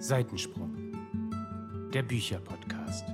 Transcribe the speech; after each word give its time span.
Seitensprung, 0.00 0.72
der 1.92 2.02
Bücherpodcast. 2.02 3.04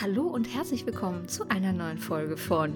Hallo 0.00 0.22
und 0.22 0.52
herzlich 0.52 0.84
willkommen 0.86 1.28
zu 1.28 1.48
einer 1.48 1.72
neuen 1.72 1.98
Folge 1.98 2.36
von 2.36 2.72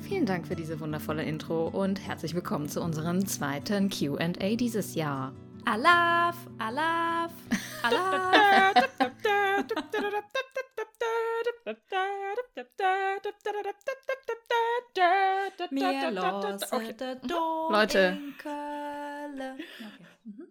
Vielen 0.00 0.26
Dank 0.26 0.48
für 0.48 0.56
diese 0.56 0.80
wundervolle 0.80 1.22
Intro 1.22 1.68
und 1.68 2.04
herzlich 2.04 2.34
willkommen 2.34 2.68
zu 2.68 2.82
unserem 2.82 3.24
zweiten 3.24 3.88
QA 3.88 4.56
dieses 4.56 4.96
Jahr. 4.96 5.32
Alaf, 5.66 6.36
Alaf, 6.58 7.32
Alaf. 7.82 8.86
Mir 15.70 16.12
Okay. 16.72 16.94
Dom 17.26 17.72
Leute. 17.72 18.18
Okay. 18.38 19.64
Mhm. 20.24 20.46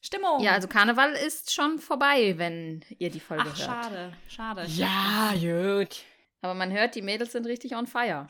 Stimmung. 0.00 0.40
Ja, 0.40 0.52
also 0.52 0.68
Karneval 0.68 1.14
ist 1.14 1.52
schon 1.52 1.80
vorbei, 1.80 2.34
wenn 2.36 2.84
ihr 2.98 3.10
die 3.10 3.18
Folge 3.18 3.42
Ach, 3.46 3.58
hört. 3.58 3.58
schade, 3.58 4.12
schade. 4.28 4.64
Ja, 4.68 5.32
gut. 5.34 6.04
Aber 6.40 6.54
man 6.54 6.70
hört, 6.70 6.94
die 6.94 7.02
Mädels 7.02 7.32
sind 7.32 7.46
richtig 7.46 7.74
on 7.74 7.88
fire. 7.88 8.28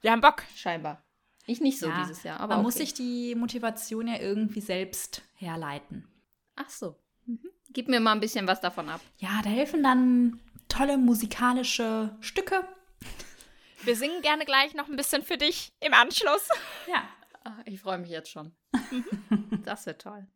Wir 0.00 0.12
haben 0.12 0.20
Bock. 0.20 0.44
Scheinbar. 0.54 1.02
Ich 1.48 1.60
nicht 1.60 1.78
so 1.80 1.88
Ja, 1.88 2.02
dieses 2.02 2.22
Jahr, 2.22 2.40
aber 2.40 2.48
Man 2.48 2.58
okay. 2.58 2.64
muss 2.66 2.74
sich 2.74 2.92
die 2.94 3.34
Motivation 3.34 4.06
ja 4.06 4.18
irgendwie 4.20 4.60
selbst 4.60 5.22
herleiten. 5.34 6.06
Ach 6.56 6.68
so. 6.68 6.96
Mhm. 7.26 7.40
Gib 7.70 7.88
mir 7.88 8.00
mal 8.00 8.12
ein 8.12 8.20
bisschen 8.20 8.46
was 8.46 8.60
davon 8.60 8.88
ab. 8.88 9.00
Ja, 9.16 9.40
da 9.42 9.48
helfen 9.50 9.82
dann 9.82 10.40
tolle 10.68 10.98
musikalische 10.98 12.16
Stücke. 12.20 12.66
Wir 13.82 13.96
singen 13.96 14.20
gerne 14.22 14.44
gleich 14.44 14.74
noch 14.74 14.88
ein 14.88 14.96
bisschen 14.96 15.22
für 15.22 15.38
dich 15.38 15.72
im 15.80 15.94
Anschluss. 15.94 16.48
Ja. 16.86 17.08
Ah, 17.44 17.54
Ich 17.64 17.80
freue 17.80 17.98
mich 17.98 18.10
jetzt 18.10 18.30
schon. 18.30 18.52
das 19.64 19.86
wird 19.86 20.02
toll. 20.02 20.26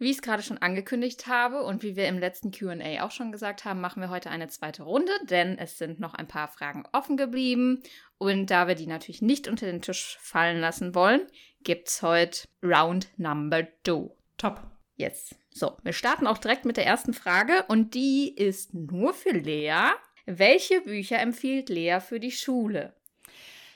Wie 0.00 0.08
ich 0.08 0.16
es 0.16 0.22
gerade 0.22 0.42
schon 0.42 0.56
angekündigt 0.56 1.26
habe 1.26 1.62
und 1.62 1.82
wie 1.82 1.94
wir 1.94 2.08
im 2.08 2.18
letzten 2.18 2.52
QA 2.52 3.04
auch 3.04 3.10
schon 3.10 3.32
gesagt 3.32 3.66
haben, 3.66 3.82
machen 3.82 4.00
wir 4.00 4.08
heute 4.08 4.30
eine 4.30 4.48
zweite 4.48 4.84
Runde, 4.84 5.12
denn 5.28 5.58
es 5.58 5.76
sind 5.76 6.00
noch 6.00 6.14
ein 6.14 6.26
paar 6.26 6.48
Fragen 6.48 6.84
offen 6.92 7.18
geblieben. 7.18 7.82
Und 8.16 8.46
da 8.46 8.66
wir 8.66 8.74
die 8.74 8.86
natürlich 8.86 9.20
nicht 9.20 9.46
unter 9.46 9.66
den 9.66 9.82
Tisch 9.82 10.16
fallen 10.22 10.58
lassen 10.58 10.94
wollen, 10.94 11.26
gibt 11.64 11.88
es 11.88 12.00
heute 12.00 12.48
Round 12.62 13.08
Number 13.18 13.68
Two. 13.82 14.16
Top. 14.38 14.62
Jetzt. 14.96 15.36
So, 15.52 15.76
wir 15.82 15.92
starten 15.92 16.26
auch 16.26 16.38
direkt 16.38 16.64
mit 16.64 16.78
der 16.78 16.86
ersten 16.86 17.12
Frage 17.12 17.66
und 17.68 17.92
die 17.92 18.34
ist 18.34 18.72
nur 18.72 19.12
für 19.12 19.32
Lea. 19.32 19.90
Welche 20.24 20.80
Bücher 20.80 21.18
empfiehlt 21.18 21.68
Lea 21.68 21.98
für 22.00 22.20
die 22.20 22.32
Schule? 22.32 22.94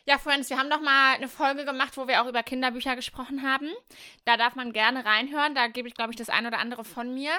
Ja, 0.06 0.18
Friends, 0.18 0.50
wir 0.50 0.58
haben 0.58 0.68
noch 0.68 0.82
mal 0.82 1.14
eine 1.14 1.28
Folge 1.28 1.64
gemacht, 1.64 1.96
wo 1.96 2.06
wir 2.06 2.20
auch 2.20 2.26
über 2.26 2.42
Kinderbücher 2.42 2.94
gesprochen 2.94 3.42
haben. 3.42 3.70
Da 4.26 4.36
darf 4.36 4.54
man 4.54 4.74
gerne 4.74 5.02
reinhören. 5.06 5.54
Da 5.54 5.68
gebe 5.68 5.88
ich, 5.88 5.94
glaube 5.94 6.10
ich, 6.10 6.18
das 6.18 6.28
ein 6.28 6.46
oder 6.46 6.58
andere 6.58 6.84
von 6.84 7.14
mir. 7.14 7.30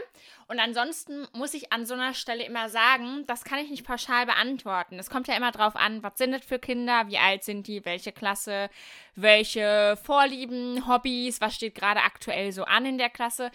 Und 0.48 0.60
ansonsten 0.60 1.28
muss 1.34 1.54
ich 1.54 1.72
an 1.72 1.86
so 1.86 1.94
einer 1.94 2.16
Stelle 2.16 2.44
immer 2.44 2.68
sagen, 2.70 3.24
das 3.28 3.44
kann 3.44 3.60
ich 3.60 3.70
nicht 3.70 3.86
pauschal 3.86 4.26
beantworten. 4.26 4.98
Es 4.98 5.12
kommt 5.12 5.28
ja 5.28 5.38
immer 5.38 5.52
drauf 5.52 5.76
an, 5.76 6.02
was 6.02 6.18
sind 6.18 6.32
das 6.32 6.44
für 6.44 6.58
Kinder, 6.58 7.08
wie 7.08 7.20
alt 7.20 7.44
sind 7.44 7.68
die, 7.68 7.86
welche 7.86 8.12
Klasse, 8.12 8.72
welche 9.14 9.96
Vorlieben, 10.04 10.88
Hobbys, 10.88 11.42
was 11.42 11.54
steht 11.54 11.76
gerade 11.76 12.02
aktuell 12.02 12.52
so 12.52 12.64
an 12.64 12.88
in 12.88 12.98
der 12.98 13.12
Klasse. 13.12 13.52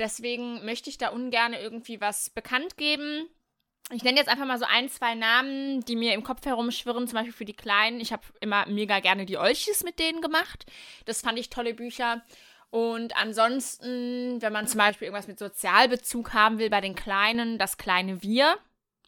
Deswegen 0.00 0.64
möchte 0.64 0.90
ich 0.90 0.98
da 0.98 1.10
ungern 1.10 1.52
irgendwie 1.52 2.00
was 2.00 2.30
bekannt 2.30 2.76
geben. 2.76 3.28
Ich 3.90 4.02
nenne 4.02 4.18
jetzt 4.18 4.28
einfach 4.28 4.44
mal 4.44 4.58
so 4.58 4.66
ein, 4.66 4.90
zwei 4.90 5.14
Namen, 5.14 5.80
die 5.80 5.96
mir 5.96 6.12
im 6.12 6.22
Kopf 6.22 6.44
herumschwirren, 6.44 7.08
zum 7.08 7.16
Beispiel 7.16 7.32
für 7.32 7.46
die 7.46 7.54
Kleinen. 7.54 8.00
Ich 8.00 8.12
habe 8.12 8.22
immer 8.40 8.66
mega 8.66 9.00
gerne 9.00 9.24
die 9.24 9.38
Olchis 9.38 9.82
mit 9.82 9.98
denen 9.98 10.20
gemacht. 10.20 10.66
Das 11.06 11.22
fand 11.22 11.38
ich 11.38 11.48
tolle 11.48 11.72
Bücher. 11.72 12.22
Und 12.70 13.16
ansonsten, 13.16 14.42
wenn 14.42 14.52
man 14.52 14.66
zum 14.66 14.78
Beispiel 14.78 15.06
irgendwas 15.06 15.26
mit 15.26 15.38
Sozialbezug 15.38 16.34
haben 16.34 16.58
will 16.58 16.68
bei 16.68 16.82
den 16.82 16.94
Kleinen, 16.94 17.58
das 17.58 17.78
kleine 17.78 18.22
Wir 18.22 18.58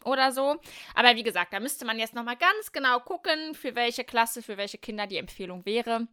oder 0.05 0.31
so. 0.31 0.57
Aber 0.95 1.15
wie 1.15 1.23
gesagt, 1.23 1.53
da 1.53 1.59
müsste 1.59 1.85
man 1.85 1.99
jetzt 1.99 2.13
nochmal 2.13 2.37
ganz 2.37 2.71
genau 2.71 2.99
gucken, 2.99 3.53
für 3.55 3.75
welche 3.75 4.03
Klasse, 4.03 4.41
für 4.41 4.57
welche 4.57 4.77
Kinder 4.77 5.07
die 5.07 5.17
Empfehlung 5.17 5.65
wäre. 5.65 6.07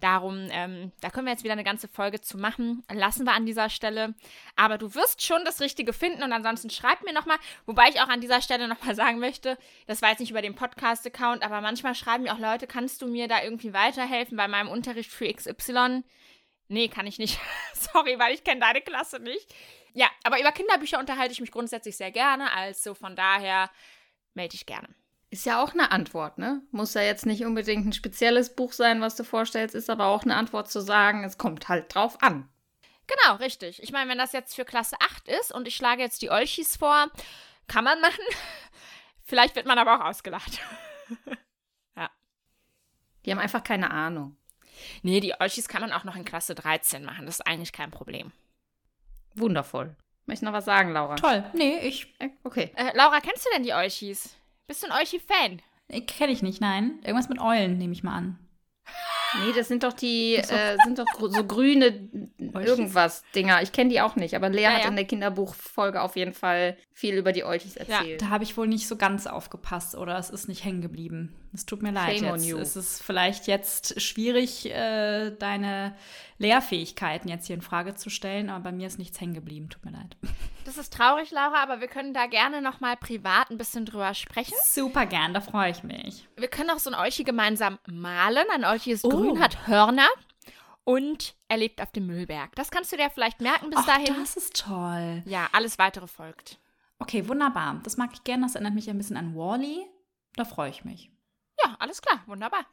Darum, 0.00 0.48
ähm, 0.50 0.92
da 1.00 1.08
können 1.08 1.26
wir 1.26 1.32
jetzt 1.32 1.44
wieder 1.44 1.54
eine 1.54 1.64
ganze 1.64 1.88
Folge 1.88 2.20
zu 2.20 2.36
machen. 2.36 2.84
Lassen 2.92 3.24
wir 3.24 3.32
an 3.32 3.46
dieser 3.46 3.70
Stelle. 3.70 4.14
Aber 4.54 4.76
du 4.76 4.94
wirst 4.94 5.22
schon 5.22 5.44
das 5.44 5.60
Richtige 5.60 5.92
finden 5.92 6.22
und 6.22 6.32
ansonsten 6.32 6.68
schreib 6.68 7.02
mir 7.02 7.14
nochmal. 7.14 7.38
Wobei 7.64 7.88
ich 7.88 8.00
auch 8.00 8.08
an 8.08 8.20
dieser 8.20 8.42
Stelle 8.42 8.68
nochmal 8.68 8.94
sagen 8.94 9.18
möchte, 9.18 9.56
das 9.86 10.02
war 10.02 10.10
jetzt 10.10 10.20
nicht 10.20 10.30
über 10.30 10.42
den 10.42 10.54
Podcast-Account, 10.54 11.42
aber 11.42 11.60
manchmal 11.60 11.94
schreiben 11.94 12.24
mir 12.24 12.34
auch 12.34 12.38
Leute, 12.38 12.66
kannst 12.66 13.00
du 13.00 13.06
mir 13.06 13.26
da 13.26 13.42
irgendwie 13.42 13.72
weiterhelfen 13.72 14.36
bei 14.36 14.48
meinem 14.48 14.68
Unterricht 14.68 15.10
für 15.10 15.32
XY? 15.32 16.02
Nee, 16.68 16.88
kann 16.88 17.06
ich 17.06 17.18
nicht. 17.18 17.38
Sorry, 17.74 18.18
weil 18.18 18.34
ich 18.34 18.44
kenne 18.44 18.60
deine 18.60 18.80
Klasse 18.80 19.20
nicht. 19.20 19.54
Ja, 19.96 20.08
aber 20.24 20.40
über 20.40 20.52
Kinderbücher 20.52 20.98
unterhalte 20.98 21.32
ich 21.32 21.40
mich 21.40 21.50
grundsätzlich 21.50 21.96
sehr 21.96 22.10
gerne, 22.10 22.52
also 22.52 22.94
von 22.94 23.16
daher 23.16 23.70
melde 24.34 24.54
ich 24.54 24.66
gerne. 24.66 24.88
Ist 25.30 25.46
ja 25.46 25.62
auch 25.62 25.72
eine 25.72 25.90
Antwort, 25.90 26.38
ne? 26.38 26.62
Muss 26.70 26.94
ja 26.94 27.02
jetzt 27.02 27.26
nicht 27.26 27.44
unbedingt 27.44 27.86
ein 27.86 27.92
spezielles 27.92 28.54
Buch 28.54 28.72
sein, 28.72 29.00
was 29.00 29.16
du 29.16 29.24
vorstellst, 29.24 29.74
ist 29.74 29.90
aber 29.90 30.06
auch 30.06 30.22
eine 30.22 30.36
Antwort 30.36 30.70
zu 30.70 30.80
sagen, 30.80 31.24
es 31.24 31.38
kommt 31.38 31.68
halt 31.68 31.94
drauf 31.94 32.22
an. 32.22 32.48
Genau, 33.06 33.36
richtig. 33.36 33.82
Ich 33.82 33.90
meine, 33.90 34.10
wenn 34.10 34.18
das 34.18 34.32
jetzt 34.32 34.54
für 34.54 34.64
Klasse 34.64 34.96
8 35.00 35.28
ist 35.28 35.52
und 35.52 35.66
ich 35.66 35.76
schlage 35.76 36.02
jetzt 36.02 36.22
die 36.22 36.30
Olchis 36.30 36.76
vor, 36.76 37.10
kann 37.66 37.84
man 37.84 38.00
machen. 38.00 38.24
Vielleicht 39.24 39.56
wird 39.56 39.66
man 39.66 39.78
aber 39.78 39.96
auch 39.96 40.04
ausgelacht. 40.04 40.60
Die 43.26 43.32
haben 43.32 43.40
einfach 43.40 43.64
keine 43.64 43.90
Ahnung. 43.90 44.36
Nee, 45.02 45.20
die 45.20 45.34
Olchis 45.38 45.68
kann 45.68 45.82
man 45.82 45.92
auch 45.92 46.04
noch 46.04 46.16
in 46.16 46.24
Klasse 46.24 46.54
13 46.54 47.04
machen. 47.04 47.26
Das 47.26 47.40
ist 47.40 47.46
eigentlich 47.46 47.72
kein 47.72 47.90
Problem. 47.90 48.32
Wundervoll. 49.38 49.94
Möchtest 50.26 50.42
du 50.42 50.46
noch 50.46 50.52
was 50.52 50.64
sagen, 50.64 50.92
Laura? 50.92 51.14
Toll. 51.16 51.44
Nee, 51.54 51.78
ich 51.82 52.12
Äh, 52.18 52.30
Okay. 52.42 52.72
Äh, 52.74 52.96
Laura, 52.96 53.20
kennst 53.20 53.44
du 53.46 53.50
denn 53.54 53.62
die 53.62 53.72
Olchis? 53.72 54.34
Bist 54.66 54.82
du 54.82 54.88
ein 54.90 54.98
Olchi-Fan? 54.98 55.60
kenne 56.06 56.32
ich 56.32 56.42
nicht, 56.42 56.60
nein. 56.60 56.98
Irgendwas 57.04 57.28
mit 57.28 57.40
Eulen 57.40 57.78
nehme 57.78 57.92
ich 57.92 58.02
mal 58.02 58.16
an. 58.16 58.38
Nee, 59.44 59.52
das 59.54 59.68
sind 59.68 59.82
doch 59.82 59.92
die, 59.92 60.36
äh, 60.36 60.76
sind 60.84 60.98
doch 60.98 61.06
so 61.18 61.44
grüne 61.44 62.08
irgendwas 62.38 63.22
Dinger. 63.34 63.60
Ich 63.62 63.72
kenne 63.72 63.90
die 63.90 64.00
auch 64.00 64.16
nicht, 64.16 64.34
aber 64.34 64.48
Lea 64.48 64.62
Ja, 64.62 64.72
hat 64.72 64.82
ja. 64.82 64.88
in 64.88 64.96
der 64.96 65.04
Kinderbuchfolge 65.04 66.00
auf 66.00 66.16
jeden 66.16 66.32
Fall 66.32 66.76
viel 66.92 67.14
über 67.16 67.32
die 67.32 67.44
Olchis 67.44 67.76
erzählt. 67.76 68.22
Da 68.22 68.28
habe 68.30 68.44
ich 68.44 68.56
wohl 68.56 68.66
nicht 68.68 68.86
so 68.88 68.96
ganz 68.96 69.26
aufgepasst 69.26 69.94
oder 69.96 70.16
es 70.18 70.30
ist 70.30 70.48
nicht 70.48 70.64
hängen 70.64 70.80
geblieben. 70.80 71.34
Es 71.56 71.66
tut 71.66 71.82
mir 71.82 71.90
leid. 71.90 72.18
Shame 72.18 72.34
Jetzt 72.36 72.46
you. 72.46 72.58
ist 72.58 72.76
es 72.76 73.02
vielleicht 73.02 73.46
jetzt 73.48 74.00
schwierig, 74.00 74.66
äh, 74.70 75.30
deine 75.32 75.96
Lehrfähigkeiten 76.38 77.28
jetzt 77.28 77.46
hier 77.46 77.56
in 77.56 77.62
Frage 77.62 77.94
zu 77.96 78.10
stellen, 78.10 78.50
aber 78.50 78.64
bei 78.64 78.72
mir 78.72 78.86
ist 78.86 78.98
nichts 78.98 79.20
hängen 79.20 79.34
geblieben. 79.34 79.68
Tut 79.68 79.84
mir 79.84 79.90
leid. 79.92 80.16
Das 80.64 80.76
ist 80.78 80.92
traurig, 80.92 81.30
Laura, 81.30 81.62
aber 81.62 81.80
wir 81.80 81.88
können 81.88 82.12
da 82.14 82.26
gerne 82.26 82.60
noch 82.62 82.80
mal 82.80 82.96
privat 82.96 83.50
ein 83.50 83.58
bisschen 83.58 83.86
drüber 83.86 84.14
sprechen. 84.14 84.54
Super 84.64 85.06
gern, 85.06 85.32
da 85.34 85.40
freue 85.40 85.70
ich 85.70 85.82
mich. 85.82 86.28
Wir 86.36 86.48
können 86.48 86.70
auch 86.70 86.78
so 86.78 86.90
ein 86.90 86.94
Olchi 86.94 87.24
gemeinsam 87.24 87.78
malen. 87.86 88.44
Ein 88.52 88.64
Olchi 88.64 88.92
ist 88.92 89.04
Oh. 89.04 89.08
grün, 89.08 89.40
hat 89.40 89.66
Hörner 89.66 90.08
und 90.84 91.34
er 91.48 91.56
lebt 91.56 91.80
auf 91.82 91.90
dem 91.92 92.06
Müllberg. 92.06 92.54
Das 92.54 92.70
kannst 92.70 92.92
du 92.92 92.96
dir 92.96 93.10
vielleicht 93.10 93.40
merken 93.40 93.70
bis 93.70 93.78
Ach, 93.80 93.86
dahin. 93.86 94.14
das 94.18 94.36
ist 94.36 94.56
toll. 94.64 95.22
Ja, 95.26 95.48
alles 95.52 95.78
weitere 95.78 96.06
folgt. 96.06 96.58
Okay, 96.98 97.28
wunderbar. 97.28 97.80
Das 97.84 97.96
mag 97.96 98.10
ich 98.14 98.24
gerne. 98.24 98.44
Das 98.44 98.54
erinnert 98.54 98.74
mich 98.74 98.88
ein 98.88 98.96
bisschen 98.98 99.16
an 99.16 99.34
Wally. 99.34 99.84
Da 100.34 100.44
freue 100.44 100.70
ich 100.70 100.84
mich. 100.84 101.10
Ja, 101.66 101.76
alles 101.80 102.00
klar, 102.00 102.22
wunderbar. 102.26 102.64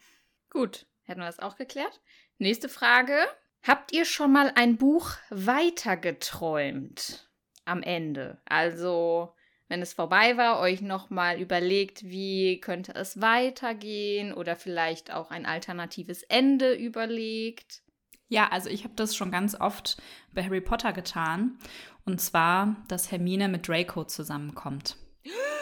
Gut, 0.51 0.85
hätten 1.01 1.21
wir 1.21 1.25
das 1.25 1.39
auch 1.39 1.55
geklärt. 1.55 1.99
Nächste 2.37 2.69
Frage. 2.69 3.17
Habt 3.63 3.91
ihr 3.91 4.05
schon 4.05 4.31
mal 4.31 4.51
ein 4.53 4.77
Buch 4.77 5.13
weitergeträumt 5.31 7.27
am 7.65 7.81
Ende? 7.81 8.39
Also, 8.45 9.33
wenn 9.67 9.81
es 9.81 9.93
vorbei 9.93 10.37
war, 10.37 10.59
euch 10.59 10.81
nochmal 10.81 11.41
überlegt, 11.41 12.03
wie 12.03 12.59
könnte 12.59 12.93
es 12.93 13.19
weitergehen 13.19 14.31
oder 14.31 14.55
vielleicht 14.55 15.11
auch 15.11 15.31
ein 15.31 15.47
alternatives 15.47 16.21
Ende 16.21 16.75
überlegt? 16.75 17.81
Ja, 18.27 18.49
also 18.49 18.69
ich 18.69 18.83
habe 18.83 18.93
das 18.95 19.15
schon 19.15 19.31
ganz 19.31 19.59
oft 19.59 19.97
bei 20.33 20.43
Harry 20.43 20.61
Potter 20.61 20.93
getan. 20.93 21.57
Und 22.05 22.21
zwar, 22.21 22.75
dass 22.89 23.11
Hermine 23.11 23.49
mit 23.49 23.67
Draco 23.67 24.03
zusammenkommt. 24.03 24.97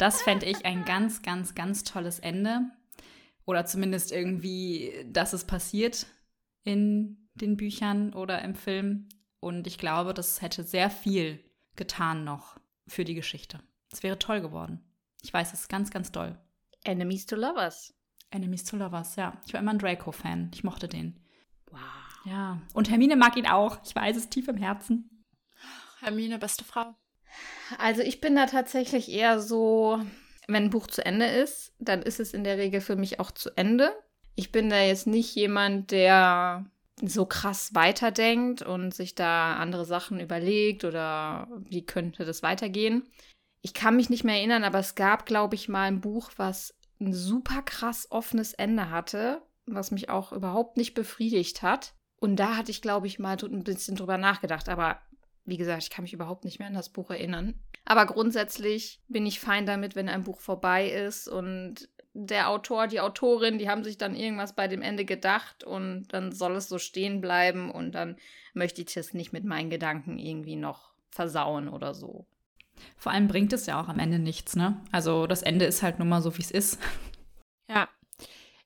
Das 0.00 0.22
fände 0.22 0.46
ich 0.46 0.64
ein 0.64 0.86
ganz, 0.86 1.20
ganz, 1.20 1.54
ganz 1.54 1.84
tolles 1.84 2.20
Ende. 2.20 2.70
Oder 3.44 3.66
zumindest 3.66 4.12
irgendwie, 4.12 4.94
dass 5.06 5.34
es 5.34 5.44
passiert 5.44 6.06
in 6.64 7.28
den 7.34 7.58
Büchern 7.58 8.14
oder 8.14 8.40
im 8.40 8.54
Film. 8.54 9.10
Und 9.40 9.66
ich 9.66 9.76
glaube, 9.76 10.14
das 10.14 10.40
hätte 10.40 10.64
sehr 10.64 10.88
viel 10.88 11.44
getan 11.76 12.24
noch 12.24 12.58
für 12.86 13.04
die 13.04 13.14
Geschichte. 13.14 13.60
Es 13.92 14.02
wäre 14.02 14.18
toll 14.18 14.40
geworden. 14.40 14.80
Ich 15.20 15.34
weiß, 15.34 15.52
es 15.52 15.60
ist 15.60 15.68
ganz, 15.68 15.90
ganz 15.90 16.10
toll. 16.10 16.38
Enemies 16.84 17.26
to 17.26 17.36
Lovers. 17.36 17.92
Enemies 18.30 18.64
to 18.64 18.78
Lovers, 18.78 19.16
ja. 19.16 19.38
Ich 19.46 19.52
war 19.52 19.60
immer 19.60 19.72
ein 19.72 19.78
Draco-Fan. 19.78 20.50
Ich 20.54 20.64
mochte 20.64 20.88
den. 20.88 21.22
Wow. 21.70 21.78
Ja. 22.24 22.62
Und 22.72 22.88
Hermine 22.88 23.16
mag 23.16 23.36
ihn 23.36 23.46
auch. 23.46 23.78
Ich 23.84 23.94
weiß 23.94 24.16
es 24.16 24.30
tief 24.30 24.48
im 24.48 24.56
Herzen. 24.56 25.26
Hermine, 26.00 26.38
beste 26.38 26.64
Frau. 26.64 26.94
Also 27.78 28.02
ich 28.02 28.20
bin 28.20 28.36
da 28.36 28.46
tatsächlich 28.46 29.10
eher 29.10 29.40
so, 29.40 30.00
wenn 30.48 30.64
ein 30.64 30.70
Buch 30.70 30.86
zu 30.86 31.04
Ende 31.04 31.26
ist, 31.26 31.74
dann 31.78 32.02
ist 32.02 32.20
es 32.20 32.34
in 32.34 32.44
der 32.44 32.58
Regel 32.58 32.80
für 32.80 32.96
mich 32.96 33.20
auch 33.20 33.30
zu 33.30 33.50
Ende. 33.56 33.92
Ich 34.34 34.52
bin 34.52 34.70
da 34.70 34.80
jetzt 34.80 35.06
nicht 35.06 35.34
jemand, 35.34 35.90
der 35.90 36.66
so 37.02 37.24
krass 37.24 37.74
weiterdenkt 37.74 38.62
und 38.62 38.94
sich 38.94 39.14
da 39.14 39.56
andere 39.56 39.84
Sachen 39.84 40.20
überlegt 40.20 40.84
oder 40.84 41.48
wie 41.68 41.84
könnte 41.84 42.24
das 42.24 42.42
weitergehen. 42.42 43.08
Ich 43.62 43.74
kann 43.74 43.96
mich 43.96 44.10
nicht 44.10 44.24
mehr 44.24 44.36
erinnern, 44.36 44.64
aber 44.64 44.78
es 44.78 44.94
gab, 44.94 45.26
glaube 45.26 45.54
ich, 45.54 45.68
mal 45.68 45.84
ein 45.84 46.00
Buch, 46.00 46.30
was 46.36 46.74
ein 47.00 47.12
super 47.12 47.62
krass 47.62 48.06
offenes 48.10 48.52
Ende 48.52 48.90
hatte, 48.90 49.42
was 49.66 49.90
mich 49.90 50.08
auch 50.08 50.32
überhaupt 50.32 50.76
nicht 50.76 50.94
befriedigt 50.94 51.62
hat. 51.62 51.94
Und 52.20 52.36
da 52.36 52.56
hatte 52.56 52.70
ich, 52.70 52.82
glaube 52.82 53.06
ich, 53.06 53.18
mal 53.18 53.36
ein 53.42 53.64
bisschen 53.64 53.96
drüber 53.96 54.18
nachgedacht. 54.18 54.68
Aber 54.68 55.00
wie 55.44 55.56
gesagt, 55.56 55.82
ich 55.82 55.90
kann 55.90 56.02
mich 56.02 56.12
überhaupt 56.12 56.44
nicht 56.44 56.58
mehr 56.58 56.68
an 56.68 56.74
das 56.74 56.90
Buch 56.90 57.10
erinnern. 57.10 57.58
Aber 57.84 58.06
grundsätzlich 58.06 59.00
bin 59.08 59.26
ich 59.26 59.40
fein 59.40 59.66
damit, 59.66 59.96
wenn 59.96 60.08
ein 60.08 60.24
Buch 60.24 60.40
vorbei 60.40 60.90
ist 60.90 61.28
und 61.28 61.88
der 62.12 62.48
Autor, 62.48 62.86
die 62.86 63.00
Autorin, 63.00 63.58
die 63.58 63.68
haben 63.68 63.84
sich 63.84 63.96
dann 63.96 64.16
irgendwas 64.16 64.54
bei 64.54 64.68
dem 64.68 64.82
Ende 64.82 65.04
gedacht 65.04 65.64
und 65.64 66.08
dann 66.08 66.32
soll 66.32 66.56
es 66.56 66.68
so 66.68 66.78
stehen 66.78 67.20
bleiben 67.20 67.70
und 67.70 67.92
dann 67.92 68.16
möchte 68.52 68.82
ich 68.82 68.92
das 68.92 69.14
nicht 69.14 69.32
mit 69.32 69.44
meinen 69.44 69.70
Gedanken 69.70 70.18
irgendwie 70.18 70.56
noch 70.56 70.92
versauen 71.10 71.68
oder 71.68 71.94
so. 71.94 72.26
Vor 72.96 73.12
allem 73.12 73.28
bringt 73.28 73.52
es 73.52 73.66
ja 73.66 73.80
auch 73.80 73.88
am 73.88 73.98
Ende 73.98 74.18
nichts, 74.18 74.56
ne? 74.56 74.82
Also 74.90 75.26
das 75.26 75.42
Ende 75.42 75.66
ist 75.66 75.82
halt 75.82 75.98
nun 75.98 76.08
mal 76.08 76.22
so, 76.22 76.36
wie 76.36 76.42
es 76.42 76.50
ist. 76.50 76.78
Ja. 77.68 77.88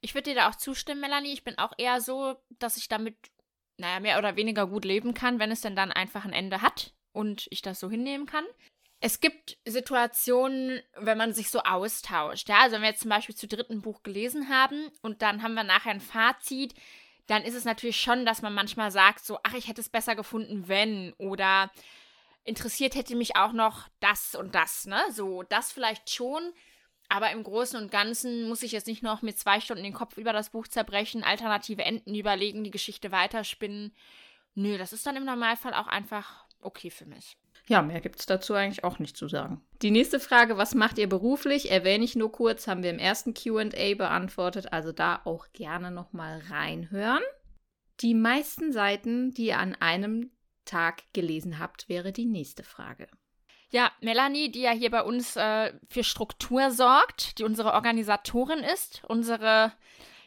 Ich 0.00 0.15
würde 0.15 0.31
dir 0.31 0.37
da 0.37 0.50
auch 0.50 0.55
zustimmen, 0.55 1.00
Melanie. 1.00 1.32
Ich 1.32 1.44
bin 1.44 1.59
auch 1.59 1.73
eher 1.79 2.00
so, 2.00 2.37
dass 2.59 2.77
ich 2.77 2.88
damit, 2.88 3.17
naja, 3.76 4.00
mehr 4.00 4.19
oder 4.19 4.37
weniger 4.37 4.67
gut 4.67 4.85
leben 4.85 5.15
kann, 5.15 5.38
wenn 5.38 5.50
es 5.50 5.61
denn 5.61 5.76
dann 5.76 5.93
einfach 5.93 6.25
ein 6.25 6.32
Ende 6.32 6.62
hat 6.62 6.93
und 7.12 7.47
ich 7.50 7.62
das 7.62 7.81
so 7.81 7.91
hinnehmen 7.91 8.26
kann. 8.26 8.44
Es 9.00 9.21
gibt 9.21 9.59
Situationen, 9.67 10.81
wenn 10.97 11.19
man 11.19 11.35
sich 11.35 11.50
so 11.50 11.61
austauscht. 11.61 12.49
Ja, 12.49 12.61
also 12.62 12.76
wenn 12.76 12.82
wir 12.82 12.88
jetzt 12.88 13.03
zum 13.03 13.11
Beispiel 13.11 13.35
zu 13.35 13.47
dritten 13.47 13.82
Buch 13.82 14.03
gelesen 14.03 14.49
haben 14.49 14.91
und 15.03 15.21
dann 15.21 15.43
haben 15.43 15.55
wir 15.55 15.65
nachher 15.65 15.91
ein 15.91 16.00
Fazit, 16.00 16.75
dann 17.26 17.43
ist 17.43 17.55
es 17.55 17.65
natürlich 17.65 18.00
schon, 18.00 18.25
dass 18.25 18.43
man 18.43 18.55
manchmal 18.55 18.91
sagt, 18.91 19.25
so, 19.25 19.38
ach, 19.43 19.55
ich 19.55 19.69
hätte 19.69 19.81
es 19.81 19.88
besser 19.88 20.15
gefunden, 20.15 20.69
wenn. 20.69 21.12
Oder 21.19 21.70
interessiert 22.44 22.94
hätte 22.94 23.17
mich 23.17 23.37
auch 23.37 23.53
noch 23.53 23.88
das 24.00 24.35
und 24.35 24.55
das, 24.55 24.87
ne? 24.87 25.00
So, 25.11 25.43
das 25.43 25.73
vielleicht 25.73 26.11
schon. 26.11 26.53
Aber 27.15 27.31
im 27.31 27.45
Großen 27.45 27.81
und 27.81 27.93
Ganzen 27.93 28.49
muss 28.49 28.65
ich 28.65 28.73
jetzt 28.73 28.89
nicht 28.89 29.05
noch 29.05 29.23
mit 29.23 29.39
zwei 29.39 29.61
Stunden 29.61 29.85
den 29.85 29.93
Kopf 29.93 30.19
über 30.19 30.33
das 30.33 30.51
Buch 30.51 30.67
zerbrechen, 30.67 31.23
alternative 31.23 31.85
Enden 31.85 32.13
überlegen, 32.13 32.65
die 32.65 32.73
Geschichte 32.73 33.13
weiterspinnen. 33.13 33.95
Nö, 34.57 34.77
das 34.79 34.93
ist 34.93 35.07
dann 35.07 35.15
im 35.15 35.25
Normalfall 35.25 35.75
auch 35.75 35.87
einfach 35.87 36.45
okay 36.61 36.91
für 36.91 37.07
mich. 37.07 37.37
Ja, 37.69 37.83
mehr 37.83 38.01
gibt 38.01 38.19
es 38.19 38.27
dazu 38.27 38.55
eigentlich 38.55 38.83
auch 38.83 38.99
nicht 38.99 39.17
zu 39.17 39.29
sagen. 39.29 39.65
Die 39.81 39.93
nächste 39.93 40.19
Frage, 40.19 40.57
was 40.57 40.75
macht 40.75 40.99
ihr 40.99 41.09
beruflich? 41.09 41.71
Erwähne 41.71 42.03
ich 42.03 42.17
nur 42.17 42.33
kurz, 42.33 42.67
haben 42.67 42.83
wir 42.83 42.91
im 42.91 42.99
ersten 42.99 43.33
QA 43.33 43.95
beantwortet, 43.95 44.73
also 44.73 44.91
da 44.91 45.21
auch 45.25 45.47
gerne 45.53 45.93
nochmal 45.93 46.43
reinhören. 46.51 47.23
Die 48.01 48.15
meisten 48.15 48.73
Seiten, 48.73 49.31
die 49.31 49.47
ihr 49.47 49.61
an 49.61 49.77
einem 49.77 50.33
Tag 50.65 51.05
gelesen 51.13 51.61
habt, 51.61 51.89
wäre 51.89 52.11
die 52.11 52.27
nächste 52.27 52.65
Frage. 52.65 53.07
Ja, 53.75 53.91
Melanie, 54.00 54.53
die 54.53 54.61
ja 54.61 54.71
hier 54.71 54.93
bei 54.93 55.03
uns 55.03 55.35
äh, 55.35 55.73
für 55.91 56.05
Struktur 56.05 56.71
sorgt, 56.71 57.41
die 57.41 57.43
unsere 57.43 57.73
Organisatorin 57.73 58.61
ist, 58.61 59.03
unsere, 59.09 59.73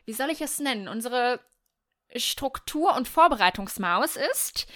wie 0.04 0.12
soll 0.12 0.30
ich 0.32 0.42
es 0.42 0.60
nennen, 0.60 0.90
unsere 0.90 1.40
Struktur- 2.14 2.94
und 2.98 3.08
Vorbereitungsmaus 3.08 4.18
ist, 4.18 4.68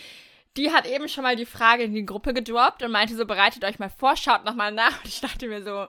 die 0.56 0.72
hat 0.72 0.86
eben 0.86 1.10
schon 1.10 1.26
mal 1.26 1.36
die 1.36 1.46
Frage 1.46 1.84
in 1.84 1.94
die 1.94 2.06
Gruppe 2.06 2.34
gedroppt 2.34 2.82
und 2.82 2.92
meinte 2.92 3.18
so, 3.18 3.26
bereitet 3.26 3.66
euch 3.66 3.78
mal 3.78 3.90
vor, 3.90 4.16
schaut 4.16 4.46
nochmal 4.46 4.72
nach. 4.72 5.04
Und 5.04 5.10
ich 5.10 5.20
dachte 5.20 5.50
mir 5.50 5.62
so, 5.62 5.88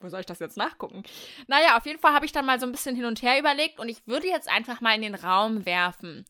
wo 0.00 0.08
soll 0.08 0.20
ich 0.20 0.26
das 0.26 0.38
jetzt 0.38 0.56
nachgucken? 0.56 1.02
Naja, 1.46 1.76
auf 1.76 1.84
jeden 1.84 2.00
Fall 2.00 2.14
habe 2.14 2.24
ich 2.24 2.32
dann 2.32 2.46
mal 2.46 2.58
so 2.58 2.64
ein 2.64 2.72
bisschen 2.72 2.96
hin 2.96 3.04
und 3.04 3.20
her 3.20 3.38
überlegt 3.38 3.78
und 3.78 3.90
ich 3.90 4.06
würde 4.06 4.28
jetzt 4.28 4.48
einfach 4.48 4.80
mal 4.80 4.94
in 4.94 5.02
den 5.02 5.14
Raum 5.14 5.66
werfen, 5.66 6.24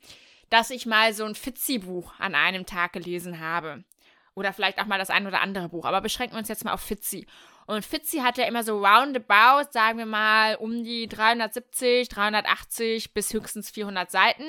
dass 0.50 0.70
ich 0.70 0.86
mal 0.86 1.14
so 1.14 1.24
ein 1.24 1.36
Fitzi-Buch 1.36 2.14
an 2.18 2.34
einem 2.34 2.66
Tag 2.66 2.94
gelesen 2.94 3.38
habe. 3.38 3.84
Oder 4.34 4.52
vielleicht 4.52 4.80
auch 4.80 4.86
mal 4.86 4.98
das 4.98 5.10
ein 5.10 5.26
oder 5.26 5.40
andere 5.40 5.68
Buch. 5.68 5.84
Aber 5.84 6.00
beschränken 6.00 6.34
wir 6.34 6.40
uns 6.40 6.48
jetzt 6.48 6.64
mal 6.64 6.72
auf 6.72 6.80
Fitzi. 6.80 7.26
Und 7.66 7.84
Fitzi 7.84 8.18
hat 8.18 8.36
ja 8.36 8.46
immer 8.46 8.64
so 8.64 8.84
roundabout, 8.84 9.70
sagen 9.70 9.98
wir 9.98 10.06
mal, 10.06 10.56
um 10.56 10.82
die 10.82 11.08
370, 11.08 12.08
380 12.08 13.14
bis 13.14 13.32
höchstens 13.32 13.70
400 13.70 14.10
Seiten. 14.10 14.44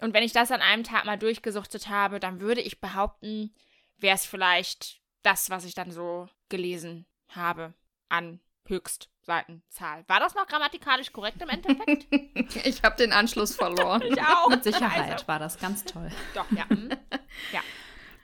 Und 0.00 0.14
wenn 0.14 0.22
ich 0.22 0.32
das 0.32 0.50
an 0.50 0.62
einem 0.62 0.84
Tag 0.84 1.04
mal 1.04 1.18
durchgesuchtet 1.18 1.88
habe, 1.88 2.20
dann 2.20 2.40
würde 2.40 2.60
ich 2.60 2.80
behaupten, 2.80 3.54
wäre 3.98 4.14
es 4.14 4.24
vielleicht 4.24 5.00
das, 5.22 5.50
was 5.50 5.64
ich 5.64 5.74
dann 5.74 5.90
so 5.90 6.28
gelesen 6.48 7.06
habe 7.28 7.74
an 8.08 8.40
Höchstseitenzahl. 8.66 10.04
War 10.08 10.20
das 10.20 10.34
noch 10.34 10.46
grammatikalisch 10.46 11.12
korrekt 11.12 11.42
im 11.42 11.48
Endeffekt? 11.48 12.06
ich 12.66 12.82
habe 12.82 12.96
den 12.96 13.12
Anschluss 13.12 13.54
verloren. 13.54 14.02
ich 14.02 14.20
auch. 14.22 14.48
Mit 14.48 14.64
Sicherheit 14.64 15.12
also. 15.12 15.28
war 15.28 15.38
das 15.38 15.58
ganz 15.58 15.84
toll. 15.84 16.10
Doch, 16.34 16.50
ja. 16.52 16.68
Hm. 16.68 16.88
ja. 17.52 17.60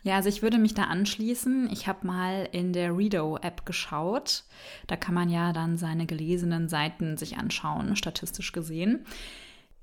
Ja, 0.06 0.14
also 0.14 0.28
ich 0.28 0.40
würde 0.40 0.58
mich 0.58 0.72
da 0.72 0.84
anschließen. 0.84 1.68
Ich 1.72 1.88
habe 1.88 2.06
mal 2.06 2.48
in 2.52 2.72
der 2.72 2.96
Redo-App 2.96 3.66
geschaut. 3.66 4.44
Da 4.86 4.94
kann 4.94 5.16
man 5.16 5.28
ja 5.28 5.52
dann 5.52 5.78
seine 5.78 6.06
gelesenen 6.06 6.68
Seiten 6.68 7.16
sich 7.16 7.38
anschauen, 7.38 7.96
statistisch 7.96 8.52
gesehen. 8.52 9.04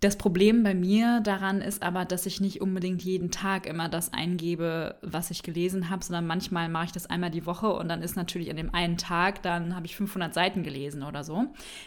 Das 0.03 0.17
Problem 0.17 0.63
bei 0.63 0.75
mir 0.75 1.21
daran 1.21 1.61
ist 1.61 1.81
aber, 1.81 2.03
dass 2.03 2.25
ich 2.25 2.41
nicht 2.41 2.59
unbedingt 2.59 3.01
jeden 3.03 3.31
Tag 3.31 3.65
immer 3.65 3.87
das 3.87 4.11
eingebe, 4.11 4.97
was 5.01 5.31
ich 5.31 5.43
gelesen 5.43 5.89
habe, 5.89 6.03
sondern 6.03 6.27
manchmal 6.27 6.67
mache 6.67 6.87
ich 6.87 6.91
das 6.91 7.05
einmal 7.05 7.31
die 7.31 7.45
Woche 7.45 7.71
und 7.71 7.87
dann 7.87 8.01
ist 8.01 8.17
natürlich 8.17 8.49
an 8.49 8.57
dem 8.57 8.73
einen 8.75 8.97
Tag, 8.97 9.41
dann 9.43 9.73
habe 9.73 9.85
ich 9.85 9.95
500 9.95 10.33
Seiten 10.33 10.61
gelesen 10.61 11.03
oder 11.03 11.23
so. 11.23 11.45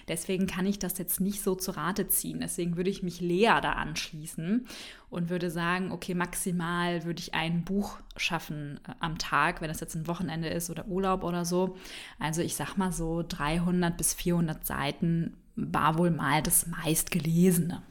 Deswegen 0.09 0.47
kann 0.47 0.65
ich 0.65 0.79
das 0.79 0.97
jetzt 0.97 1.21
nicht 1.21 1.43
so 1.43 1.57
zu 1.57 1.73
Rate 1.73 2.09
ziehen. 2.09 2.41
Deswegen 2.41 2.79
würde 2.79 2.89
ich 2.89 3.03
mich 3.03 3.21
leer 3.21 3.61
da 3.61 3.73
anschließen 3.73 4.67
und 5.11 5.29
würde 5.29 5.51
sagen, 5.51 5.93
okay, 5.93 6.15
maximal 6.15 7.05
würde 7.05 7.21
ich 7.21 7.35
ein 7.35 7.65
Buch 7.65 7.99
schaffen 8.17 8.81
äh, 8.89 8.93
am 8.99 9.19
Tag, 9.19 9.61
wenn 9.61 9.69
es 9.69 9.81
jetzt 9.81 9.95
ein 9.95 10.07
Wochenende 10.07 10.49
ist 10.49 10.71
oder 10.71 10.89
Urlaub 10.89 11.23
oder 11.23 11.45
so. 11.45 11.77
Also 12.19 12.41
ich 12.41 12.57
sag 12.57 12.79
mal 12.79 12.93
so 12.93 13.23
300 13.29 13.95
bis 13.95 14.15
400 14.15 14.65
Seiten 14.65 15.37
war 15.55 15.99
wohl 15.99 16.11
mal 16.11 16.41
das 16.43 16.67
meistgelesene. 16.67 17.83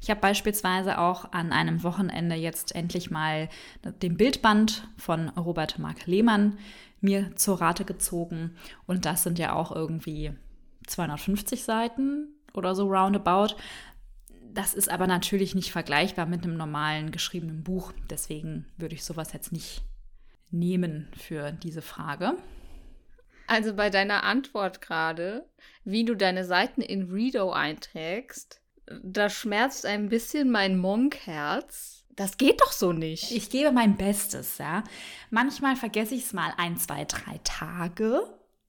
Ich 0.00 0.10
habe 0.10 0.20
beispielsweise 0.20 0.98
auch 0.98 1.32
an 1.32 1.52
einem 1.52 1.82
Wochenende 1.82 2.34
jetzt 2.34 2.74
endlich 2.74 3.10
mal 3.10 3.48
den 4.02 4.16
Bildband 4.16 4.88
von 4.96 5.28
Robert 5.30 5.78
Mark 5.78 6.06
Lehmann 6.06 6.58
mir 7.00 7.34
zur 7.36 7.60
Rate 7.60 7.84
gezogen. 7.84 8.56
Und 8.86 9.04
das 9.04 9.22
sind 9.22 9.38
ja 9.38 9.54
auch 9.54 9.74
irgendwie 9.74 10.32
250 10.86 11.64
Seiten 11.64 12.28
oder 12.54 12.74
so 12.74 12.86
roundabout. 12.86 13.56
Das 14.52 14.74
ist 14.74 14.90
aber 14.90 15.06
natürlich 15.06 15.54
nicht 15.54 15.72
vergleichbar 15.72 16.26
mit 16.26 16.44
einem 16.44 16.56
normalen 16.56 17.10
geschriebenen 17.10 17.64
Buch. 17.64 17.92
Deswegen 18.10 18.66
würde 18.76 18.94
ich 18.94 19.04
sowas 19.04 19.32
jetzt 19.32 19.52
nicht 19.52 19.82
nehmen 20.50 21.08
für 21.16 21.52
diese 21.52 21.82
Frage. 21.82 22.36
Also 23.46 23.74
bei 23.74 23.90
deiner 23.90 24.22
Antwort 24.22 24.80
gerade, 24.80 25.46
wie 25.84 26.04
du 26.04 26.14
deine 26.14 26.44
Seiten 26.44 26.80
in 26.80 27.10
Redo 27.10 27.52
einträgst, 27.52 28.61
da 29.02 29.30
schmerzt 29.30 29.86
ein 29.86 30.08
bisschen 30.08 30.50
mein 30.50 30.76
Monk-Herz. 30.76 32.04
Das 32.14 32.36
geht 32.36 32.60
doch 32.60 32.72
so 32.72 32.92
nicht. 32.92 33.32
Ich 33.32 33.48
gebe 33.50 33.72
mein 33.72 33.96
Bestes, 33.96 34.58
ja. 34.58 34.84
Manchmal 35.30 35.76
vergesse 35.76 36.14
ich 36.14 36.24
es 36.24 36.32
mal 36.32 36.52
ein, 36.58 36.76
zwei, 36.76 37.04
drei 37.04 37.40
Tage, 37.42 38.22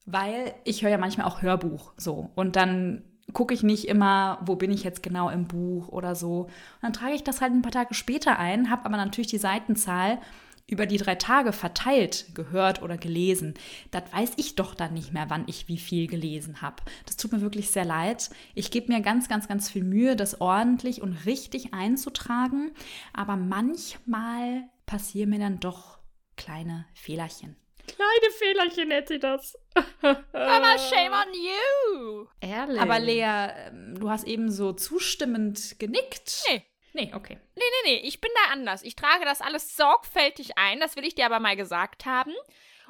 weil 0.05 0.53
ich 0.63 0.83
höre 0.83 0.91
ja 0.91 0.97
manchmal 0.97 1.27
auch 1.27 1.41
Hörbuch 1.41 1.93
so. 1.97 2.29
Und 2.35 2.55
dann 2.55 3.03
gucke 3.33 3.53
ich 3.53 3.63
nicht 3.63 3.87
immer, 3.87 4.39
wo 4.45 4.55
bin 4.55 4.71
ich 4.71 4.83
jetzt 4.83 5.03
genau 5.03 5.29
im 5.29 5.47
Buch 5.47 5.89
oder 5.89 6.15
so. 6.15 6.43
Und 6.43 6.51
dann 6.81 6.93
trage 6.93 7.13
ich 7.13 7.23
das 7.23 7.41
halt 7.41 7.53
ein 7.53 7.61
paar 7.61 7.71
Tage 7.71 7.93
später 7.93 8.37
ein, 8.39 8.69
habe 8.69 8.85
aber 8.85 8.97
natürlich 8.97 9.29
die 9.29 9.37
Seitenzahl 9.37 10.19
über 10.67 10.85
die 10.85 10.97
drei 10.97 11.15
Tage 11.15 11.51
verteilt 11.51 12.27
gehört 12.33 12.81
oder 12.81 12.97
gelesen, 12.97 13.53
das 13.91 14.03
weiß 14.11 14.33
ich 14.37 14.55
doch 14.55 14.75
dann 14.75 14.93
nicht 14.93 15.13
mehr, 15.13 15.29
wann 15.29 15.43
ich 15.47 15.67
wie 15.67 15.77
viel 15.77 16.07
gelesen 16.07 16.61
habe. 16.61 16.83
Das 17.05 17.17
tut 17.17 17.31
mir 17.31 17.41
wirklich 17.41 17.69
sehr 17.69 17.85
leid. 17.85 18.29
Ich 18.55 18.71
gebe 18.71 18.91
mir 18.91 19.01
ganz, 19.01 19.27
ganz, 19.27 19.47
ganz 19.47 19.69
viel 19.69 19.83
Mühe, 19.83 20.15
das 20.15 20.39
ordentlich 20.41 21.01
und 21.01 21.25
richtig 21.25 21.73
einzutragen, 21.73 22.71
aber 23.13 23.35
manchmal 23.35 24.63
passieren 24.85 25.31
mir 25.31 25.39
dann 25.39 25.59
doch 25.59 25.99
kleine 26.35 26.85
Fehlerchen. 26.93 27.57
Kleine 27.85 28.33
Fehlerchen 28.37 28.91
hätte 28.91 29.13
sie 29.13 29.19
das. 29.19 29.57
Aber 30.03 30.77
shame 30.79 31.11
on 31.11 31.33
you. 31.33 32.25
Ehrlich. 32.39 32.79
Aber 32.79 32.99
Lea, 32.99 33.49
ähm, 33.67 33.99
du 33.99 34.09
hast 34.09 34.25
eben 34.25 34.49
so 34.51 34.71
zustimmend 34.71 35.77
genickt. 35.79 36.43
Nee. 36.49 36.63
Nee, 36.93 37.11
okay. 37.13 37.37
Nee, 37.55 37.63
nee, 37.83 37.91
nee, 37.91 38.07
ich 38.07 38.21
bin 38.21 38.31
da 38.35 38.53
anders. 38.53 38.83
Ich 38.83 38.95
trage 38.95 39.25
das 39.25 39.41
alles 39.41 39.75
sorgfältig 39.75 40.57
ein, 40.57 40.79
das 40.79 40.95
will 40.95 41.05
ich 41.05 41.15
dir 41.15 41.25
aber 41.25 41.39
mal 41.39 41.55
gesagt 41.55 42.05
haben. 42.05 42.33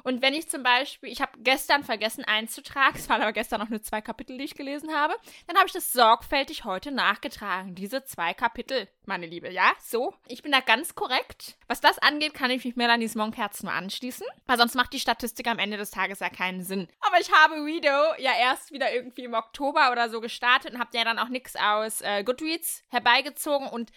Und 0.04 0.20
wenn 0.20 0.34
ich 0.34 0.48
zum 0.50 0.62
Beispiel, 0.62 1.10
ich 1.10 1.22
habe 1.22 1.32
gestern 1.38 1.82
vergessen 1.82 2.24
einzutragen, 2.24 2.96
es 2.96 3.08
waren 3.08 3.22
aber 3.22 3.32
gestern 3.32 3.60
noch 3.60 3.70
nur 3.70 3.82
zwei 3.82 4.02
Kapitel, 4.02 4.36
die 4.36 4.44
ich 4.44 4.54
gelesen 4.54 4.94
habe, 4.94 5.14
dann 5.46 5.56
habe 5.56 5.66
ich 5.66 5.72
das 5.72 5.92
sorgfältig 5.92 6.64
heute 6.64 6.92
nachgetragen. 6.92 7.74
Diese 7.74 8.04
zwei 8.04 8.34
Kapitel, 8.34 8.86
meine 9.06 9.26
Liebe. 9.26 9.50
Ja, 9.50 9.72
so. 9.80 10.14
Ich 10.28 10.42
bin 10.42 10.52
da 10.52 10.60
ganz 10.60 10.94
korrekt. 10.94 11.56
Was 11.68 11.80
das 11.80 11.98
angeht, 11.98 12.34
kann 12.34 12.50
ich 12.50 12.64
mich 12.64 12.76
Melanies 12.76 13.14
Monkherz 13.14 13.62
nur 13.62 13.72
anschließen, 13.72 14.26
weil 14.46 14.58
sonst 14.58 14.74
macht 14.74 14.92
die 14.92 15.00
Statistik 15.00 15.48
am 15.48 15.58
Ende 15.58 15.78
des 15.78 15.90
Tages 15.90 16.20
ja 16.20 16.28
keinen 16.28 16.62
Sinn. 16.62 16.86
Aber 17.00 17.18
ich 17.18 17.32
habe 17.32 17.54
Redo 17.64 18.14
ja 18.18 18.32
erst 18.38 18.72
wieder 18.72 18.92
irgendwie 18.92 19.24
im 19.24 19.32
Oktober 19.32 19.90
oder 19.90 20.10
so 20.10 20.20
gestartet 20.20 20.74
und 20.74 20.80
habe 20.80 20.96
ja 20.96 21.04
dann 21.04 21.18
auch 21.18 21.30
nichts 21.30 21.56
aus 21.56 22.02
äh, 22.02 22.22
Goodreads 22.24 22.84
herbeigezogen 22.90 23.68
und 23.68 23.90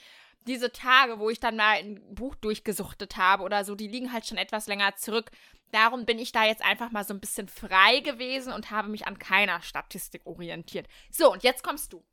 diese 0.46 0.72
Tage, 0.72 1.20
wo 1.20 1.29
ich 1.29 1.39
dann 1.39 1.58
mal 1.58 1.77
ein 1.77 2.01
Buch 2.13 2.36
durchgesuchtet 2.36 3.17
habe 3.17 3.44
oder 3.44 3.65
so, 3.65 3.75
die 3.75 3.88
liegen 3.88 4.13
halt 4.13 4.25
schon 4.25 4.38
etwas 4.38 4.67
länger 4.67 4.96
zurück. 4.96 5.32
Darum 5.72 6.06
bin 6.06 6.20
ich 6.20 6.32
da 6.32 6.46
jetzt 6.46 6.63
einfach 6.63 6.91
mal 6.91 7.03
so 7.03 7.13
ein 7.13 7.20
bisschen 7.20 7.50
frei 7.50 8.00
gewesen 8.00 8.53
und 8.53 8.72
habe 8.72 8.88
mich 8.88 9.06
an 9.06 9.20
keiner 9.20 9.62
Statistik 9.62 10.25
orientiert. 10.25 10.88
So, 11.12 11.32
und 11.32 11.44
jetzt 11.44 11.63
kommst 11.63 11.91
du. 11.91 12.03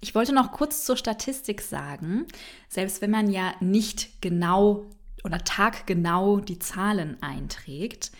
Ich 0.00 0.14
wollte 0.14 0.32
noch 0.32 0.50
kurz 0.50 0.84
zur 0.84 0.96
Statistik 0.96 1.60
sagen, 1.60 2.26
selbst 2.68 3.00
wenn 3.00 3.12
man 3.12 3.30
ja 3.30 3.54
nicht 3.60 4.20
genau 4.20 4.90
oder 5.22 5.38
taggenau 5.44 6.40
die 6.40 6.58
Zahlen 6.58 7.22
einträgt, 7.22 8.10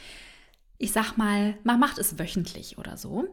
ich 0.79 0.93
sag 0.93 1.17
mal, 1.17 1.57
man 1.63 1.79
macht 1.79 1.99
es 1.99 2.19
wöchentlich 2.19 2.79
oder 2.79 2.97
so, 2.97 3.29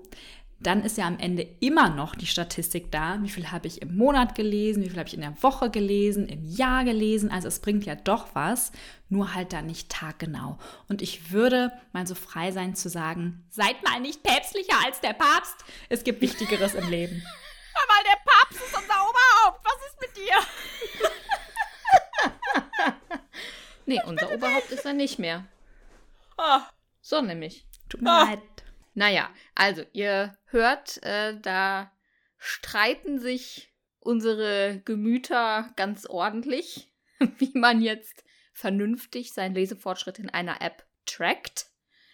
dann 0.62 0.84
ist 0.84 0.98
ja 0.98 1.08
am 1.08 1.18
Ende 1.20 1.44
immer 1.62 1.90
noch 1.90 2.16
die 2.16 2.26
Statistik 2.26 2.92
da, 2.92 3.18
wie 3.22 3.30
viel 3.30 3.52
habe 3.52 3.68
ich 3.68 3.82
im 3.82 3.96
Monat 3.96 4.36
gelesen, 4.36 4.84
wie 4.84 4.90
viel 4.90 5.00
habe 5.00 5.08
ich 5.08 5.14
in 5.14 5.22
der 5.22 5.42
Woche 5.42 5.70
gelesen, 5.70 6.28
im 6.28 6.44
Jahr 6.44 6.84
gelesen. 6.84 7.32
Also 7.32 7.48
es 7.48 7.60
bringt 7.60 7.86
ja 7.86 7.96
doch 7.96 8.28
was, 8.34 8.74
nur 9.08 9.34
halt 9.34 9.54
dann 9.54 9.68
nicht 9.68 9.90
taggenau. 9.90 10.58
Und 10.90 11.02
ich 11.02 11.32
würde 11.32 11.72
mal 11.94 12.06
so 12.06 12.16
frei 12.16 12.52
sein 12.52 12.76
zu 12.76 12.90
sagen, 12.90 13.46
seid 13.50 13.82
mal 13.84 14.02
nicht 14.02 14.22
päpstlicher 14.22 14.76
als 14.86 15.00
der 15.00 15.14
Papst. 15.14 15.64
Es 15.88 16.04
gibt 16.04 16.22
Wichtigeres 16.22 16.74
im 16.76 16.90
Leben. 16.90 17.24
Weil 17.88 18.04
der 18.04 18.20
Papst 18.26 18.60
ist 18.60 18.76
unser 18.76 19.10
Oberhaupt. 19.10 19.64
Was 19.64 19.78
ist 19.88 20.02
mit 20.02 20.18
dir? 20.18 20.36
nee, 23.86 24.02
unser 24.06 24.32
Oberhaupt 24.34 24.72
ist 24.72 24.86
er 24.86 24.94
nicht 24.94 25.20
mehr. 25.20 25.46
Oh. 26.38 26.60
So 27.02 27.22
nämlich. 27.22 27.66
Tut 27.88 28.02
mir 28.02 28.10
oh. 28.10 28.26
leid. 28.26 28.40
Naja, 28.94 29.30
also 29.56 29.84
ihr 29.94 30.38
hört, 30.46 31.02
äh, 31.04 31.40
da 31.40 31.92
streiten 32.38 33.20
sich 33.20 33.74
unsere 34.00 34.82
Gemüter 34.86 35.72
ganz 35.76 36.06
ordentlich, 36.06 36.92
wie 37.38 37.52
man 37.54 37.82
jetzt 37.82 38.24
vernünftig 38.54 39.34
seinen 39.34 39.56
Lesefortschritt 39.56 40.20
in 40.20 40.30
einer 40.30 40.62
App 40.62 40.86
trackt. 41.06 41.68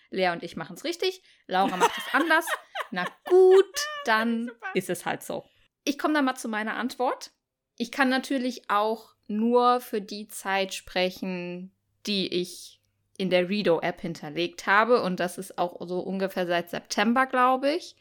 Lea 0.10 0.30
und 0.30 0.44
ich 0.44 0.56
machen 0.56 0.76
es 0.76 0.84
richtig, 0.84 1.24
Laura 1.48 1.78
macht 1.78 1.98
es 1.98 2.14
anders. 2.14 2.46
Na 2.92 3.06
gut, 3.26 3.88
dann 4.06 4.52
ist 4.74 4.90
es 4.90 5.06
halt 5.06 5.24
so. 5.24 5.46
Ich 5.84 5.98
komme 5.98 6.14
dann 6.14 6.26
mal 6.26 6.36
zu 6.36 6.48
meiner 6.48 6.76
Antwort. 6.76 7.32
Ich 7.78 7.92
kann 7.92 8.10
natürlich 8.10 8.70
auch 8.70 9.16
nur 9.28 9.82
für 9.82 10.02
die 10.02 10.28
Zeit 10.28 10.74
sprechen, 10.74 11.76
die 12.06 12.28
ich 12.28 12.82
in 13.18 13.30
der 13.30 13.50
Redo-App 13.50 14.02
hinterlegt 14.02 14.68
habe. 14.68 15.02
Und 15.02 15.20
das 15.20 15.38
ist 15.38 15.58
auch 15.58 15.86
so 15.88 16.00
ungefähr 16.00 16.48
seit 16.48 16.70
September, 16.70 17.26
glaube 17.26 17.72
ich. 17.72 17.96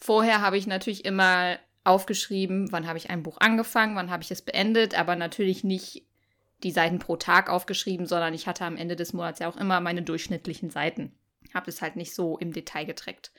Vorher 0.00 0.40
habe 0.40 0.58
ich 0.58 0.66
natürlich 0.66 1.04
immer 1.04 1.58
aufgeschrieben, 1.84 2.72
wann 2.72 2.86
habe 2.86 2.98
ich 2.98 3.10
ein 3.10 3.22
Buch 3.22 3.38
angefangen, 3.40 3.96
wann 3.96 4.10
habe 4.10 4.22
ich 4.22 4.30
es 4.30 4.42
beendet, 4.42 4.98
aber 4.98 5.16
natürlich 5.16 5.64
nicht 5.64 6.06
die 6.62 6.70
Seiten 6.70 6.98
pro 6.98 7.16
Tag 7.16 7.50
aufgeschrieben, 7.50 8.06
sondern 8.06 8.32
ich 8.32 8.46
hatte 8.46 8.64
am 8.64 8.76
Ende 8.76 8.96
des 8.96 9.12
Monats 9.12 9.40
ja 9.40 9.48
auch 9.48 9.56
immer 9.56 9.80
meine 9.80 10.02
durchschnittlichen 10.02 10.70
Seiten. 10.70 11.12
Habe 11.52 11.70
es 11.70 11.82
halt 11.82 11.96
nicht 11.96 12.14
so 12.14 12.38
im 12.38 12.52
Detail 12.52 12.84
getrackt. 12.84 13.32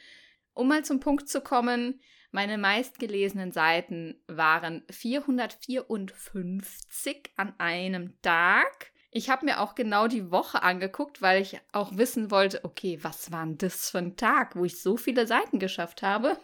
Um 0.53 0.67
mal 0.67 0.85
zum 0.85 0.99
Punkt 0.99 1.27
zu 1.27 1.41
kommen, 1.41 1.99
meine 2.31 2.57
meistgelesenen 2.57 3.51
Seiten 3.51 4.15
waren 4.27 4.83
454 4.89 7.31
an 7.35 7.53
einem 7.57 8.21
Tag. 8.21 8.91
Ich 9.17 9.29
habe 9.29 9.45
mir 9.45 9.61
auch 9.61 9.75
genau 9.75 10.09
die 10.09 10.29
Woche 10.29 10.61
angeguckt, 10.61 11.21
weil 11.21 11.41
ich 11.41 11.61
auch 11.71 11.95
wissen 11.95 12.31
wollte, 12.31 12.65
okay, 12.65 12.99
was 13.01 13.31
war 13.31 13.45
denn 13.45 13.57
das 13.57 13.89
für 13.89 13.99
ein 13.99 14.17
Tag, 14.17 14.57
wo 14.57 14.65
ich 14.65 14.81
so 14.81 14.97
viele 14.97 15.25
Seiten 15.25 15.57
geschafft 15.57 16.03
habe? 16.03 16.37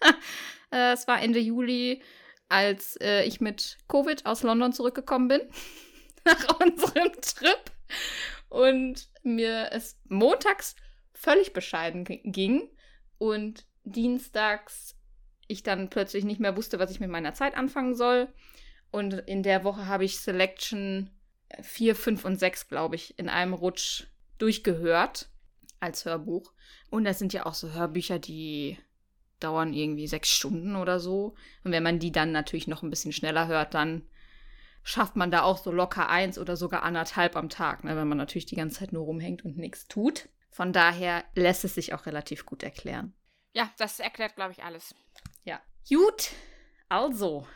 Äh, 0.70 0.92
es 0.92 1.06
war 1.06 1.22
Ende 1.22 1.38
Juli, 1.38 2.02
als 2.48 2.96
äh, 2.96 3.22
ich 3.22 3.40
mit 3.40 3.78
Covid 3.86 4.26
aus 4.26 4.42
London 4.42 4.72
zurückgekommen 4.72 5.28
bin, 5.28 5.40
nach 6.24 6.58
unserem 6.58 7.12
Trip. 7.20 7.70
Und 8.48 9.08
mir 9.22 9.68
es 9.70 10.00
montags 10.08 10.74
völlig 11.12 11.52
bescheiden 11.52 12.04
ging 12.04 12.68
und 13.18 13.66
dienstags 13.84 14.96
ich 15.46 15.62
dann 15.62 15.90
plötzlich 15.90 16.24
nicht 16.24 16.40
mehr 16.40 16.56
wusste, 16.56 16.80
was 16.80 16.90
ich 16.90 16.98
mit 16.98 17.10
meiner 17.10 17.34
Zeit 17.34 17.56
anfangen 17.56 17.94
soll. 17.94 18.26
Und 18.90 19.12
in 19.14 19.44
der 19.44 19.62
Woche 19.62 19.86
habe 19.86 20.04
ich 20.04 20.18
Selection 20.18 21.08
4, 21.62 21.94
5 21.94 22.24
und 22.24 22.38
6, 22.38 22.68
glaube 22.68 22.96
ich, 22.96 23.18
in 23.18 23.28
einem 23.28 23.54
Rutsch 23.54 24.04
durchgehört 24.38 25.28
als 25.80 26.04
Hörbuch. 26.04 26.52
Und 26.90 27.04
das 27.04 27.18
sind 27.18 27.32
ja 27.32 27.46
auch 27.46 27.54
so 27.54 27.72
Hörbücher, 27.72 28.18
die 28.18 28.78
dauern 29.40 29.72
irgendwie 29.72 30.06
sechs 30.06 30.30
Stunden 30.30 30.76
oder 30.76 31.00
so. 31.00 31.34
Und 31.64 31.72
wenn 31.72 31.82
man 31.82 31.98
die 31.98 32.12
dann 32.12 32.32
natürlich 32.32 32.66
noch 32.66 32.82
ein 32.82 32.90
bisschen 32.90 33.12
schneller 33.12 33.46
hört, 33.46 33.74
dann 33.74 34.08
schafft 34.82 35.16
man 35.16 35.30
da 35.30 35.42
auch 35.42 35.58
so 35.58 35.72
locker 35.72 36.08
eins 36.08 36.38
oder 36.38 36.56
sogar 36.56 36.82
anderthalb 36.82 37.36
am 37.36 37.48
Tag, 37.48 37.84
ne, 37.84 37.96
wenn 37.96 38.08
man 38.08 38.18
natürlich 38.18 38.46
die 38.46 38.56
ganze 38.56 38.80
Zeit 38.80 38.92
nur 38.92 39.04
rumhängt 39.04 39.44
und 39.44 39.56
nichts 39.56 39.88
tut. 39.88 40.28
Von 40.50 40.72
daher 40.72 41.24
lässt 41.34 41.64
es 41.64 41.74
sich 41.74 41.94
auch 41.94 42.06
relativ 42.06 42.46
gut 42.46 42.62
erklären. 42.62 43.14
Ja, 43.54 43.70
das 43.78 43.98
erklärt, 43.98 44.36
glaube 44.36 44.52
ich, 44.52 44.62
alles. 44.62 44.94
Ja. 45.44 45.60
Gut, 45.88 46.32
also, 46.88 47.46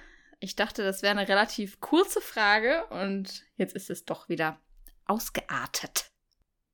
ich 0.41 0.57
dachte, 0.57 0.83
das 0.83 1.03
wäre 1.03 1.17
eine 1.17 1.29
relativ 1.29 1.81
kurze 1.81 2.21
Frage 2.21 2.87
und 2.87 3.45
jetzt 3.57 3.75
ist 3.75 3.91
es 3.91 4.05
doch 4.05 4.29
wieder 4.29 4.61
ausgeartet. 5.07 6.11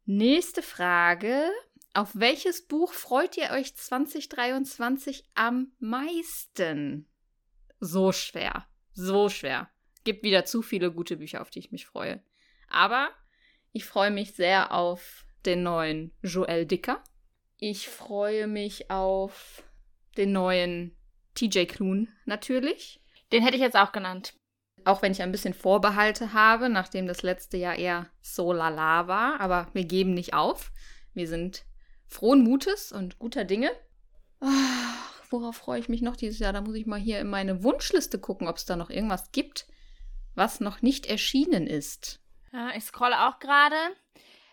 Nächste 0.04 0.62
Frage. 0.62 1.50
Auf 1.94 2.10
welches 2.14 2.66
Buch 2.66 2.92
freut 2.92 3.36
ihr 3.36 3.50
euch 3.50 3.74
2023 3.76 5.24
am 5.34 5.72
meisten? 5.78 7.08
So 7.80 8.12
schwer. 8.12 8.66
So 8.92 9.28
schwer. 9.28 9.70
Gibt 10.02 10.24
wieder 10.24 10.44
zu 10.44 10.60
viele 10.60 10.92
gute 10.92 11.16
Bücher, 11.16 11.40
auf 11.40 11.50
die 11.50 11.60
ich 11.60 11.72
mich 11.72 11.86
freue. 11.86 12.22
Aber 12.68 13.10
ich 13.72 13.84
freue 13.84 14.10
mich 14.10 14.32
sehr 14.34 14.72
auf 14.72 15.24
den 15.46 15.62
neuen 15.62 16.12
Joel 16.22 16.66
Dicker. 16.66 17.02
Ich 17.58 17.88
freue 17.88 18.46
mich 18.46 18.90
auf 18.90 19.62
den 20.16 20.32
neuen 20.32 20.96
TJ 21.34 21.64
Klun 21.64 22.08
natürlich. 22.24 23.00
Den 23.32 23.42
hätte 23.42 23.56
ich 23.56 23.62
jetzt 23.62 23.76
auch 23.76 23.92
genannt. 23.92 24.34
Auch 24.84 25.02
wenn 25.02 25.12
ich 25.12 25.22
ein 25.22 25.32
bisschen 25.32 25.54
Vorbehalte 25.54 26.32
habe, 26.32 26.68
nachdem 26.68 27.06
das 27.06 27.22
letzte 27.22 27.56
Jahr 27.56 27.76
eher 27.76 28.06
so 28.20 28.52
lala 28.52 29.08
war. 29.08 29.40
Aber 29.40 29.68
wir 29.72 29.84
geben 29.84 30.14
nicht 30.14 30.34
auf. 30.34 30.72
Wir 31.14 31.26
sind 31.28 31.64
frohen 32.06 32.42
Mutes 32.42 32.92
und 32.92 33.18
guter 33.18 33.44
Dinge. 33.44 33.70
Ach, 34.40 35.22
worauf 35.30 35.56
freue 35.56 35.80
ich 35.80 35.88
mich 35.88 36.02
noch 36.02 36.16
dieses 36.16 36.38
Jahr? 36.38 36.52
Da 36.52 36.60
muss 36.60 36.74
ich 36.74 36.86
mal 36.86 37.00
hier 37.00 37.20
in 37.20 37.30
meine 37.30 37.62
Wunschliste 37.62 38.18
gucken, 38.18 38.46
ob 38.46 38.56
es 38.56 38.66
da 38.66 38.76
noch 38.76 38.90
irgendwas 38.90 39.32
gibt, 39.32 39.66
was 40.34 40.60
noch 40.60 40.82
nicht 40.82 41.06
erschienen 41.06 41.66
ist. 41.66 42.20
Ja, 42.52 42.70
ich 42.76 42.84
scrolle 42.84 43.26
auch 43.26 43.38
gerade. 43.38 43.76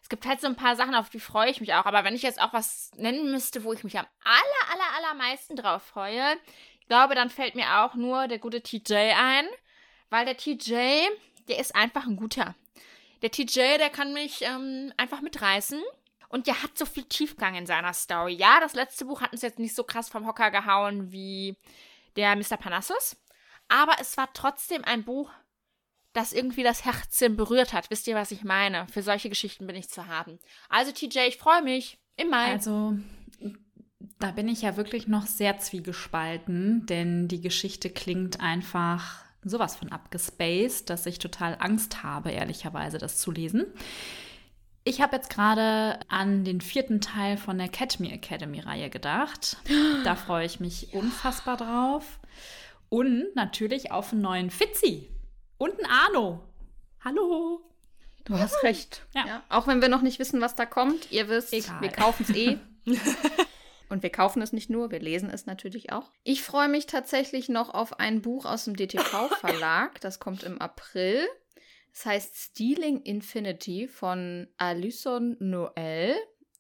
Es 0.02 0.10
gibt 0.10 0.26
halt 0.26 0.42
so 0.42 0.48
ein 0.48 0.56
paar 0.56 0.76
Sachen, 0.76 0.96
auf 0.96 1.10
die 1.10 1.20
freue 1.20 1.52
ich 1.52 1.62
mich 1.62 1.74
auch. 1.74 1.86
Aber 1.86 2.04
wenn 2.04 2.16
ich 2.16 2.24
jetzt 2.24 2.42
auch 2.42 2.54
was 2.54 2.92
nennen 2.96 3.32
müsste, 3.32 3.64
wo 3.64 3.74
ich 3.74 3.84
mich 3.84 3.98
am 3.98 4.08
aller, 4.24 4.74
aller, 4.74 4.98
allermeisten 4.98 5.56
drauf 5.56 5.84
freue, 5.84 6.38
glaube, 6.92 7.16
dann 7.16 7.30
fällt 7.30 7.56
mir 7.56 7.78
auch 7.78 7.96
nur 7.96 8.28
der 8.28 8.38
gute 8.38 8.62
TJ 8.62 9.14
ein. 9.18 9.46
Weil 10.10 10.26
der 10.26 10.36
TJ, 10.36 11.08
der 11.48 11.58
ist 11.58 11.74
einfach 11.74 12.06
ein 12.06 12.18
guter. 12.18 12.54
Der 13.22 13.32
TJ, 13.32 13.78
der 13.78 13.90
kann 13.90 14.14
mich 14.14 14.42
ähm, 14.42 14.92
einfach 14.98 15.22
mitreißen. 15.22 15.82
Und 16.28 16.48
der 16.48 16.62
hat 16.62 16.78
so 16.78 16.86
viel 16.86 17.06
Tiefgang 17.06 17.56
in 17.56 17.66
seiner 17.66 17.94
Story. 17.94 18.34
Ja, 18.34 18.60
das 18.60 18.74
letzte 18.74 19.06
Buch 19.06 19.22
hat 19.22 19.32
uns 19.32 19.42
jetzt 19.42 19.58
nicht 19.58 19.74
so 19.74 19.86
krass 19.86 20.10
vom 20.10 20.28
Hocker 20.28 20.52
gehauen 20.52 21.14
wie 21.14 21.56
der 22.18 22.36
Mr. 22.36 22.58
Panassus. 22.58 23.16
Aber 23.70 23.94
es 24.02 24.18
war 24.18 24.28
trotzdem 24.34 24.84
ein 24.84 25.06
Buch, 25.06 25.32
das 26.12 26.34
irgendwie 26.34 26.64
das 26.64 26.84
Herzen 26.84 27.38
berührt 27.38 27.72
hat. 27.72 27.90
Wisst 27.90 28.08
ihr, 28.08 28.16
was 28.16 28.32
ich 28.32 28.44
meine? 28.44 28.86
Für 28.90 29.02
solche 29.02 29.30
Geschichten 29.30 29.66
bin 29.66 29.78
ich 29.78 29.88
zu 29.88 30.08
haben. 30.08 30.40
Also 30.68 30.92
TJ, 30.92 31.20
ich 31.30 31.38
freue 31.38 31.62
mich. 31.62 32.00
Im 32.18 32.30
Mai. 32.30 32.52
Also, 32.52 32.98
da 34.24 34.32
bin 34.32 34.48
ich 34.48 34.62
ja 34.62 34.78
wirklich 34.78 35.08
noch 35.08 35.26
sehr 35.28 35.58
zwiegespalten, 35.60 36.86
denn 36.86 37.28
die 37.28 37.42
Geschichte 37.42 37.90
klingt 37.90 38.40
einfach 38.40 39.24
sowas 39.44 39.76
von 39.76 39.92
abgespaced, 39.92 40.90
dass 40.90 41.06
ich 41.06 41.20
total 41.20 41.58
Angst 41.60 42.04
habe, 42.04 42.32
ehrlicherweise 42.32 42.98
das 42.98 43.18
zu 43.18 43.32
lesen. 43.32 43.66
Ich 44.84 45.02
habe 45.02 45.16
jetzt 45.16 45.30
gerade 45.30 46.00
an 46.08 46.44
den 46.44 46.62
vierten 46.62 47.02
Teil 47.02 47.38
von 47.38 47.58
der 47.58 47.70
Catch 47.70 48.00
Me 48.00 48.12
Academy-Reihe 48.12 48.90
gedacht. 48.90 49.58
Da 50.04 50.16
freue 50.16 50.46
ich 50.46 50.60
mich 50.60 50.94
unfassbar 50.94 51.58
drauf. 51.58 52.20
Und 52.90 53.36
natürlich 53.36 53.92
auf 53.92 54.12
einen 54.12 54.22
neuen 54.22 54.50
Fitzi. 54.50 55.08
Und 55.58 55.74
einen 55.78 55.92
Arno. 55.92 56.42
Hallo. 57.06 57.62
Du 58.26 58.38
hast 58.38 58.64
recht. 58.64 59.06
Ja. 59.14 59.26
Ja. 59.28 59.44
Auch 59.50 59.68
wenn 59.68 59.82
wir 59.82 59.90
noch 59.90 60.02
nicht 60.02 60.20
wissen, 60.20 60.42
was 60.42 60.56
da 60.56 60.66
kommt, 60.66 61.12
ihr 61.12 61.30
wisst, 61.30 61.54
Egal. 61.54 61.82
wir 61.82 61.90
kaufen 61.90 62.26
es 62.28 62.36
eh. 62.36 62.58
Und 63.92 64.04
wir 64.04 64.10
kaufen 64.10 64.42
es 64.42 64.54
nicht 64.54 64.70
nur, 64.70 64.90
wir 64.90 65.02
lesen 65.02 65.30
es 65.30 65.46
natürlich 65.46 65.92
auch. 65.92 66.12
Ich 66.24 66.42
freue 66.42 66.70
mich 66.70 66.86
tatsächlich 66.86 67.50
noch 67.50 67.74
auf 67.74 68.00
ein 68.00 68.22
Buch 68.22 68.46
aus 68.46 68.64
dem 68.66 68.76
DTV-Verlag. 68.76 69.92
Das 70.02 70.20
kommt 70.20 70.44
im 70.44 70.60
April. 70.62 71.28
Es 71.92 72.06
heißt 72.06 72.36
Stealing 72.36 73.02
Infinity 73.02 73.90
von 73.90 74.48
Alyson 74.58 75.36
Noel. 75.40 76.16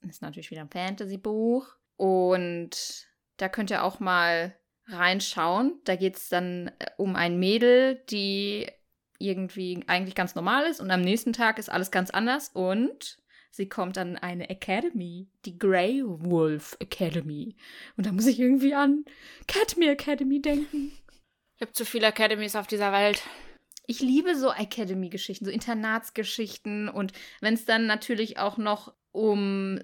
Ist 0.08 0.22
natürlich 0.22 0.52
wieder 0.52 0.62
ein 0.62 0.70
Fantasy-Buch. 0.70 1.68
Und 1.96 3.08
da 3.38 3.48
könnt 3.48 3.72
ihr 3.72 3.86
auch 3.86 4.02
mal 4.02 4.54
reinschauen. 4.88 5.80
Da 5.86 5.96
geht 5.96 6.18
es 6.18 6.28
dann 6.28 6.68
äh, 6.80 6.88
um 6.98 7.16
ein 7.16 7.40
Mädel, 7.40 8.04
die 8.10 8.68
irgendwie 9.20 9.84
eigentlich 9.88 10.16
ganz 10.16 10.36
normal 10.36 10.66
ist 10.66 10.82
und 10.82 10.90
am 10.90 11.02
nächsten 11.02 11.32
Tag 11.32 11.60
ist 11.60 11.70
alles 11.70 11.92
ganz 11.92 12.10
anders 12.10 12.50
und 12.50 13.21
sie 13.51 13.70
kommt 13.70 13.98
an 13.98 14.17
eine 14.17 14.50
Academy, 14.50 15.27
die 15.46 15.60
Grey 15.60 16.01
Wolf 16.03 16.75
Academy. 16.79 17.55
Und 17.98 18.05
da 18.05 18.12
muss 18.12 18.25
ich 18.25 18.39
irgendwie 18.39 18.74
an 18.74 19.05
Cadme 19.48 19.91
Academy 19.91 20.41
denken. 20.41 20.91
Ich 21.58 21.62
habe 21.62 21.74
zu 21.74 21.86
viele 21.86 22.08
Academies 22.08 22.55
auf 22.55 22.65
dieser 22.65 22.91
Welt. 22.91 23.22
Ich 23.86 24.00
liebe 24.00 24.36
so 24.36 24.51
Academy-Geschichten, 24.51 25.46
so 25.46 25.51
Internatsgeschichten 25.51 26.88
und 26.88 27.12
wenn 27.41 27.53
es 27.53 27.65
dann 27.65 27.88
natürlich 27.88 28.39
auch 28.39 28.58
noch 28.58 28.93
um 29.12 29.79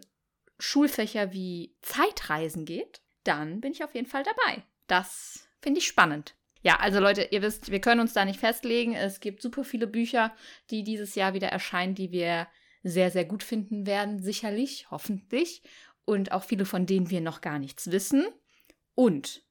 Schulfächer 0.60 1.34
wie 1.34 1.76
Zeitreisen 1.82 2.66
geht, 2.66 3.02
dann 3.24 3.60
bin 3.60 3.74
ich 3.74 3.84
auf 3.84 3.94
jeden 3.94 4.08
Fall 4.08 4.24
dabei. 4.24 4.64
Das 4.88 5.50
finde 5.62 5.80
ich 5.80 5.88
spannend. 5.88 6.36
Ja, 6.62 6.78
also 6.78 7.00
Leute, 7.00 7.28
ihr 7.32 7.42
wisst, 7.42 7.72
wir 7.72 7.82
können 7.82 8.02
uns 8.02 8.14
da 8.14 8.26
nicht 8.26 8.40
festlegen. 8.40 8.94
Es 8.94 9.20
gibt 9.20 9.42
super 9.42 9.64
viele 9.64 9.88
Bücher, 9.88 10.34
die 10.70 10.84
dieses 10.84 11.16
Jahr 11.16 11.34
wieder 11.34 11.50
erscheinen, 11.50 11.96
die 11.96 12.12
wir 12.12 12.48
sehr, 12.90 13.12
sehr 13.12 13.26
gut 13.26 13.44
finden 13.44 13.86
werden, 13.86 14.22
sicherlich, 14.22 14.90
hoffentlich. 14.92 15.62
Und 16.06 16.32
auch 16.32 16.44
viele, 16.44 16.66
von 16.66 16.86
denen 16.86 17.10
wir 17.10 17.22
noch 17.22 17.42
gar 17.42 17.60
nichts 17.60 17.92
wissen. 17.92 18.26
Und 18.96 19.44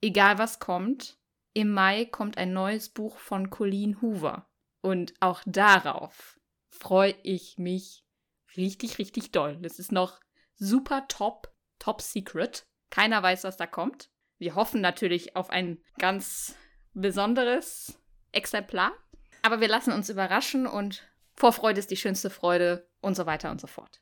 egal 0.00 0.38
was 0.38 0.58
kommt, 0.58 1.18
im 1.54 1.72
Mai 1.72 2.04
kommt 2.04 2.38
ein 2.38 2.52
neues 2.52 2.90
Buch 2.90 3.18
von 3.18 3.50
Colleen 3.50 4.00
Hoover. 4.00 4.48
Und 4.80 5.14
auch 5.20 5.42
darauf 5.46 6.38
freue 6.70 7.14
ich 7.22 7.58
mich 7.58 8.04
richtig, 8.56 8.98
richtig 8.98 9.32
doll. 9.32 9.58
Das 9.60 9.78
ist 9.78 9.92
noch 9.92 10.20
super 10.54 11.06
top, 11.08 11.52
top 11.78 12.02
secret. 12.02 12.66
Keiner 12.90 13.22
weiß, 13.22 13.44
was 13.44 13.56
da 13.56 13.66
kommt. 13.66 14.10
Wir 14.38 14.54
hoffen 14.54 14.80
natürlich 14.80 15.36
auf 15.36 15.50
ein 15.50 15.82
ganz 15.98 16.54
besonderes 16.94 17.98
Exemplar. 18.32 18.92
Aber 19.42 19.60
wir 19.60 19.68
lassen 19.68 19.92
uns 19.92 20.08
überraschen 20.08 20.66
und 20.66 21.08
Vorfreude 21.38 21.78
ist 21.78 21.90
die 21.90 21.96
schönste 21.96 22.30
Freude 22.30 22.88
und 23.00 23.14
so 23.14 23.24
weiter 23.26 23.50
und 23.50 23.60
so 23.60 23.66
fort. 23.68 24.00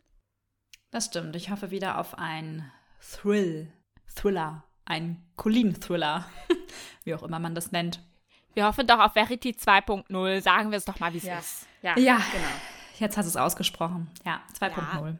Das 0.90 1.06
stimmt. 1.06 1.36
Ich 1.36 1.50
hoffe 1.50 1.70
wieder 1.70 1.98
auf 1.98 2.16
ein 2.18 2.70
Thrill, 3.00 3.70
Thriller, 4.14 4.64
ein 4.86 5.22
Colleen-Thriller, 5.36 6.24
wie 7.04 7.14
auch 7.14 7.22
immer 7.22 7.38
man 7.38 7.54
das 7.54 7.72
nennt. 7.72 8.00
Wir 8.54 8.64
hoffen 8.64 8.86
doch 8.86 8.98
auf 9.00 9.12
Verity 9.12 9.50
2.0. 9.50 10.40
Sagen 10.40 10.70
wir 10.70 10.78
es 10.78 10.86
doch 10.86 10.98
mal, 10.98 11.12
wie 11.12 11.18
es 11.18 11.24
ist. 11.24 11.66
Ja, 11.82 11.98
Ja. 11.98 12.16
genau. 12.32 12.48
Jetzt 12.98 13.18
hast 13.18 13.26
du 13.26 13.28
es 13.28 13.36
ausgesprochen. 13.36 14.10
Ja, 14.24 14.40
2.0. 14.58 15.18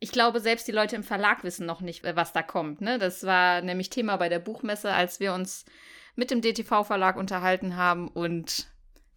Ich 0.00 0.12
glaube, 0.12 0.40
selbst 0.40 0.68
die 0.68 0.72
Leute 0.72 0.94
im 0.96 1.02
Verlag 1.02 1.44
wissen 1.44 1.64
noch 1.64 1.80
nicht, 1.80 2.04
was 2.04 2.34
da 2.34 2.42
kommt. 2.42 2.82
Ne? 2.82 2.98
Das 2.98 3.22
war 3.24 3.62
nämlich 3.62 3.88
Thema 3.88 4.18
bei 4.18 4.28
der 4.28 4.38
Buchmesse, 4.40 4.92
als 4.92 5.18
wir 5.20 5.32
uns 5.32 5.64
mit 6.14 6.30
dem 6.30 6.42
DTV-Verlag 6.42 7.16
unterhalten 7.16 7.76
haben. 7.76 8.08
Und 8.08 8.66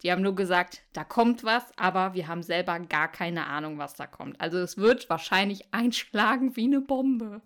die 0.04 0.12
haben 0.12 0.22
nur 0.22 0.36
gesagt, 0.36 0.82
da 0.94 1.04
kommt 1.04 1.44
was, 1.44 1.64
aber 1.78 2.14
wir 2.14 2.28
haben 2.28 2.44
selber 2.44 2.80
gar 2.80 3.08
keine 3.12 3.48
Ahnung, 3.48 3.78
was 3.78 3.96
da 3.96 4.08
kommt. 4.08 4.40
Also 4.40 4.60
es 4.60 4.78
wird 4.78 5.10
wahrscheinlich 5.10 5.74
einschlagen 5.74 6.56
wie 6.56 6.66
eine 6.66 6.82
Bombe. 6.82 7.42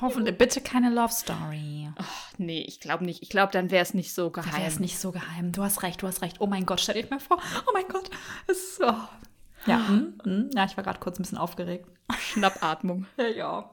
Hoffentlich 0.00 0.38
bitte 0.38 0.60
keine 0.60 0.88
Love 0.88 1.12
Story. 1.12 1.90
Ach, 1.96 2.32
nee, 2.38 2.62
ich 2.62 2.80
glaube 2.80 3.04
nicht. 3.04 3.22
Ich 3.22 3.28
glaube, 3.28 3.52
dann 3.52 3.70
wäre 3.70 3.82
es 3.82 3.92
nicht 3.92 4.14
so 4.14 4.30
geheim. 4.30 4.52
wäre 4.52 4.68
es 4.68 4.80
nicht 4.80 4.98
so 4.98 5.10
geheim. 5.12 5.52
Du 5.52 5.62
hast 5.62 5.82
recht, 5.82 6.00
du 6.00 6.06
hast 6.06 6.22
recht. 6.22 6.36
Oh 6.40 6.46
mein 6.46 6.64
Gott, 6.64 6.80
stell 6.80 7.02
dir 7.02 7.08
mal 7.10 7.20
vor. 7.20 7.38
Oh 7.66 7.70
mein 7.74 7.88
Gott. 7.88 8.08
Es 8.46 8.58
ist 8.58 8.76
so. 8.76 8.94
Ja, 9.66 9.78
mm, 9.78 10.20
mm. 10.24 10.50
ja, 10.54 10.64
ich 10.64 10.76
war 10.76 10.84
gerade 10.84 11.00
kurz 11.00 11.18
ein 11.18 11.22
bisschen 11.22 11.38
aufgeregt. 11.38 11.88
Schnappatmung. 12.18 13.06
Ja, 13.18 13.26
ja. 13.26 13.70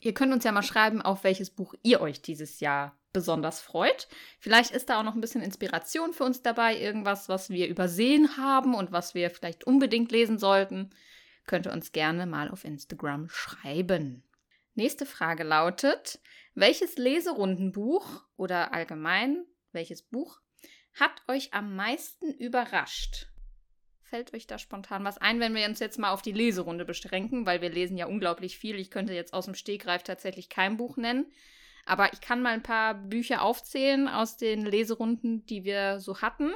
Ihr 0.00 0.14
könnt 0.14 0.32
uns 0.32 0.44
ja 0.44 0.52
mal 0.52 0.62
schreiben, 0.62 1.02
auf 1.02 1.24
welches 1.24 1.50
Buch 1.50 1.74
ihr 1.82 2.00
euch 2.00 2.20
dieses 2.22 2.60
Jahr 2.60 2.94
besonders 3.14 3.62
freut. 3.62 4.08
Vielleicht 4.38 4.72
ist 4.72 4.90
da 4.90 5.00
auch 5.00 5.04
noch 5.04 5.14
ein 5.14 5.22
bisschen 5.22 5.40
Inspiration 5.40 6.12
für 6.12 6.24
uns 6.24 6.42
dabei, 6.42 6.78
irgendwas, 6.78 7.30
was 7.30 7.48
wir 7.48 7.68
übersehen 7.68 8.36
haben 8.36 8.74
und 8.74 8.92
was 8.92 9.14
wir 9.14 9.30
vielleicht 9.30 9.64
unbedingt 9.64 10.12
lesen 10.12 10.38
sollten. 10.38 10.90
Könnt 11.46 11.66
ihr 11.66 11.72
uns 11.72 11.92
gerne 11.92 12.26
mal 12.26 12.50
auf 12.50 12.64
Instagram 12.64 13.30
schreiben. 13.30 14.22
Nächste 14.74 15.06
Frage 15.06 15.44
lautet, 15.44 16.18
welches 16.54 16.98
Leserundenbuch 16.98 18.24
oder 18.36 18.74
allgemein 18.74 19.46
welches 19.72 20.02
Buch 20.02 20.40
hat 20.94 21.22
euch 21.28 21.52
am 21.52 21.74
meisten 21.74 22.32
überrascht? 22.32 23.26
Fällt 24.02 24.32
euch 24.34 24.46
da 24.46 24.58
spontan 24.58 25.02
was 25.02 25.18
ein, 25.18 25.40
wenn 25.40 25.54
wir 25.54 25.66
uns 25.66 25.80
jetzt 25.80 25.98
mal 25.98 26.12
auf 26.12 26.22
die 26.22 26.32
Leserunde 26.32 26.84
beschränken, 26.84 27.46
weil 27.46 27.60
wir 27.60 27.70
lesen 27.70 27.96
ja 27.96 28.06
unglaublich 28.06 28.58
viel. 28.58 28.76
Ich 28.76 28.90
könnte 28.90 29.12
jetzt 29.12 29.34
aus 29.34 29.46
dem 29.46 29.54
Stegreif 29.54 30.04
tatsächlich 30.04 30.48
kein 30.48 30.76
Buch 30.76 30.96
nennen. 30.96 31.26
Aber 31.86 32.12
ich 32.12 32.20
kann 32.20 32.42
mal 32.42 32.54
ein 32.54 32.62
paar 32.62 32.94
Bücher 32.94 33.42
aufzählen 33.42 34.08
aus 34.08 34.36
den 34.36 34.64
Leserunden, 34.64 35.44
die 35.46 35.64
wir 35.64 36.00
so 36.00 36.20
hatten. 36.20 36.52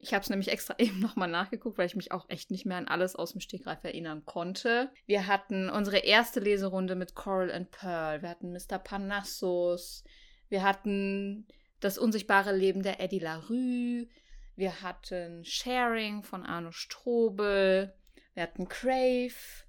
Ich 0.00 0.14
habe 0.14 0.22
es 0.22 0.30
nämlich 0.30 0.48
extra 0.48 0.74
eben 0.78 1.00
nochmal 1.00 1.28
nachgeguckt, 1.28 1.78
weil 1.78 1.86
ich 1.86 1.96
mich 1.96 2.12
auch 2.12 2.28
echt 2.28 2.50
nicht 2.50 2.66
mehr 2.66 2.76
an 2.76 2.88
alles 2.88 3.16
aus 3.16 3.32
dem 3.32 3.40
Stegreif 3.40 3.82
erinnern 3.82 4.24
konnte. 4.24 4.90
Wir 5.06 5.26
hatten 5.26 5.68
unsere 5.68 5.98
erste 5.98 6.40
Leserunde 6.40 6.94
mit 6.94 7.14
Coral 7.14 7.50
and 7.50 7.70
Pearl. 7.70 8.22
Wir 8.22 8.28
hatten 8.28 8.52
Mr. 8.52 8.78
Parnassus. 8.78 10.04
Wir 10.48 10.62
hatten 10.62 11.46
Das 11.80 11.98
unsichtbare 11.98 12.56
Leben 12.56 12.82
der 12.82 13.00
Eddie 13.00 13.20
LaRue. 13.20 14.08
Wir 14.56 14.82
hatten 14.82 15.44
Sharing 15.44 16.24
von 16.24 16.44
Arno 16.44 16.72
Strobel. 16.72 17.94
Wir 18.34 18.42
hatten 18.42 18.68
Crave 18.68 19.64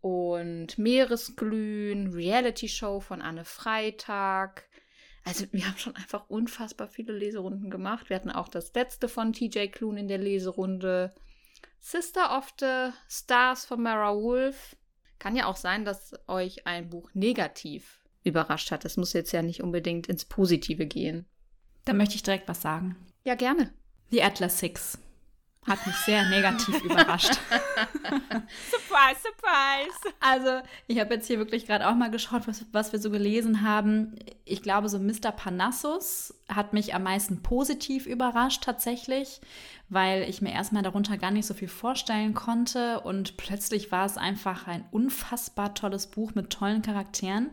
und 0.00 0.78
Meeresglühen, 0.78 2.12
Reality 2.12 2.68
Show 2.68 3.00
von 3.00 3.22
Anne 3.22 3.44
Freitag. 3.44 4.68
Also 5.24 5.46
wir 5.52 5.66
haben 5.66 5.76
schon 5.76 5.96
einfach 5.96 6.28
unfassbar 6.28 6.88
viele 6.88 7.12
Leserunden 7.12 7.70
gemacht. 7.70 8.08
Wir 8.08 8.16
hatten 8.16 8.30
auch 8.30 8.48
das 8.48 8.72
letzte 8.74 9.08
von 9.08 9.32
TJ 9.32 9.66
Klune 9.66 10.00
in 10.00 10.08
der 10.08 10.18
Leserunde. 10.18 11.14
Sister 11.78 12.36
of 12.36 12.52
the 12.58 12.90
Stars 13.08 13.64
von 13.64 13.82
Mara 13.82 14.14
Wolf. 14.14 14.76
Kann 15.18 15.36
ja 15.36 15.46
auch 15.46 15.56
sein, 15.56 15.84
dass 15.84 16.14
euch 16.26 16.66
ein 16.66 16.88
Buch 16.88 17.10
negativ 17.12 18.00
überrascht 18.24 18.70
hat. 18.70 18.84
Es 18.84 18.96
muss 18.96 19.12
jetzt 19.12 19.32
ja 19.32 19.42
nicht 19.42 19.62
unbedingt 19.62 20.06
ins 20.06 20.24
Positive 20.24 20.86
gehen. 20.86 21.26
Da 21.84 21.92
möchte 21.92 22.14
ich 22.14 22.22
direkt 22.22 22.48
was 22.48 22.62
sagen. 22.62 22.96
Ja, 23.24 23.34
gerne. 23.34 23.72
The 24.10 24.22
Atlas 24.22 24.58
Six 24.58 24.98
hat 25.66 25.86
mich 25.86 25.96
sehr 25.96 26.28
negativ 26.28 26.80
überrascht. 26.84 27.38
Surprise, 28.70 29.20
surprise. 29.20 30.14
Also, 30.20 30.66
ich 30.86 30.98
habe 30.98 31.14
jetzt 31.14 31.26
hier 31.26 31.38
wirklich 31.38 31.66
gerade 31.66 31.88
auch 31.88 31.94
mal 31.94 32.10
geschaut, 32.10 32.48
was, 32.48 32.64
was 32.72 32.92
wir 32.92 32.98
so 32.98 33.10
gelesen 33.10 33.62
haben. 33.62 34.16
Ich 34.44 34.62
glaube, 34.62 34.88
so 34.88 34.98
Mr. 34.98 35.32
Parnassus 35.32 36.34
hat 36.48 36.72
mich 36.72 36.94
am 36.94 37.02
meisten 37.02 37.42
positiv 37.42 38.06
überrascht 38.06 38.64
tatsächlich, 38.64 39.40
weil 39.88 40.28
ich 40.28 40.40
mir 40.40 40.52
erstmal 40.52 40.82
darunter 40.82 41.18
gar 41.18 41.30
nicht 41.30 41.46
so 41.46 41.54
viel 41.54 41.68
vorstellen 41.68 42.32
konnte 42.32 43.00
und 43.00 43.36
plötzlich 43.36 43.92
war 43.92 44.06
es 44.06 44.16
einfach 44.16 44.66
ein 44.66 44.84
unfassbar 44.90 45.74
tolles 45.74 46.06
Buch 46.06 46.34
mit 46.34 46.50
tollen 46.50 46.82
Charakteren. 46.82 47.50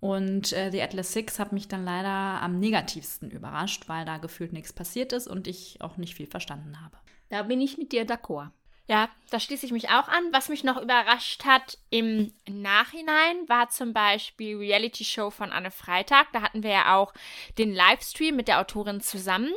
Und 0.00 0.52
äh, 0.52 0.70
The 0.70 0.82
Atlas 0.82 1.14
Six 1.14 1.38
hat 1.38 1.52
mich 1.52 1.66
dann 1.66 1.82
leider 1.82 2.10
am 2.10 2.60
negativsten 2.60 3.30
überrascht, 3.30 3.88
weil 3.88 4.04
da 4.04 4.18
gefühlt 4.18 4.52
nichts 4.52 4.72
passiert 4.72 5.14
ist 5.14 5.26
und 5.26 5.48
ich 5.48 5.80
auch 5.80 5.96
nicht 5.96 6.14
viel 6.14 6.26
verstanden 6.26 6.78
habe. 6.82 6.98
Da 7.34 7.42
bin 7.42 7.60
ich 7.60 7.78
mit 7.78 7.90
dir 7.90 8.06
d'accord. 8.06 8.50
Ja, 8.86 9.08
da 9.30 9.40
schließe 9.40 9.66
ich 9.66 9.72
mich 9.72 9.88
auch 9.88 10.06
an. 10.06 10.22
Was 10.30 10.48
mich 10.48 10.62
noch 10.62 10.80
überrascht 10.80 11.44
hat 11.44 11.78
im 11.90 12.32
Nachhinein 12.48 13.48
war 13.48 13.70
zum 13.70 13.92
Beispiel 13.92 14.56
Reality 14.56 15.04
Show 15.04 15.30
von 15.30 15.50
Anne 15.50 15.72
Freitag. 15.72 16.28
Da 16.32 16.42
hatten 16.42 16.62
wir 16.62 16.70
ja 16.70 16.94
auch 16.94 17.12
den 17.58 17.74
Livestream 17.74 18.36
mit 18.36 18.46
der 18.46 18.60
Autorin 18.60 19.00
zusammen. 19.00 19.52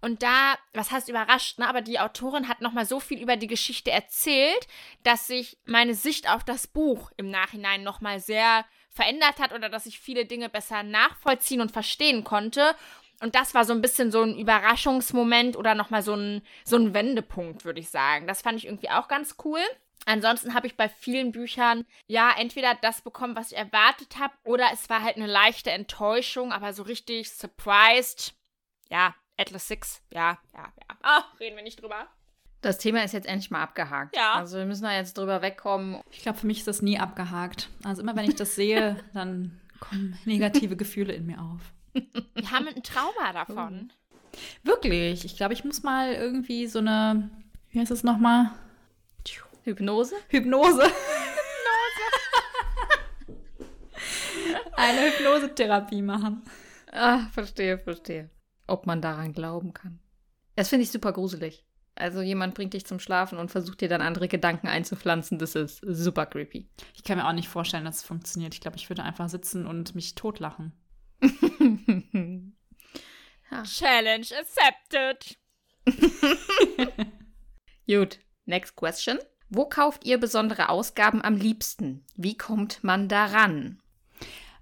Und 0.00 0.24
da, 0.24 0.58
was 0.74 0.90
heißt 0.90 1.08
überrascht, 1.08 1.60
ne? 1.60 1.68
aber 1.68 1.80
die 1.80 2.00
Autorin 2.00 2.48
hat 2.48 2.60
nochmal 2.60 2.86
so 2.86 2.98
viel 2.98 3.22
über 3.22 3.36
die 3.36 3.46
Geschichte 3.46 3.92
erzählt, 3.92 4.66
dass 5.04 5.28
sich 5.28 5.58
meine 5.64 5.94
Sicht 5.94 6.28
auf 6.28 6.42
das 6.42 6.66
Buch 6.66 7.12
im 7.16 7.30
Nachhinein 7.30 7.84
nochmal 7.84 8.18
sehr 8.18 8.64
verändert 8.90 9.38
hat 9.38 9.52
oder 9.52 9.68
dass 9.68 9.86
ich 9.86 10.00
viele 10.00 10.26
Dinge 10.26 10.48
besser 10.48 10.82
nachvollziehen 10.82 11.60
und 11.60 11.70
verstehen 11.70 12.24
konnte. 12.24 12.74
Und 13.22 13.36
das 13.36 13.54
war 13.54 13.64
so 13.64 13.72
ein 13.72 13.80
bisschen 13.80 14.10
so 14.10 14.22
ein 14.22 14.36
Überraschungsmoment 14.36 15.56
oder 15.56 15.76
nochmal 15.76 16.02
so 16.02 16.14
ein, 16.14 16.42
so 16.64 16.76
ein 16.76 16.92
Wendepunkt, 16.92 17.64
würde 17.64 17.78
ich 17.78 17.88
sagen. 17.88 18.26
Das 18.26 18.42
fand 18.42 18.58
ich 18.58 18.66
irgendwie 18.66 18.90
auch 18.90 19.06
ganz 19.06 19.36
cool. 19.44 19.60
Ansonsten 20.06 20.54
habe 20.54 20.66
ich 20.66 20.76
bei 20.76 20.88
vielen 20.88 21.30
Büchern 21.30 21.84
ja 22.08 22.32
entweder 22.36 22.76
das 22.82 23.02
bekommen, 23.02 23.36
was 23.36 23.52
ich 23.52 23.58
erwartet 23.58 24.18
habe, 24.18 24.34
oder 24.42 24.66
es 24.72 24.90
war 24.90 25.02
halt 25.02 25.16
eine 25.16 25.28
leichte 25.28 25.70
Enttäuschung, 25.70 26.52
aber 26.52 26.72
so 26.72 26.82
richtig 26.82 27.30
surprised. 27.30 28.34
Ja, 28.90 29.14
Atlas 29.36 29.68
Six, 29.68 30.02
ja, 30.10 30.38
ja, 30.52 30.64
ja. 30.64 30.96
Ach, 31.02 31.38
reden 31.38 31.54
wir 31.54 31.62
nicht 31.62 31.80
drüber. 31.80 32.08
Das 32.60 32.78
Thema 32.78 33.04
ist 33.04 33.12
jetzt 33.12 33.28
endlich 33.28 33.52
mal 33.52 33.62
abgehakt. 33.62 34.16
Ja. 34.16 34.34
Also 34.34 34.58
wir 34.58 34.66
müssen 34.66 34.82
da 34.82 34.92
jetzt 34.92 35.16
drüber 35.16 35.42
wegkommen. 35.42 36.00
Ich 36.10 36.22
glaube, 36.22 36.38
für 36.38 36.46
mich 36.48 36.58
ist 36.58 36.68
das 36.68 36.82
nie 36.82 36.98
abgehakt. 36.98 37.68
Also 37.84 38.02
immer 38.02 38.16
wenn 38.16 38.28
ich 38.28 38.36
das 38.36 38.56
sehe, 38.56 38.96
dann 39.14 39.60
kommen 39.78 40.18
negative 40.24 40.76
Gefühle 40.76 41.12
in 41.12 41.26
mir 41.26 41.40
auf. 41.40 41.72
Wir 41.92 42.50
haben 42.50 42.68
ein 42.68 42.82
Trauma 42.82 43.32
davon. 43.32 43.92
Wirklich. 44.62 45.24
Ich 45.24 45.36
glaube, 45.36 45.54
ich 45.54 45.64
muss 45.64 45.82
mal 45.82 46.12
irgendwie 46.12 46.66
so 46.66 46.78
eine, 46.78 47.30
wie 47.70 47.80
heißt 47.80 47.90
es 47.90 48.02
nochmal? 48.02 48.50
Hypnose? 49.64 50.16
Hypnose. 50.28 50.82
Eine 54.74 55.12
Hypnosetherapie 55.12 56.02
machen. 56.02 56.42
Ah, 56.90 57.28
verstehe, 57.32 57.78
verstehe. 57.78 58.28
Ob 58.66 58.86
man 58.86 59.00
daran 59.00 59.32
glauben 59.32 59.72
kann. 59.72 60.00
Das 60.56 60.68
finde 60.68 60.82
ich 60.82 60.90
super 60.90 61.12
gruselig. 61.12 61.64
Also 61.94 62.22
jemand 62.22 62.54
bringt 62.54 62.74
dich 62.74 62.86
zum 62.86 62.98
Schlafen 62.98 63.38
und 63.38 63.50
versucht 63.50 63.80
dir 63.82 63.88
dann 63.88 64.00
andere 64.02 64.26
Gedanken 64.26 64.66
einzupflanzen. 64.66 65.38
Das 65.38 65.54
ist 65.54 65.84
super 65.86 66.26
creepy. 66.26 66.68
Ich 66.94 67.04
kann 67.04 67.18
mir 67.18 67.28
auch 67.28 67.32
nicht 67.32 67.48
vorstellen, 67.48 67.84
dass 67.84 67.98
es 67.98 68.02
funktioniert. 68.02 68.54
Ich 68.54 68.60
glaube, 68.60 68.78
ich 68.78 68.88
würde 68.88 69.04
einfach 69.04 69.28
sitzen 69.28 69.66
und 69.66 69.94
mich 69.94 70.14
totlachen. 70.14 70.72
Challenge 73.64 74.26
accepted. 74.38 75.36
Gut, 77.86 78.18
next 78.46 78.76
question. 78.76 79.18
Wo 79.48 79.66
kauft 79.66 80.04
ihr 80.04 80.18
besondere 80.18 80.70
Ausgaben 80.70 81.22
am 81.22 81.36
liebsten? 81.36 82.04
Wie 82.16 82.36
kommt 82.36 82.82
man 82.82 83.08
daran? 83.08 83.78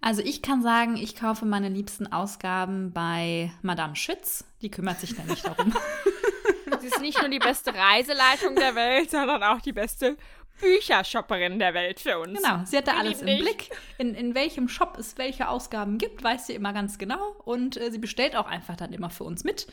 Also 0.01 0.23
ich 0.23 0.43
kann 0.43 0.63
sagen, 0.63 0.97
ich 0.97 1.15
kaufe 1.15 1.45
meine 1.45 1.69
liebsten 1.69 2.11
Ausgaben 2.11 2.93
bei 2.93 3.53
Madame 3.63 3.95
Schütz. 3.97 4.45
Die 4.63 4.71
kümmert 4.71 4.99
sich 5.01 5.17
nämlich 5.17 5.43
darum. 5.43 5.75
Sie 6.81 6.87
ist 6.87 7.01
nicht 7.01 7.21
nur 7.21 7.29
die 7.29 7.39
beste 7.39 7.75
Reiseleitung 7.75 8.55
der 8.55 8.75
Welt, 8.75 9.11
sondern 9.11 9.43
auch 9.43 9.61
die 9.61 9.73
beste 9.73 10.17
Büchershopperin 10.61 11.59
der 11.59 11.75
Welt 11.75 12.01
für 12.01 12.19
uns. 12.19 12.41
Genau, 12.41 12.61
sie 12.65 12.77
hat 12.77 12.89
da 12.89 12.97
alles 12.99 13.23
im. 13.23 13.39
Blick. 13.39 13.71
In, 13.99 14.15
in 14.15 14.35
welchem 14.35 14.69
Shop 14.69 14.97
es 14.99 15.19
welche 15.19 15.49
Ausgaben 15.49 15.99
gibt, 15.99 16.23
weiß 16.23 16.47
sie 16.47 16.55
immer 16.55 16.73
ganz 16.73 16.99
genau. 16.99 17.35
Und 17.45 17.77
äh, 17.77 17.91
sie 17.91 17.99
bestellt 17.99 18.37
auch 18.37 18.47
einfach 18.47 18.77
dann 18.77 18.93
immer 18.93 19.11
für 19.11 19.25
uns 19.25 19.45
mit. 19.45 19.67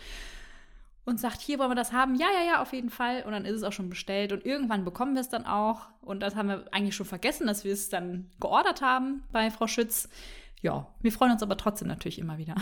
Und 1.06 1.20
sagt, 1.20 1.40
hier 1.40 1.58
wollen 1.60 1.72
wir 1.72 1.76
das 1.76 1.94
haben. 1.94 2.16
Ja, 2.16 2.28
ja, 2.34 2.46
ja, 2.46 2.62
auf 2.62 2.74
jeden 2.74 2.90
Fall. 2.90 3.24
Und 3.24 3.32
dann 3.32 3.46
ist 3.46 3.56
es 3.56 3.64
auch 3.64 3.72
schon 3.72 3.90
bestellt. 3.90 4.34
Und 4.34 4.46
irgendwann 4.46 4.84
bekommen 4.84 5.14
wir 5.14 5.22
es 5.22 5.30
dann 5.30 5.46
auch. 5.46 5.88
Und 6.02 6.20
das 6.22 6.36
haben 6.36 6.50
wir 6.50 6.66
eigentlich 6.72 6.96
schon 6.96 7.06
vergessen, 7.06 7.48
dass 7.48 7.64
wir 7.64 7.72
es 7.72 7.90
dann 7.90 8.30
geordert 8.40 8.82
haben 8.82 9.24
bei 9.32 9.50
Frau 9.50 9.68
Schütz. 9.68 10.10
Ja, 10.62 10.88
wir 11.02 11.12
freuen 11.12 11.32
uns 11.32 11.44
aber 11.44 11.56
trotzdem 11.56 11.88
natürlich 11.88 12.20
immer 12.20 12.38
wieder. 12.38 12.56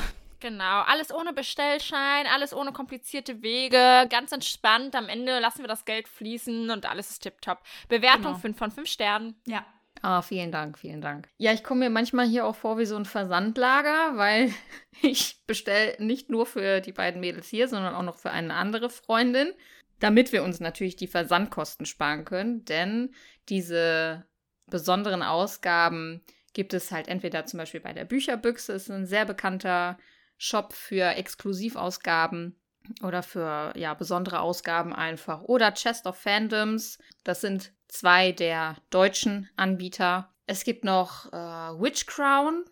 Genau, 0.46 0.82
alles 0.82 1.12
ohne 1.12 1.34
Bestellschein, 1.34 2.28
alles 2.32 2.54
ohne 2.54 2.72
komplizierte 2.72 3.42
Wege, 3.42 4.06
ganz 4.12 4.32
entspannt. 4.32 4.96
Am 4.96 5.10
Ende 5.10 5.40
lassen 5.40 5.62
wir 5.62 5.68
das 5.68 5.86
Geld 5.86 6.08
fließen 6.08 6.70
und 6.70 6.88
alles 6.88 7.10
ist 7.10 7.24
tipptopp. 7.24 7.64
Bewertung 7.90 8.26
Genau. 8.26 8.38
5 8.38 8.56
von 8.56 8.70
5 8.70 8.88
Sternen. 8.88 9.42
Ja. 9.48 9.66
Ah, 10.04 10.22
vielen 10.22 10.52
Dank, 10.52 10.78
vielen 10.78 11.02
Dank. 11.02 11.30
Ja, 11.40 11.52
ich 11.52 11.64
komme 11.64 11.86
mir 11.86 11.90
manchmal 11.90 12.28
hier 12.28 12.46
auch 12.46 12.56
vor 12.56 12.78
wie 12.78 12.86
so 12.86 12.96
ein 12.96 13.06
Versandlager, 13.06 14.18
weil 14.18 14.54
ich 15.02 15.42
bestelle 15.48 15.96
nicht 15.98 16.30
nur 16.30 16.46
für 16.46 16.80
die 16.80 16.92
beiden 16.92 17.22
Mädels 17.22 17.48
hier, 17.48 17.68
sondern 17.68 17.96
auch 17.96 18.04
noch 18.04 18.20
für 18.20 18.30
eine 18.30 18.54
andere 18.54 18.92
Freundin, 18.92 19.52
damit 20.00 20.32
wir 20.32 20.44
uns 20.44 20.60
natürlich 20.60 20.96
die 20.96 21.08
Versandkosten 21.08 21.88
sparen 21.88 22.24
können. 22.24 22.66
Denn 22.66 23.16
diese 23.50 24.28
besonderen 24.68 25.24
Ausgaben 25.24 26.22
gibt 26.54 26.76
es 26.76 26.92
halt 26.92 27.08
entweder 27.08 27.48
zum 27.48 27.58
Beispiel 27.58 27.80
bei 27.80 27.94
der 27.94 28.06
Bücherbüchse, 28.06 28.74
ist 28.74 28.92
ein 28.92 29.08
sehr 29.08 29.26
bekannter 29.26 29.98
Shop 30.38 30.74
für 30.74 31.16
Exklusivausgaben 31.16 32.56
oder 33.02 33.24
für 33.24 33.74
ja 33.76 33.94
besondere 33.94 34.42
Ausgaben 34.42 34.94
einfach 34.94 35.42
oder 35.42 35.74
Chest 35.74 36.06
of 36.06 36.18
Fandoms. 36.18 37.00
Das 37.24 37.42
sind 37.42 37.74
zwei 37.88 38.32
der 38.32 38.78
deutschen 38.90 39.50
Anbieter. 39.56 40.34
Es 40.46 40.64
gibt 40.64 40.84
noch 40.84 41.32
äh, 41.34 41.38
Witch 41.82 42.06
Crown. 42.06 42.66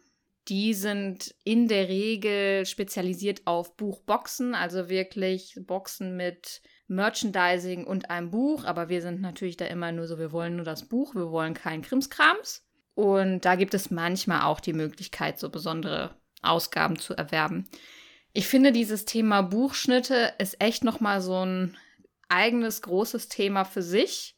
Die 0.49 0.73
sind 0.73 1.33
in 1.45 1.69
der 1.69 1.87
Regel 1.87 2.65
spezialisiert 2.65 3.43
auf 3.45 3.77
Buchboxen, 3.77 4.55
also 4.55 4.89
wirklich 4.89 5.57
Boxen 5.61 6.17
mit 6.17 6.61
Merchandising 6.87 7.85
und 7.85 8.09
einem 8.09 8.29
Buch. 8.29 8.65
Aber 8.65 8.89
wir 8.89 9.01
sind 9.01 9.21
natürlich 9.21 9.55
da 9.55 9.65
immer 9.65 9.93
nur 9.93 10.05
so, 10.05 10.19
wir 10.19 10.33
wollen 10.33 10.57
nur 10.57 10.65
das 10.65 10.87
Buch, 10.89 11.15
wir 11.15 11.31
wollen 11.31 11.53
keinen 11.53 11.81
Krimskrams. 11.81 12.65
Und 12.93 13.45
da 13.45 13.55
gibt 13.55 13.73
es 13.73 13.89
manchmal 13.89 14.41
auch 14.41 14.59
die 14.59 14.73
Möglichkeit, 14.73 15.39
so 15.39 15.49
besondere 15.49 16.13
Ausgaben 16.43 16.99
zu 16.99 17.13
erwerben. 17.15 17.67
Ich 18.33 18.47
finde, 18.47 18.71
dieses 18.71 19.05
Thema 19.05 19.41
Buchschnitte 19.41 20.33
ist 20.39 20.59
echt 20.59 20.83
nochmal 20.83 21.21
so 21.21 21.45
ein 21.45 21.77
eigenes 22.29 22.81
großes 22.81 23.29
Thema 23.29 23.63
für 23.63 23.83
sich. 23.83 24.35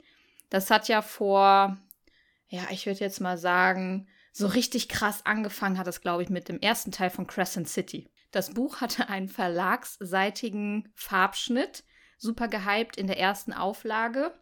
Das 0.50 0.70
hat 0.70 0.88
ja 0.88 1.02
vor, 1.02 1.78
ja, 2.48 2.64
ich 2.72 2.86
würde 2.86 3.00
jetzt 3.00 3.22
mal 3.22 3.38
sagen, 3.38 4.08
so 4.34 4.48
richtig 4.48 4.90
krass 4.90 5.26
angefangen 5.26 5.78
hat 5.78 5.88
es, 5.88 6.02
glaube 6.02 6.24
ich, 6.24 6.30
mit 6.30 6.50
dem 6.50 6.60
ersten 6.60 6.92
Teil 6.92 7.10
von 7.10 7.26
Crescent 7.26 7.70
City. 7.70 8.12
Das 8.32 8.54
Buch 8.54 8.82
hatte 8.82 9.08
einen 9.08 9.30
verlagsseitigen 9.30 10.92
Farbschnitt, 10.94 11.86
super 12.18 12.50
gehypt 12.50 12.98
in 12.98 13.08
der 13.08 13.18
ersten 13.18 13.54
Auflage, 13.54 14.34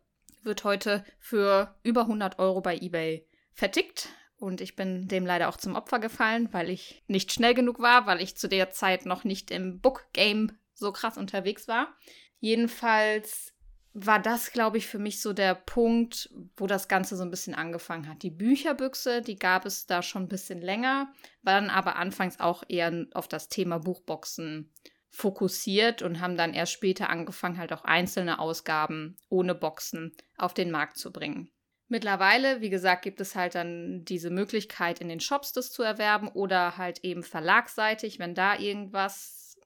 wird 0.42 0.64
heute 0.64 1.06
für 1.20 1.76
über 1.84 2.02
100 2.02 2.40
Euro 2.40 2.62
bei 2.62 2.76
eBay 2.76 3.28
vertickt. 3.54 4.10
Und 4.44 4.60
ich 4.60 4.76
bin 4.76 5.08
dem 5.08 5.26
leider 5.26 5.48
auch 5.48 5.56
zum 5.56 5.74
Opfer 5.74 6.00
gefallen, 6.00 6.50
weil 6.52 6.70
ich 6.70 7.02
nicht 7.08 7.32
schnell 7.32 7.54
genug 7.54 7.80
war, 7.80 8.08
weil 8.08 8.22
ich 8.22 8.36
zu 8.36 8.50
der 8.50 8.72
Zeit 8.72 9.06
noch 9.06 9.24
nicht 9.24 9.52
im 9.52 9.80
Book-Game 9.80 10.52
so 10.74 10.92
krass 10.92 11.18
unterwegs 11.18 11.70
war. 11.70 11.96
Jedenfalls 12.42 13.54
war 13.94 14.20
das, 14.20 14.52
glaube 14.52 14.78
ich, 14.78 14.86
für 14.86 15.00
mich 15.00 15.22
so 15.22 15.32
der 15.32 15.56
Punkt, 15.56 16.30
wo 16.58 16.68
das 16.68 16.90
Ganze 16.90 17.16
so 17.16 17.24
ein 17.24 17.30
bisschen 17.30 17.56
angefangen 17.56 18.10
hat. 18.10 18.22
Die 18.22 18.32
Bücherbüchse, 18.32 19.22
die 19.22 19.38
gab 19.38 19.66
es 19.66 19.86
da 19.86 20.02
schon 20.02 20.24
ein 20.24 20.30
bisschen 20.30 20.62
länger, 20.62 21.14
war 21.42 21.62
dann 21.62 21.70
aber 21.70 21.96
anfangs 21.96 22.42
auch 22.42 22.66
eher 22.68 23.06
auf 23.14 23.30
das 23.30 23.48
Thema 23.48 23.78
Buchboxen 23.80 24.74
fokussiert 25.10 26.02
und 26.02 26.20
haben 26.20 26.36
dann 26.36 26.54
erst 26.54 26.74
später 26.74 27.10
angefangen, 27.10 27.58
halt 27.58 27.72
auch 27.72 27.86
einzelne 27.86 28.40
Ausgaben 28.40 29.16
ohne 29.30 29.56
Boxen 29.56 30.12
auf 30.36 30.54
den 30.54 30.70
Markt 30.70 30.98
zu 30.98 31.14
bringen. 31.14 31.53
Mittlerweile, 31.94 32.60
wie 32.60 32.72
gesagt, 32.72 33.04
gibt 33.04 33.22
es 33.22 33.36
halt 33.36 33.54
dann 33.54 34.04
diese 34.04 34.32
Möglichkeit, 34.32 35.00
in 35.00 35.10
den 35.10 35.20
Shops 35.20 35.54
das 35.54 35.72
zu 35.72 35.84
erwerben 35.84 36.28
oder 36.28 36.76
halt 36.76 37.04
eben 37.04 37.22
verlagsseitig, 37.22 38.18
wenn 38.18 38.34
da 38.34 38.58
irgendwas, 38.58 39.60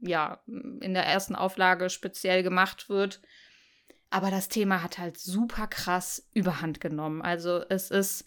ja, 0.00 0.40
in 0.46 0.94
der 0.94 1.04
ersten 1.04 1.34
Auflage 1.34 1.90
speziell 1.90 2.44
gemacht 2.44 2.88
wird. 2.88 3.20
Aber 4.08 4.30
das 4.30 4.46
Thema 4.46 4.84
hat 4.84 4.98
halt 4.98 5.18
super 5.18 5.66
krass 5.66 6.28
überhand 6.32 6.80
genommen. 6.80 7.22
Also 7.22 7.64
es 7.68 7.90
ist 7.90 8.24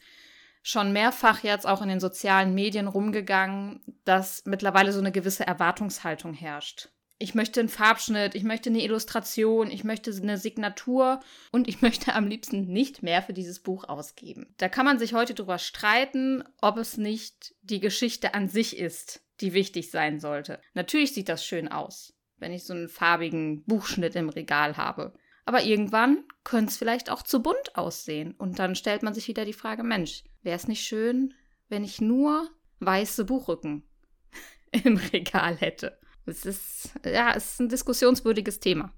schon 0.62 0.92
mehrfach 0.92 1.42
jetzt 1.42 1.66
auch 1.66 1.82
in 1.82 1.88
den 1.88 2.02
sozialen 2.02 2.54
Medien 2.54 2.90
rumgegangen, 2.90 3.82
dass 4.04 4.44
mittlerweile 4.44 4.92
so 4.92 5.00
eine 5.00 5.14
gewisse 5.14 5.48
Erwartungshaltung 5.48 6.34
herrscht. 6.34 6.90
Ich 7.20 7.34
möchte 7.34 7.60
einen 7.60 7.70
Farbschnitt, 7.70 8.36
ich 8.36 8.44
möchte 8.44 8.70
eine 8.70 8.84
Illustration, 8.84 9.72
ich 9.72 9.84
möchte 9.84 10.12
eine 10.12 10.38
Signatur 10.38 11.20
und 11.52 11.68
ich 11.68 11.82
möchte 11.82 12.14
am 12.14 12.28
liebsten 12.28 12.66
nicht 12.68 13.02
mehr 13.02 13.22
für 13.24 13.34
dieses 13.34 13.60
Buch 13.60 13.86
ausgeben. 13.86 14.54
Da 14.58 14.70
kann 14.70 14.86
man 14.86 15.00
sich 15.00 15.14
heute 15.14 15.34
drüber 15.34 15.58
streiten, 15.58 16.44
ob 16.62 16.78
es 16.78 16.98
nicht 16.98 17.56
die 17.62 17.80
Geschichte 17.80 18.34
an 18.36 18.50
sich 18.50 18.78
ist, 18.78 19.24
die 19.42 19.54
wichtig 19.54 19.90
sein 19.90 20.20
sollte. 20.20 20.62
Natürlich 20.74 21.14
sieht 21.14 21.30
das 21.30 21.44
schön 21.44 21.68
aus, 21.68 22.14
wenn 22.38 22.54
ich 22.54 22.66
so 22.66 22.74
einen 22.74 22.88
farbigen 22.88 23.64
Buchschnitt 23.64 24.16
im 24.16 24.30
Regal 24.30 24.78
habe. 24.78 25.14
Aber 25.46 25.64
irgendwann 25.64 26.26
könnte 26.44 26.72
es 26.72 26.78
vielleicht 26.78 27.10
auch 27.10 27.24
zu 27.24 27.42
bunt 27.42 27.76
aussehen. 27.76 28.34
Und 28.34 28.60
dann 28.60 28.76
stellt 28.76 29.02
man 29.02 29.14
sich 29.14 29.28
wieder 29.28 29.46
die 29.46 29.54
Frage, 29.54 29.82
Mensch, 29.82 30.24
wäre 30.44 30.58
es 30.58 30.68
nicht 30.68 30.86
schön, 30.86 31.34
wenn 31.70 31.84
ich 31.84 32.02
nur 32.02 32.50
weiße 32.80 33.26
Buchrücken 33.26 33.88
im 34.72 34.98
Regal 34.98 35.56
hätte? 35.56 35.98
Es 36.28 36.46
ist, 36.46 36.92
ja, 37.06 37.34
es 37.36 37.54
ist 37.54 37.62
ein 37.62 37.70
diskussionswürdiges 37.70 38.60
Thema. 38.60 38.92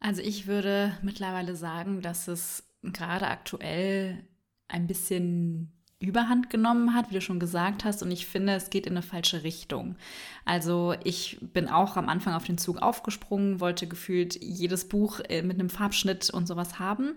Also 0.00 0.20
ich 0.20 0.46
würde 0.46 0.96
mittlerweile 1.02 1.56
sagen, 1.56 2.02
dass 2.02 2.28
es 2.28 2.62
gerade 2.82 3.26
aktuell 3.26 4.28
ein 4.68 4.86
bisschen 4.86 5.73
Überhand 6.04 6.50
genommen 6.50 6.94
hat, 6.94 7.10
wie 7.10 7.14
du 7.14 7.20
schon 7.20 7.40
gesagt 7.40 7.84
hast. 7.84 8.02
Und 8.02 8.10
ich 8.10 8.26
finde, 8.26 8.54
es 8.54 8.70
geht 8.70 8.86
in 8.86 8.92
eine 8.92 9.02
falsche 9.02 9.42
Richtung. 9.42 9.96
Also 10.44 10.94
ich 11.04 11.38
bin 11.40 11.68
auch 11.68 11.96
am 11.96 12.08
Anfang 12.08 12.34
auf 12.34 12.44
den 12.44 12.58
Zug 12.58 12.82
aufgesprungen, 12.82 13.60
wollte 13.60 13.86
gefühlt 13.86 14.40
jedes 14.42 14.88
Buch 14.88 15.20
äh, 15.28 15.42
mit 15.42 15.58
einem 15.58 15.70
Farbschnitt 15.70 16.30
und 16.30 16.46
sowas 16.46 16.78
haben, 16.78 17.14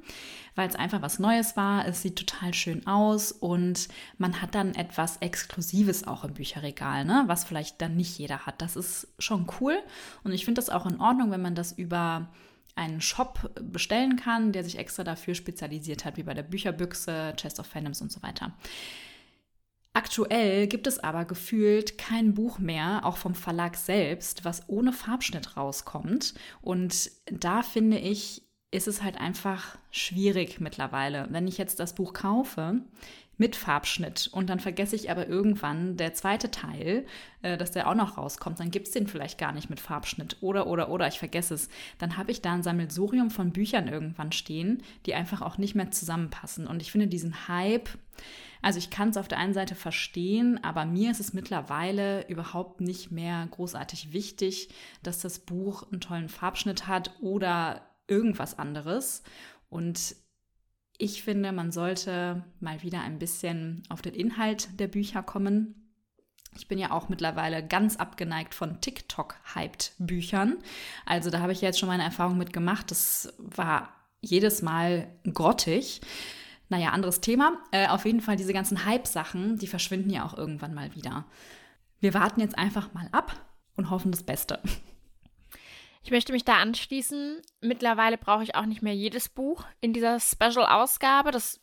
weil 0.56 0.68
es 0.68 0.76
einfach 0.76 1.02
was 1.02 1.20
Neues 1.20 1.58
war. 1.58 1.86
Es 1.88 2.02
sieht 2.02 2.16
total 2.16 2.54
schön 2.54 2.88
aus 2.88 3.32
und 3.32 3.90
man 4.18 4.42
hat 4.42 4.56
dann 4.56 4.76
etwas 4.76 5.18
Exklusives 5.18 6.08
auch 6.08 6.24
im 6.24 6.34
Bücherregal, 6.34 7.06
ne? 7.06 7.24
was 7.28 7.44
vielleicht 7.44 7.82
dann 7.82 7.96
nicht 7.96 8.18
jeder 8.18 8.46
hat. 8.46 8.62
Das 8.62 8.76
ist 8.76 9.08
schon 9.20 9.48
cool. 9.60 9.78
Und 10.24 10.32
ich 10.32 10.46
finde 10.46 10.60
das 10.60 10.70
auch 10.70 10.86
in 10.86 11.00
Ordnung, 11.00 11.32
wenn 11.32 11.42
man 11.42 11.56
das 11.56 11.74
über 11.74 12.28
einen 12.78 13.02
Shop 13.02 13.52
bestellen 13.62 14.16
kann, 14.16 14.52
der 14.52 14.64
sich 14.64 14.78
extra 14.78 15.04
dafür 15.04 15.36
spezialisiert 15.36 16.06
hat, 16.06 16.18
wie 16.18 16.24
bei 16.24 16.34
der 16.34 16.44
Bücherbüchse, 16.44 17.34
Chest 17.36 17.60
of 17.60 17.68
Fandoms 17.68 18.02
und 18.02 18.12
so 18.12 18.22
weiter. 18.24 18.54
Aktuell 19.94 20.68
gibt 20.68 20.86
es 20.86 21.00
aber 21.00 21.26
gefühlt 21.26 21.98
kein 21.98 22.36
Buch 22.36 22.60
mehr, 22.60 23.04
auch 23.04 23.18
vom 23.18 23.34
Verlag 23.34 23.76
selbst, 23.76 24.46
was 24.46 24.70
ohne 24.70 24.94
Farbschnitt 24.94 25.58
rauskommt. 25.58 26.36
Und 26.62 27.10
da 27.26 27.64
finde 27.64 27.98
ich, 27.98 28.44
ist 28.70 28.88
es 28.88 29.02
halt 29.02 29.18
einfach 29.18 29.78
schwierig 29.90 30.60
mittlerweile. 30.60 31.28
Wenn 31.32 31.48
ich 31.48 31.58
jetzt 31.58 31.80
das 31.80 31.96
Buch 31.96 32.14
kaufe 32.14 32.82
mit 33.38 33.56
Farbschnitt 33.56 34.30
und 34.32 34.50
dann 34.50 34.60
vergesse 34.60 34.96
ich 34.96 35.12
aber 35.12 35.28
irgendwann 35.28 35.96
der 35.96 36.14
zweite 36.14 36.50
Teil, 36.52 37.06
äh, 37.42 37.58
dass 37.58 37.72
der 37.72 37.88
auch 37.88 37.96
noch 37.96 38.18
rauskommt, 38.18 38.60
dann 38.60 38.72
gibt 38.72 38.88
es 38.88 38.94
den 38.94 39.08
vielleicht 39.08 39.38
gar 39.38 39.52
nicht 39.52 39.70
mit 39.70 39.80
Farbschnitt 39.80 40.38
oder 40.42 40.68
oder 40.68 40.90
oder 40.90 41.08
ich 41.08 41.20
vergesse 41.20 41.54
es, 41.54 41.70
dann 42.00 42.18
habe 42.18 42.32
ich 42.32 42.42
da 42.42 42.54
ein 42.54 42.64
Sammelsurium 42.64 43.30
von 43.30 43.52
Büchern 43.52 43.88
irgendwann 43.88 44.32
stehen, 44.32 44.82
die 45.06 45.14
einfach 45.14 45.42
auch 45.42 45.58
nicht 45.58 45.76
mehr 45.76 45.92
zusammenpassen. 45.92 46.68
Und 46.68 46.82
ich 46.82 46.92
finde 46.92 47.08
diesen 47.08 47.48
Hype, 47.48 47.90
also 48.62 48.80
ich 48.80 48.90
kann 48.90 49.10
es 49.10 49.18
auf 49.18 49.28
der 49.28 49.38
einen 49.38 49.54
Seite 49.54 49.76
verstehen, 49.76 50.64
aber 50.64 50.86
mir 50.86 51.12
ist 51.12 51.20
es 51.20 51.34
mittlerweile 51.34 52.28
überhaupt 52.28 52.82
nicht 52.82 53.12
mehr 53.12 53.48
großartig 53.52 54.14
wichtig, 54.14 54.70
dass 55.04 55.20
das 55.20 55.40
Buch 55.40 55.92
einen 55.92 56.02
tollen 56.02 56.30
Farbschnitt 56.30 56.88
hat 56.88 57.12
oder 57.22 57.82
irgendwas 58.08 58.58
anderes. 58.58 59.24
Und 59.70 60.16
ich 60.98 61.24
finde, 61.24 61.52
man 61.52 61.72
sollte 61.72 62.44
mal 62.60 62.82
wieder 62.82 63.02
ein 63.02 63.20
bisschen 63.20 63.84
auf 63.90 64.02
den 64.02 64.14
Inhalt 64.14 64.80
der 64.80 64.88
Bücher 64.88 65.22
kommen. 65.22 65.76
Ich 66.56 66.68
bin 66.68 66.80
ja 66.80 66.92
auch 66.92 67.08
mittlerweile 67.08 67.66
ganz 67.66 67.98
abgeneigt 67.98 68.56
von 68.56 68.82
TikTok-hyped 68.82 69.94
Büchern. 70.00 70.58
Also 71.06 71.30
da 71.30 71.40
habe 71.40 71.52
ich 71.52 71.62
jetzt 71.62 71.78
schon 71.78 71.90
meine 71.90 72.04
Erfahrung 72.04 72.38
mit 72.38 72.52
gemacht. 72.52 72.90
Das 72.90 73.34
war 73.38 73.90
jedes 74.22 74.64
Mal 74.64 75.08
grottig. 75.32 76.02
Naja, 76.70 76.90
anderes 76.90 77.22
Thema. 77.22 77.60
Äh, 77.72 77.88
auf 77.88 78.06
jeden 78.06 78.22
Fall 78.22 78.36
diese 78.36 78.54
ganzen 78.54 78.86
Hype-Sachen, 78.86 79.58
die 79.58 79.68
verschwinden 79.68 80.10
ja 80.10 80.26
auch 80.26 80.36
irgendwann 80.36 80.74
mal 80.74 80.96
wieder. 80.96 81.26
Wir 82.00 82.14
warten 82.14 82.42
jetzt 82.42 82.58
einfach 82.58 82.94
mal 82.94 83.08
ab 83.12 83.40
und 83.76 83.92
hoffen 83.92 84.12
das 84.12 84.24
Beste. 84.24 84.60
Ich 86.08 86.12
möchte 86.12 86.32
mich 86.32 86.46
da 86.46 86.56
anschließen. 86.56 87.42
Mittlerweile 87.60 88.18
brauche 88.18 88.42
ich 88.42 88.56
auch 88.56 88.66
nicht 88.66 88.82
mehr 88.82 88.96
jedes 88.96 89.28
Buch 89.28 89.66
in 89.82 89.92
dieser 89.92 90.22
Special-Ausgabe. 90.22 91.32
Das 91.32 91.60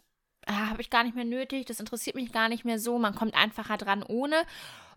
äh, 0.47 0.53
habe 0.53 0.83
ich 0.83 0.91
gar 0.91 1.03
nicht 1.03 1.17
mehr 1.17 1.25
nötig. 1.25 1.65
Das 1.65 1.81
interessiert 1.81 2.15
mich 2.15 2.31
gar 2.31 2.51
nicht 2.51 2.63
mehr 2.63 2.79
so. 2.79 2.99
Man 2.99 3.15
kommt 3.15 3.35
einfacher 3.35 3.79
dran 3.79 4.03
ohne. 4.03 4.37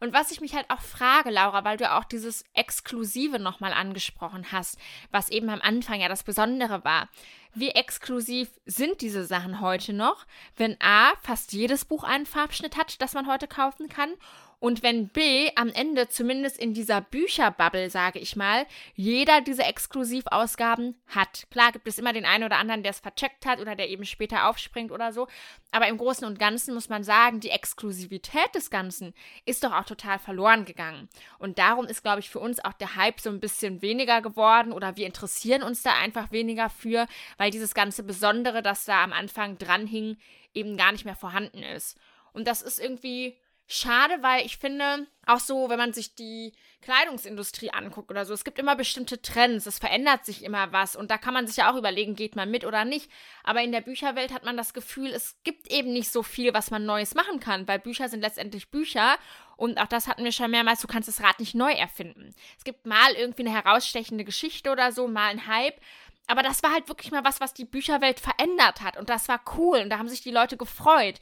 Und 0.02 0.12
was 0.12 0.32
ich 0.32 0.42
mich 0.42 0.54
halt 0.54 0.70
auch 0.70 0.82
frage, 0.82 1.30
Laura, 1.30 1.64
weil 1.64 1.78
du 1.78 1.90
auch 1.90 2.04
dieses 2.04 2.44
Exklusive 2.56 3.40
nochmal 3.40 3.72
angesprochen 3.72 4.52
hast, 4.52 4.78
was 5.12 5.30
eben 5.30 5.50
am 5.50 5.62
Anfang 5.62 6.02
ja 6.02 6.10
das 6.10 6.24
Besondere 6.24 6.84
war. 6.84 7.08
Wie 7.54 7.70
exklusiv 7.70 8.50
sind 8.66 9.00
diese 9.00 9.24
Sachen 9.24 9.62
heute 9.62 9.94
noch, 9.94 10.26
wenn 10.58 10.76
A, 10.82 11.14
fast 11.22 11.54
jedes 11.54 11.86
Buch 11.86 12.04
einen 12.04 12.26
Farbschnitt 12.26 12.76
hat, 12.76 13.02
das 13.02 13.14
man 13.14 13.28
heute 13.28 13.48
kaufen 13.48 13.88
kann 13.88 14.10
und 14.60 14.82
wenn 14.82 15.10
B 15.10 15.52
am 15.56 15.70
Ende, 15.70 16.10
zumindest 16.10 16.58
in 16.58 16.74
dieser 16.74 17.00
Bücherbubble, 17.02 17.92
sage 17.92 18.18
ich 18.18 18.36
mal, 18.36 18.66
jeder 18.96 19.42
diese 19.42 19.64
Exklusivausgaben 19.64 21.00
hat. 21.06 21.46
Klar 21.52 21.72
gibt 21.72 21.88
es 21.88 22.00
immer 22.00 22.12
den 22.12 22.26
einen 22.26 22.44
oder 22.44 22.58
anderen, 22.58 22.82
der 22.82 22.90
es 22.90 23.00
vercheckt 23.00 23.46
hat 23.46 23.60
oder 23.60 23.76
der 23.76 23.90
eben 23.90 24.04
später 24.04 24.50
aufspringt 24.50 24.92
oder 24.92 25.14
so. 25.14 25.28
Aber 25.72 25.88
im 25.88 25.98
Großen 25.98 26.26
und 26.26 26.40
Ganzen 26.40 26.74
muss 26.74 26.90
man 26.90 27.04
sagen, 27.04 27.40
die 27.40 27.52
Exklusivität 27.52 28.56
des 28.56 28.72
Ganzen 28.72 29.14
ist 29.46 29.64
doch 29.64 29.74
auch 29.74 29.86
total 29.86 30.18
verloren 30.18 30.66
gegangen. 30.66 31.08
Und 31.38 31.60
darum 31.60 31.86
ist, 31.86 32.02
glaube 32.02 32.22
ich, 32.22 32.30
für 32.32 32.40
uns 32.40 32.60
auch 32.64 32.74
der 32.74 32.96
Hype 32.96 33.20
so 33.20 33.30
ein 33.30 33.40
bisschen 33.40 33.84
weniger 33.84 34.24
geworden 34.24 34.72
oder 34.72 34.98
wir 34.98 35.06
interessieren 35.06 35.62
uns 35.62 35.84
da 35.84 35.94
einfach 35.94 36.32
weniger 36.32 36.72
für, 36.72 37.06
weil 37.38 37.52
dieses 37.52 37.76
ganze 37.76 38.02
Besondere, 38.02 38.64
das 38.64 38.86
da 38.86 39.04
am 39.04 39.14
Anfang 39.14 39.60
dran 39.60 39.86
hing, 39.86 40.18
eben 40.56 40.78
gar 40.78 40.92
nicht 40.92 41.06
mehr 41.06 41.16
vorhanden 41.16 41.62
ist. 41.62 41.96
Und 42.34 42.48
das 42.48 42.64
ist 42.64 42.80
irgendwie 42.80 43.38
schade, 43.68 44.18
weil 44.22 44.46
ich 44.46 44.58
finde, 44.58 45.08
auch 45.26 45.40
so, 45.40 45.70
wenn 45.70 45.78
man 45.78 45.92
sich 45.92 46.16
die 46.16 46.54
Kleidungsindustrie 46.82 47.72
anguckt 47.72 48.10
oder 48.10 48.26
so, 48.26 48.34
es 48.34 48.46
gibt 48.46 48.60
immer 48.60 48.78
bestimmte 48.78 49.22
Trends, 49.22 49.66
es 49.66 49.78
verändert 49.78 50.26
sich 50.26 50.44
immer 50.44 50.72
was 50.72 50.96
und 50.96 51.12
da 51.12 51.18
kann 51.18 51.34
man 51.34 51.48
sich 51.48 51.58
ja 51.58 51.72
auch 51.72 51.76
überlegen, 51.76 52.16
geht 52.16 52.38
man 52.38 52.50
mit 52.50 52.66
oder 52.66 52.86
nicht. 52.86 53.12
Aber 53.44 53.62
in 53.62 53.74
der 53.74 53.82
Bücherwelt 53.82 54.34
hat 54.34 54.46
man 54.46 54.56
das 54.56 54.74
Gefühl, 54.74 55.08
es 55.08 55.36
gibt 55.44 55.70
eben 55.70 55.92
nicht 55.92 56.12
so 56.12 56.24
viel, 56.24 56.54
was 56.54 56.72
man 56.72 56.86
Neues 56.86 57.14
machen 57.14 57.42
kann, 57.42 57.68
weil 57.68 57.80
Bücher 57.80 58.08
sind 58.08 58.22
letztendlich 58.22 58.72
Bücher 58.72 59.18
und 59.58 59.80
auch 59.80 59.88
das 59.88 60.08
hatten 60.08 60.24
wir 60.24 60.32
schon 60.32 60.52
mehrmals, 60.52 60.82
du 60.82 60.88
kannst 60.88 61.10
das 61.10 61.22
Rad 61.22 61.40
nicht 61.40 61.56
neu 61.56 61.72
erfinden. 61.72 62.34
Es 62.58 62.64
gibt 62.64 62.86
mal 62.86 63.12
irgendwie 63.14 63.46
eine 63.46 63.54
herausstechende 63.54 64.24
Geschichte 64.24 64.72
oder 64.72 64.94
so, 64.94 65.08
mal 65.08 65.30
ein 65.30 65.46
Hype. 65.48 65.80
Aber 66.28 66.44
das 66.44 66.62
war 66.62 66.74
halt 66.74 66.90
wirklich 66.90 67.12
mal 67.12 67.24
was, 67.24 67.40
was 67.40 67.54
die 67.54 67.66
Bücherwelt 67.66 68.20
verändert 68.20 68.82
hat. 68.82 68.98
Und 68.98 69.10
das 69.10 69.30
war 69.30 69.40
cool. 69.58 69.80
Und 69.80 69.90
da 69.90 69.98
haben 69.98 70.10
sich 70.10 70.22
die 70.22 70.32
Leute 70.32 70.58
gefreut. 70.58 71.22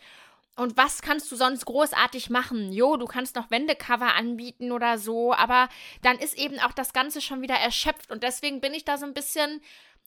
Und 0.56 0.78
was 0.78 1.02
kannst 1.02 1.30
du 1.32 1.36
sonst 1.36 1.66
großartig 1.66 2.30
machen? 2.30 2.72
Jo, 2.72 2.96
du 2.96 3.06
kannst 3.06 3.36
noch 3.36 3.52
Wendecover 3.52 4.16
anbieten 4.16 4.72
oder 4.72 4.98
so, 4.98 5.34
aber 5.34 5.68
dann 6.02 6.18
ist 6.18 6.38
eben 6.38 6.60
auch 6.60 6.72
das 6.72 6.94
Ganze 6.94 7.20
schon 7.20 7.42
wieder 7.42 7.56
erschöpft. 7.56 8.10
Und 8.10 8.24
deswegen 8.24 8.62
bin 8.62 8.74
ich 8.74 8.86
da 8.86 8.98
so 8.98 9.06
ein 9.06 9.14
bisschen 9.14 9.62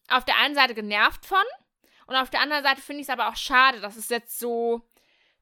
auf 0.09 0.25
der 0.25 0.39
einen 0.39 0.55
Seite 0.55 0.75
genervt 0.75 1.27
von. 1.27 1.45
Und 2.07 2.17
auf 2.17 2.31
der 2.31 2.41
anderen 2.41 2.65
Seite 2.65 2.81
finde 2.81 3.03
ich 3.03 3.09
es 3.09 3.13
aber 3.13 3.29
auch 3.29 3.37
schade, 3.37 3.81
dass 3.81 3.97
es 3.97 4.09
jetzt 4.09 4.39
so 4.39 4.89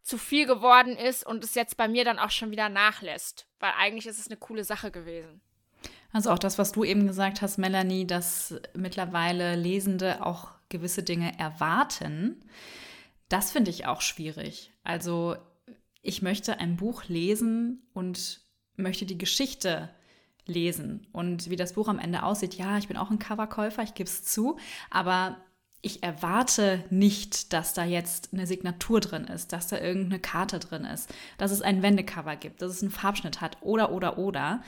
zu 0.02 0.18
viel 0.18 0.46
geworden 0.46 0.96
ist 0.96 1.24
und 1.24 1.44
es 1.44 1.54
jetzt 1.54 1.76
bei 1.76 1.86
mir 1.86 2.04
dann 2.04 2.18
auch 2.18 2.30
schon 2.30 2.50
wieder 2.50 2.68
nachlässt. 2.68 3.46
Weil 3.60 3.72
eigentlich 3.78 4.06
ist 4.06 4.18
es 4.18 4.26
eine 4.26 4.36
coole 4.36 4.64
Sache 4.64 4.90
gewesen. 4.90 5.40
Also 6.12 6.30
auch 6.30 6.38
das, 6.38 6.58
was 6.58 6.72
du 6.72 6.82
eben 6.82 7.06
gesagt 7.06 7.42
hast, 7.42 7.58
Melanie, 7.58 8.06
dass 8.06 8.54
mittlerweile 8.74 9.54
Lesende 9.54 10.24
auch 10.24 10.48
gewisse 10.68 11.02
Dinge 11.02 11.38
erwarten. 11.38 12.42
Das 13.28 13.52
finde 13.52 13.70
ich 13.70 13.86
auch 13.86 14.00
schwierig. 14.00 14.72
Also 14.84 15.36
ich 16.02 16.22
möchte 16.22 16.60
ein 16.60 16.76
Buch 16.76 17.04
lesen 17.08 17.82
und 17.92 18.40
möchte 18.76 19.06
die 19.06 19.18
Geschichte 19.18 19.90
lesen. 20.46 21.06
Und 21.12 21.50
wie 21.50 21.56
das 21.56 21.72
Buch 21.72 21.88
am 21.88 21.98
Ende 21.98 22.22
aussieht, 22.22 22.54
ja, 22.54 22.78
ich 22.78 22.88
bin 22.88 22.96
auch 22.96 23.10
ein 23.10 23.18
Coverkäufer, 23.18 23.82
ich 23.82 23.94
gebe 23.94 24.08
es 24.08 24.24
zu, 24.24 24.58
aber 24.90 25.36
ich 25.82 26.02
erwarte 26.02 26.84
nicht, 26.90 27.52
dass 27.52 27.74
da 27.74 27.84
jetzt 27.84 28.32
eine 28.32 28.46
Signatur 28.46 29.00
drin 29.00 29.24
ist, 29.24 29.52
dass 29.52 29.68
da 29.68 29.78
irgendeine 29.78 30.20
Karte 30.20 30.58
drin 30.58 30.84
ist, 30.84 31.12
dass 31.38 31.50
es 31.50 31.62
ein 31.62 31.82
Wendecover 31.82 32.36
gibt, 32.36 32.62
dass 32.62 32.72
es 32.72 32.82
einen 32.82 32.90
Farbschnitt 32.90 33.40
hat 33.40 33.58
oder 33.60 33.92
oder 33.92 34.18
oder. 34.18 34.62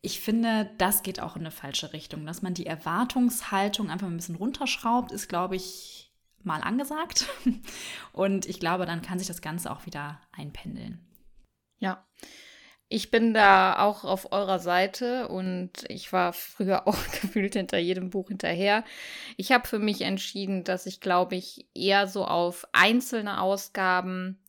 Ich 0.00 0.20
finde, 0.20 0.70
das 0.78 1.02
geht 1.02 1.20
auch 1.20 1.36
in 1.36 1.42
eine 1.42 1.50
falsche 1.50 1.92
Richtung. 1.92 2.24
Dass 2.26 2.42
man 2.42 2.54
die 2.54 2.66
Erwartungshaltung 2.66 3.90
einfach 3.90 4.06
ein 4.06 4.16
bisschen 4.16 4.36
runterschraubt, 4.36 5.10
ist, 5.10 5.28
glaube 5.28 5.56
ich, 5.56 6.07
mal 6.44 6.60
angesagt. 6.62 7.26
Und 8.12 8.46
ich 8.46 8.60
glaube, 8.60 8.86
dann 8.86 9.02
kann 9.02 9.18
sich 9.18 9.28
das 9.28 9.42
Ganze 9.42 9.70
auch 9.70 9.86
wieder 9.86 10.20
einpendeln. 10.32 11.04
Ja. 11.78 12.06
Ich 12.90 13.10
bin 13.10 13.34
da 13.34 13.80
auch 13.80 14.04
auf 14.04 14.32
eurer 14.32 14.58
Seite 14.58 15.28
und 15.28 15.70
ich 15.88 16.10
war 16.10 16.32
früher 16.32 16.86
auch 16.88 16.96
gefühlt 17.20 17.52
hinter 17.52 17.76
jedem 17.76 18.08
Buch 18.08 18.28
hinterher. 18.28 18.82
Ich 19.36 19.52
habe 19.52 19.68
für 19.68 19.78
mich 19.78 20.00
entschieden, 20.00 20.64
dass 20.64 20.86
ich, 20.86 21.00
glaube 21.00 21.36
ich, 21.36 21.68
eher 21.74 22.06
so 22.06 22.24
auf 22.24 22.66
einzelne 22.72 23.42
Ausgaben 23.42 24.42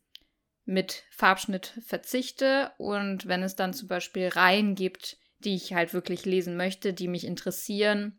mit 0.64 1.04
Farbschnitt 1.10 1.74
verzichte 1.86 2.72
und 2.78 3.28
wenn 3.28 3.44
es 3.44 3.58
dann 3.58 3.74
zum 3.74 3.90
Beispiel 3.90 4.30
Reihen 4.30 4.76
gibt, 4.76 5.18
die 5.40 5.56
ich 5.56 5.74
halt 5.74 5.94
wirklich 5.94 6.26
lesen 6.26 6.56
möchte, 6.56 6.94
die 6.94 7.08
mich 7.08 7.26
interessieren, 7.26 8.19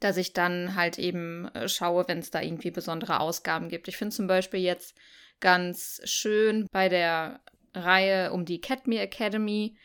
dass 0.00 0.16
ich 0.16 0.32
dann 0.32 0.74
halt 0.74 0.98
eben 0.98 1.48
äh, 1.54 1.68
schaue, 1.68 2.06
wenn 2.08 2.18
es 2.18 2.30
da 2.30 2.40
irgendwie 2.40 2.70
besondere 2.70 3.20
Ausgaben 3.20 3.68
gibt. 3.68 3.88
Ich 3.88 3.96
finde 3.96 4.14
zum 4.14 4.26
Beispiel 4.26 4.60
jetzt 4.60 4.94
ganz 5.40 6.00
schön 6.04 6.66
bei 6.70 6.88
der 6.88 7.40
Reihe 7.74 8.32
um 8.32 8.44
die 8.44 8.60
Catme 8.60 9.00
Academy, 9.00 9.76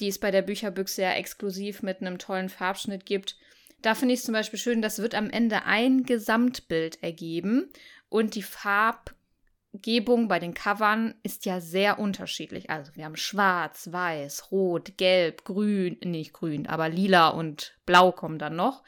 die 0.00 0.08
es 0.08 0.18
bei 0.18 0.30
der 0.30 0.42
Bücherbüchse 0.42 1.02
ja 1.02 1.12
exklusiv 1.12 1.82
mit 1.82 2.00
einem 2.00 2.18
tollen 2.18 2.48
Farbschnitt 2.48 3.06
gibt. 3.06 3.36
Da 3.82 3.94
finde 3.94 4.14
ich 4.14 4.20
es 4.20 4.26
zum 4.26 4.32
Beispiel 4.32 4.58
schön, 4.58 4.82
das 4.82 5.00
wird 5.00 5.14
am 5.14 5.28
Ende 5.28 5.64
ein 5.64 6.04
Gesamtbild 6.04 7.02
ergeben 7.02 7.68
und 8.08 8.34
die 8.36 8.42
Farbgebung 8.42 10.28
bei 10.28 10.38
den 10.38 10.54
Covern 10.54 11.14
ist 11.22 11.46
ja 11.46 11.60
sehr 11.60 11.98
unterschiedlich. 11.98 12.70
Also 12.70 12.94
wir 12.94 13.04
haben 13.04 13.16
schwarz, 13.16 13.88
weiß, 13.90 14.52
rot, 14.52 14.96
gelb, 14.98 15.44
grün, 15.44 15.98
nicht 16.04 16.32
grün, 16.32 16.66
aber 16.68 16.88
lila 16.88 17.28
und 17.28 17.76
blau 17.86 18.12
kommen 18.12 18.38
dann 18.38 18.54
noch. 18.54 18.82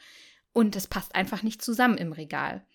Und 0.55 0.77
es 0.77 0.87
passt 0.87 1.15
einfach 1.15 1.43
nicht 1.43 1.61
zusammen 1.61 1.97
im 1.97 2.13
Regal. 2.13 2.65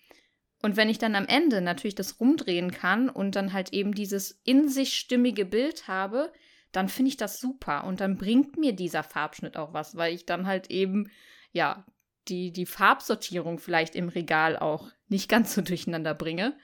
Und 0.61 0.77
wenn 0.77 0.87
ich 0.87 0.99
dann 0.99 1.15
am 1.15 1.25
Ende 1.25 1.61
natürlich 1.61 1.95
das 1.95 2.19
rumdrehen 2.19 2.69
kann 2.69 3.09
und 3.09 3.35
dann 3.35 3.53
halt 3.53 3.73
eben 3.73 3.95
dieses 3.95 4.39
in 4.43 4.69
sich 4.69 4.93
stimmige 4.93 5.45
Bild 5.45 5.87
habe, 5.87 6.31
dann 6.71 6.89
finde 6.89 7.09
ich 7.09 7.17
das 7.17 7.39
super. 7.39 7.85
Und 7.85 7.99
dann 7.99 8.19
bringt 8.19 8.55
mir 8.55 8.73
dieser 8.73 9.01
Farbschnitt 9.01 9.57
auch 9.57 9.73
was, 9.73 9.95
weil 9.95 10.13
ich 10.13 10.27
dann 10.27 10.45
halt 10.45 10.69
eben, 10.69 11.09
ja, 11.53 11.83
die, 12.27 12.53
die 12.53 12.67
Farbsortierung 12.67 13.57
vielleicht 13.57 13.95
im 13.95 14.09
Regal 14.09 14.59
auch 14.59 14.91
nicht 15.07 15.27
ganz 15.27 15.55
so 15.55 15.61
durcheinander 15.61 16.13
bringe. 16.13 16.55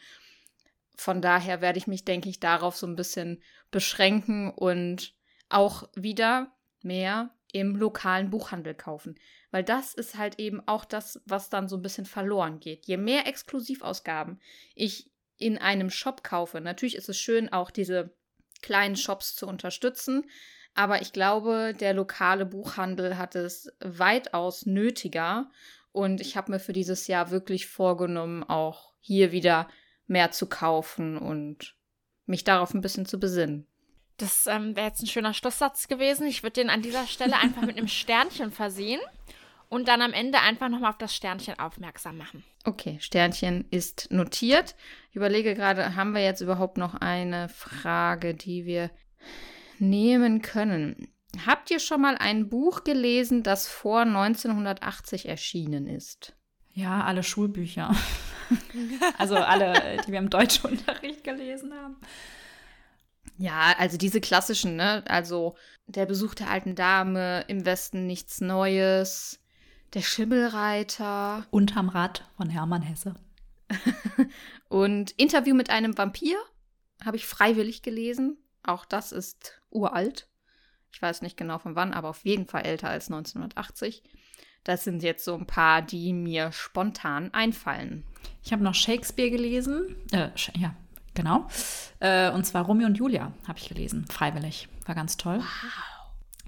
Von 0.98 1.20
daher 1.20 1.62
werde 1.62 1.80
ich 1.80 1.88
mich, 1.88 2.06
denke 2.06 2.30
ich, 2.30 2.40
darauf 2.40 2.78
so 2.78 2.86
ein 2.86 2.96
bisschen 2.96 3.42
beschränken 3.72 4.52
und 4.52 5.16
auch 5.50 5.90
wieder 5.96 6.56
mehr 6.84 7.32
im 7.60 7.76
lokalen 7.76 8.30
Buchhandel 8.30 8.74
kaufen. 8.74 9.20
Weil 9.52 9.64
das 9.64 9.94
ist 9.94 10.18
halt 10.18 10.40
eben 10.40 10.62
auch 10.68 10.86
das, 10.86 11.22
was 11.26 11.50
dann 11.50 11.68
so 11.68 11.78
ein 11.78 11.82
bisschen 11.82 12.06
verloren 12.06 12.60
geht. 12.60 12.86
Je 12.86 12.98
mehr 12.98 13.28
Exklusivausgaben 13.28 14.40
ich 14.76 15.10
in 15.38 15.58
einem 15.58 15.90
Shop 15.90 16.24
kaufe, 16.24 16.62
natürlich 16.62 16.96
ist 16.96 17.10
es 17.10 17.18
schön, 17.18 17.52
auch 17.54 17.72
diese 17.72 18.16
kleinen 18.62 18.96
Shops 18.96 19.36
zu 19.36 19.48
unterstützen, 19.48 20.26
aber 20.74 21.02
ich 21.02 21.12
glaube, 21.12 21.74
der 21.80 21.94
lokale 21.94 22.46
Buchhandel 22.46 23.18
hat 23.18 23.36
es 23.36 23.72
weitaus 23.80 24.66
nötiger 24.68 25.50
Und 25.98 26.22
ich 26.22 26.38
habe 26.38 26.52
mir 26.52 26.60
für 26.60 26.74
dieses 26.74 27.08
Jahr 27.08 27.32
wirklich 27.32 27.66
vorgenommen, 27.66 28.44
auch 28.44 28.94
hier 29.00 29.32
wieder 29.32 29.68
mehr 30.06 30.30
zu 30.30 30.46
kaufen 30.48 31.18
und 31.18 31.76
mich 32.28 32.44
darauf 32.44 32.76
ein 32.76 32.82
bisschen 32.82 33.08
zu 33.08 33.20
besinnen. 33.20 33.66
Das 34.18 34.48
ähm, 34.48 34.76
wäre 34.76 34.88
jetzt 34.88 35.02
ein 35.02 35.08
schöner 35.08 35.34
Schlusssatz 35.34 35.88
gewesen. 35.88 36.28
Ich 36.28 36.42
würde 36.42 36.62
den 36.62 36.70
an 36.70 36.82
dieser 36.82 37.06
Stelle 37.06 37.38
einfach 37.38 37.62
mit 37.62 37.78
einem 37.78 37.88
Sternchen 37.88 38.52
versehen 38.52 39.00
und 39.70 39.88
dann 39.88 40.02
am 40.02 40.14
Ende 40.14 40.40
einfach 40.40 40.70
nochmal 40.70 40.92
auf 40.92 40.98
das 40.98 41.16
Sternchen 41.16 41.60
aufmerksam 41.60 42.18
machen. 42.18 42.44
Okay, 42.66 42.98
Sternchen 43.00 43.66
ist 43.70 44.12
notiert. 44.12 44.76
Ich 45.10 45.16
überlege 45.16 45.54
gerade, 45.54 45.96
haben 45.96 46.14
wir 46.14 46.24
jetzt 46.24 46.42
überhaupt 46.42 46.78
noch 46.78 46.96
eine 46.96 47.50
Frage, 47.50 48.34
die 48.34 48.66
wir 48.66 48.90
nehmen 49.78 50.42
können? 50.42 51.10
Habt 51.46 51.70
ihr 51.70 51.80
schon 51.80 52.02
mal 52.02 52.18
ein 52.18 52.50
Buch 52.50 52.84
gelesen, 52.84 53.44
das 53.44 53.68
vor 53.68 54.02
1980 54.02 55.28
erschienen 55.28 55.88
ist? 55.88 56.36
Ja, 56.74 57.04
alle 57.04 57.24
Schulbücher. 57.24 57.96
also 59.18 59.36
alle, 59.36 60.02
die 60.06 60.12
wir 60.12 60.20
im 60.20 60.30
Deutschunterricht 60.30 61.24
gelesen 61.24 61.74
haben. 61.74 61.98
Ja, 63.38 63.76
also 63.78 63.98
diese 63.98 64.22
klassischen, 64.22 64.76
ne? 64.76 65.04
Also 65.08 65.56
der 65.86 66.06
Besuch 66.06 66.34
der 66.34 66.50
alten 66.50 66.76
Dame, 66.76 67.46
im 67.48 67.66
Westen 67.66 68.08
nichts 68.08 68.42
Neues, 68.42 69.40
der 69.94 70.02
Schimmelreiter. 70.02 71.46
Unterm 71.52 71.90
Rad 71.90 72.26
von 72.36 72.50
Hermann 72.50 72.82
Hesse. 72.82 73.16
und 74.70 75.12
Interview 75.12 75.56
mit 75.56 75.70
einem 75.70 75.98
Vampir 75.98 76.38
habe 77.06 77.18
ich 77.18 77.26
freiwillig 77.26 77.82
gelesen. 77.84 78.38
Auch 78.64 78.86
das 78.86 79.12
ist 79.12 79.62
uralt. 79.70 80.28
Ich 80.92 81.02
weiß 81.02 81.22
nicht 81.22 81.38
genau 81.38 81.60
von 81.60 81.76
wann, 81.76 81.94
aber 81.94 82.10
auf 82.10 82.26
jeden 82.26 82.48
Fall 82.48 82.66
älter 82.66 82.90
als 82.90 83.08
1980. 83.08 84.04
Das 84.64 84.84
sind 84.84 85.04
jetzt 85.04 85.24
so 85.24 85.36
ein 85.36 85.46
paar, 85.46 85.82
die 85.82 86.12
mir 86.12 86.52
spontan 86.52 87.34
einfallen. 87.34 88.04
Ich 88.44 88.52
habe 88.52 88.64
noch 88.64 88.74
Shakespeare 88.74 89.30
gelesen. 89.30 89.96
Äh, 90.12 90.30
ja, 90.58 90.76
genau. 91.18 91.48
Äh, 92.00 92.32
und 92.32 92.46
zwar 92.46 92.64
Romeo 92.64 92.86
und 92.88 92.98
Julia 92.98 93.34
habe 93.46 93.60
ich 93.60 93.68
gelesen, 93.68 94.06
freiwillig. 94.10 94.70
War 94.86 94.96
ganz 94.96 95.18
toll. 95.18 95.40
Wow. 95.40 95.72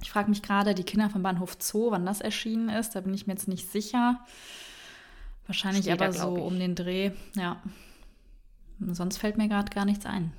Ich 0.02 0.12
frage 0.12 0.30
mich 0.30 0.42
gerade, 0.42 0.74
die 0.74 0.84
Kinder 0.84 1.10
vom 1.10 1.24
Bahnhof 1.24 1.58
Zoo, 1.60 1.92
wann 1.92 2.06
das 2.06 2.22
erschienen 2.22 2.70
ist. 2.70 2.96
Da 2.96 3.02
bin 3.02 3.14
ich 3.14 3.28
mir 3.28 3.34
jetzt 3.34 3.50
nicht 3.50 3.70
sicher. 3.70 4.26
Wahrscheinlich 5.46 5.84
Steht 5.84 6.02
aber 6.02 6.14
so 6.14 6.30
um 6.30 6.58
den 6.58 6.76
Dreh. 6.76 7.12
Ja. 7.36 7.62
Sonst 8.80 9.18
fällt 9.18 9.38
mir 9.38 9.50
gerade 9.50 9.74
gar 9.74 9.84
nichts 9.84 10.06
ein. 10.06 10.32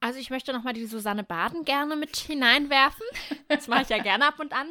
Also 0.00 0.20
ich 0.20 0.30
möchte 0.30 0.52
nochmal 0.52 0.74
die 0.74 0.86
Susanne 0.86 1.24
Baden 1.24 1.64
gerne 1.64 1.96
mit 1.96 2.16
hineinwerfen. 2.16 3.04
Das 3.48 3.66
mache 3.66 3.82
ich 3.82 3.88
ja 3.88 3.98
gerne 3.98 4.28
ab 4.28 4.38
und 4.38 4.52
an. 4.52 4.68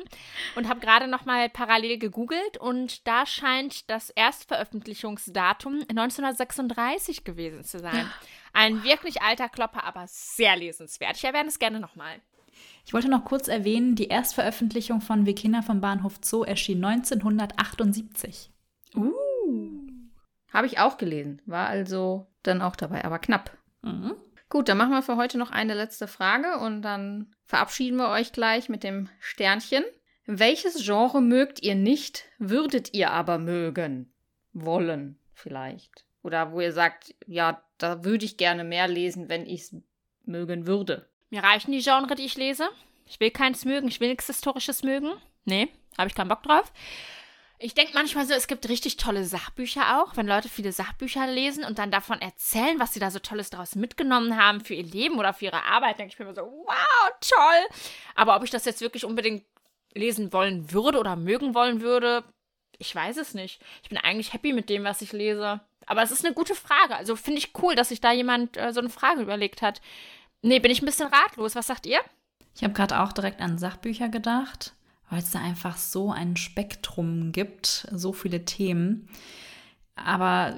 Und 0.56 0.70
habe 0.70 0.80
gerade 0.80 1.08
nochmal 1.08 1.50
parallel 1.50 1.98
gegoogelt 1.98 2.58
und 2.60 3.08
da 3.08 3.26
scheint 3.26 3.90
das 3.90 4.12
Erstveröffentlichungsdatum 4.12 5.82
1936 5.90 7.24
gewesen 7.24 7.64
zu 7.64 7.80
sein. 7.80 8.10
Ein 8.58 8.84
wirklich 8.84 9.22
alter 9.22 9.50
Klopper, 9.50 9.84
aber 9.84 10.06
sehr 10.08 10.56
lesenswert. 10.56 11.16
Ich 11.16 11.24
erwähne 11.24 11.48
es 11.48 11.60
gerne 11.60 11.80
nochmal. 11.80 12.16
Ich 12.88 12.94
wollte 12.94 13.08
noch 13.08 13.24
kurz 13.24 13.48
erwähnen, 13.48 13.94
die 13.94 14.08
Erstveröffentlichung 14.08 15.00
von 15.00 15.28
Wir 15.28 15.36
Kinder 15.36 15.62
vom 15.62 15.80
Bahnhof 15.80 16.16
Zoo 16.24 16.42
erschien 16.42 16.84
1978. 16.84 18.50
Uh. 18.96 19.14
Habe 20.52 20.66
ich 20.66 20.80
auch 20.80 20.98
gelesen. 20.98 21.40
War 21.46 21.68
also 21.68 22.26
dann 22.42 22.64
auch 22.64 22.76
dabei, 22.76 23.06
aber 23.06 23.20
knapp. 23.20 23.56
Mhm. 23.84 24.16
Gut, 24.50 24.70
dann 24.70 24.80
machen 24.80 24.94
wir 24.94 25.04
für 25.04 25.18
heute 25.18 25.38
noch 25.38 25.52
eine 25.52 25.76
letzte 25.76 26.08
Frage 26.08 26.58
und 26.58 26.82
dann 26.82 27.36
verabschieden 27.46 27.98
wir 27.98 28.10
euch 28.10 28.32
gleich 28.32 28.70
mit 28.70 28.84
dem 28.84 29.08
Sternchen. 29.20 29.84
Welches 30.26 30.84
Genre 30.84 31.22
mögt 31.22 31.62
ihr 31.62 31.76
nicht, 31.76 32.26
würdet 32.40 32.96
ihr 32.96 33.12
aber 33.12 33.38
mögen? 33.38 34.12
Wollen 34.52 35.20
vielleicht. 35.32 36.08
Oder 36.24 36.52
wo 36.52 36.60
ihr 36.60 36.74
sagt, 36.74 37.14
ja, 37.28 37.62
da 37.78 38.04
würde 38.04 38.26
ich 38.26 38.38
gerne 38.38 38.64
mehr 38.64 38.88
lesen, 38.88 39.30
wenn 39.30 39.46
ich 39.46 39.62
es 39.62 39.76
mögen 40.26 40.68
würde. 40.68 41.10
Mir 41.30 41.44
reichen 41.44 41.72
die 41.72 41.82
Genre, 41.82 42.16
die 42.16 42.26
ich 42.26 42.38
lese. 42.38 42.70
Ich 43.06 43.20
will 43.20 43.32
keins 43.32 43.66
mögen, 43.66 43.88
ich 43.88 44.00
will 44.00 44.10
nichts 44.10 44.28
Historisches 44.28 44.84
mögen. 44.84 45.12
Nee, 45.46 45.70
habe 45.98 46.10
ich 46.10 46.16
keinen 46.16 46.28
Bock 46.28 46.44
drauf. 46.44 46.72
Ich 47.60 47.74
denke 47.74 47.94
manchmal 47.96 48.26
so, 48.28 48.34
es 48.36 48.48
gibt 48.48 48.70
richtig 48.70 48.98
tolle 48.98 49.24
Sachbücher 49.24 50.00
auch, 50.00 50.16
wenn 50.16 50.28
Leute 50.28 50.48
viele 50.48 50.72
Sachbücher 50.72 51.26
lesen 51.26 51.64
und 51.64 51.80
dann 51.80 51.90
davon 51.90 52.22
erzählen, 52.22 52.80
was 52.80 52.94
sie 52.94 53.00
da 53.00 53.10
so 53.10 53.18
Tolles 53.18 53.50
daraus 53.50 53.74
mitgenommen 53.74 54.38
haben 54.38 54.62
für 54.62 54.76
ihr 54.76 54.84
Leben 54.84 55.18
oder 55.18 55.34
für 55.34 55.46
ihre 55.46 55.64
Arbeit, 55.64 55.98
denke 55.98 56.14
ich 56.14 56.20
mir 56.20 56.26
immer 56.26 56.36
so, 56.36 56.44
wow, 56.44 57.12
toll. 57.20 57.80
Aber 58.14 58.36
ob 58.36 58.44
ich 58.44 58.52
das 58.52 58.66
jetzt 58.66 58.82
wirklich 58.82 59.06
unbedingt 59.06 59.44
lesen 59.96 60.32
wollen 60.34 60.72
würde 60.72 61.00
oder 61.00 61.16
mögen 61.16 61.56
wollen 61.56 61.82
würde, 61.82 62.24
ich 62.78 62.94
weiß 62.94 63.18
es 63.18 63.34
nicht. 63.34 63.60
Ich 63.82 63.90
bin 63.90 63.98
eigentlich 63.98 64.34
happy 64.34 64.54
mit 64.54 64.70
dem, 64.70 64.84
was 64.84 65.02
ich 65.02 65.12
lese. 65.12 65.60
Aber 65.88 66.04
es 66.04 66.12
ist 66.12 66.24
eine 66.24 66.36
gute 66.36 66.54
Frage. 66.54 66.96
Also 66.96 67.16
finde 67.16 67.40
ich 67.40 67.54
cool, 67.62 67.74
dass 67.74 67.90
sich 67.90 68.02
da 68.02 68.12
jemand 68.12 68.58
äh, 68.58 68.72
so 68.72 68.80
eine 68.80 68.90
Frage 68.90 69.22
überlegt 69.22 69.62
hat. 69.62 69.82
Nee, 70.42 70.60
bin 70.60 70.72
ich 70.72 70.82
ein 70.82 70.86
bisschen 70.86 71.08
ratlos. 71.08 71.56
Was 71.56 71.68
sagt 71.68 71.86
ihr? 71.86 72.00
Ich 72.56 72.64
habe 72.64 72.74
gerade 72.74 73.00
auch 73.02 73.14
direkt 73.14 73.42
an 73.42 73.58
Sachbücher 73.58 74.10
gedacht 74.10 74.74
weil 75.10 75.20
es 75.20 75.32
da 75.32 75.40
einfach 75.40 75.78
so 75.78 76.12
ein 76.12 76.36
Spektrum 76.36 77.32
gibt, 77.32 77.88
so 77.92 78.14
viele 78.14 78.46
Themen. 78.46 79.08
Aber 79.96 80.54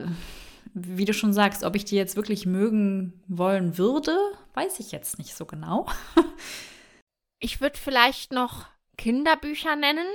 wie 0.73 1.05
du 1.05 1.13
schon 1.13 1.33
sagst, 1.33 1.63
ob 1.63 1.75
ich 1.75 1.85
die 1.85 1.95
jetzt 1.95 2.15
wirklich 2.15 2.45
mögen 2.45 3.21
wollen 3.27 3.77
würde, 3.77 4.17
weiß 4.53 4.79
ich 4.79 4.91
jetzt 4.91 5.17
nicht 5.17 5.35
so 5.35 5.45
genau. 5.45 5.87
ich 7.39 7.61
würde 7.61 7.77
vielleicht 7.77 8.31
noch 8.33 8.67
Kinderbücher 8.97 9.75
nennen. 9.75 10.07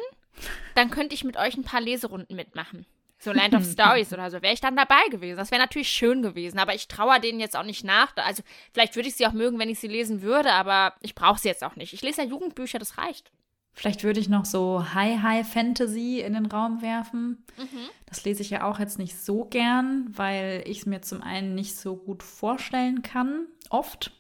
Dann 0.75 0.91
könnte 0.91 1.15
ich 1.15 1.25
mit 1.25 1.37
euch 1.37 1.57
ein 1.57 1.65
paar 1.65 1.81
Leserunden 1.81 2.35
mitmachen. 2.35 2.87
So 3.19 3.33
Land 3.33 3.55
of 3.55 3.65
Stories 3.71 4.13
oder 4.13 4.31
so, 4.31 4.43
wäre 4.43 4.55
ich 4.55 4.61
dann 4.61 4.77
dabei 4.77 5.09
gewesen. 5.11 5.37
Das 5.37 5.51
wäre 5.51 5.61
natürlich 5.61 5.89
schön 5.89 6.23
gewesen, 6.23 6.59
aber 6.59 6.75
ich 6.75 6.89
traue 6.89 7.21
denen 7.21 7.41
jetzt 7.41 7.57
auch 7.57 7.65
nicht 7.65 7.85
nach. 7.85 8.17
Also 8.17 8.43
vielleicht 8.73 8.97
würde 8.97 9.09
ich 9.09 9.17
sie 9.17 9.27
auch 9.27 9.33
mögen, 9.33 9.59
wenn 9.59 9.69
ich 9.69 9.79
sie 9.79 9.89
lesen 9.89 10.23
würde, 10.23 10.53
aber 10.53 10.95
ich 11.01 11.15
brauche 11.15 11.39
sie 11.39 11.49
jetzt 11.49 11.65
auch 11.65 11.77
nicht. 11.77 11.93
Ich 11.93 12.03
lese 12.03 12.23
ja 12.23 12.29
Jugendbücher, 12.29 12.79
das 12.79 12.99
reicht. 12.99 13.31
Vielleicht 13.77 14.05
würde 14.05 14.21
ich 14.21 14.29
noch 14.29 14.45
so 14.45 14.95
High-High-Fantasy 14.95 16.21
in 16.21 16.35
den 16.35 16.47
Raum 16.47 16.81
werfen. 16.81 17.45
Mhm. 17.59 17.89
Das 18.07 18.25
lese 18.25 18.43
ich 18.43 18.51
ja 18.51 18.63
auch 18.63 18.79
jetzt 18.79 19.01
nicht 19.01 19.19
so 19.19 19.45
gern, 19.47 20.07
weil 20.11 20.63
ich 20.67 20.79
es 20.79 20.87
mir 20.87 21.03
zum 21.03 21.23
einen 21.23 21.57
nicht 21.57 21.77
so 21.77 21.97
gut 21.97 22.23
vorstellen 22.23 23.03
kann, 23.03 23.47
oft. 23.71 24.13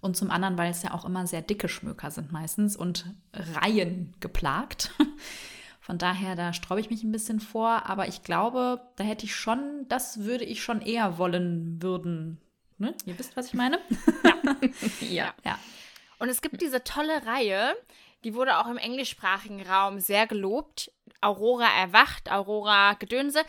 Und 0.00 0.16
zum 0.16 0.30
anderen, 0.30 0.56
weil 0.58 0.70
es 0.70 0.82
ja 0.84 0.94
auch 0.94 1.04
immer 1.04 1.26
sehr 1.26 1.42
dicke 1.42 1.68
Schmöker 1.68 2.12
sind 2.12 2.30
meistens 2.30 2.76
und 2.76 3.06
Reihen 3.32 4.14
geplagt. 4.20 4.92
Von 5.82 5.98
daher, 5.98 6.36
da 6.36 6.52
sträube 6.52 6.80
ich 6.80 6.90
mich 6.90 7.02
ein 7.02 7.10
bisschen 7.10 7.40
vor. 7.40 7.86
Aber 7.86 8.06
ich 8.06 8.22
glaube, 8.22 8.80
da 8.94 9.02
hätte 9.02 9.24
ich 9.24 9.34
schon, 9.34 9.84
das 9.88 10.20
würde 10.20 10.44
ich 10.44 10.62
schon 10.62 10.80
eher 10.80 11.18
wollen 11.18 11.82
würden. 11.82 12.40
Ne? 12.78 12.94
Ihr 13.04 13.18
wisst, 13.18 13.36
was 13.36 13.48
ich 13.48 13.54
meine? 13.54 13.78
Ja. 14.24 14.56
ja. 15.00 15.34
ja. 15.44 15.58
Und 16.18 16.28
es 16.28 16.40
gibt 16.40 16.60
diese 16.60 16.84
tolle 16.84 17.26
Reihe, 17.26 17.74
die 18.22 18.34
wurde 18.34 18.58
auch 18.58 18.68
im 18.68 18.76
englischsprachigen 18.76 19.62
Raum 19.62 19.98
sehr 19.98 20.26
gelobt. 20.28 20.92
Aurora 21.20 21.66
erwacht, 21.80 22.30
Aurora 22.30 22.94
Gedönse. 22.94 23.42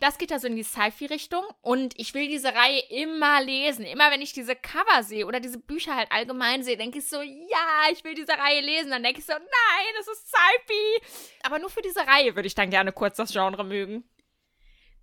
Das 0.00 0.16
geht 0.16 0.32
also 0.32 0.46
in 0.46 0.56
die 0.56 0.62
Sci-Fi-Richtung 0.62 1.44
und 1.60 1.92
ich 1.98 2.14
will 2.14 2.26
diese 2.26 2.54
Reihe 2.54 2.80
immer 2.88 3.42
lesen. 3.42 3.84
Immer 3.84 4.10
wenn 4.10 4.22
ich 4.22 4.32
diese 4.32 4.56
Cover 4.56 5.02
sehe 5.02 5.26
oder 5.26 5.40
diese 5.40 5.58
Bücher 5.58 5.94
halt 5.94 6.10
allgemein 6.10 6.62
sehe, 6.62 6.78
denke 6.78 7.00
ich 7.00 7.06
so, 7.06 7.20
ja, 7.20 7.92
ich 7.92 8.02
will 8.02 8.14
diese 8.14 8.32
Reihe 8.32 8.62
lesen. 8.62 8.90
Dann 8.90 9.02
denke 9.02 9.20
ich 9.20 9.26
so, 9.26 9.34
nein, 9.34 9.94
das 9.98 10.08
ist 10.08 10.28
Sci-Fi. 10.28 11.38
Aber 11.42 11.58
nur 11.58 11.68
für 11.68 11.82
diese 11.82 12.00
Reihe 12.06 12.34
würde 12.34 12.46
ich 12.46 12.54
dann 12.54 12.70
gerne 12.70 12.92
kurz 12.92 13.18
das 13.18 13.32
Genre 13.32 13.62
mögen. 13.62 14.04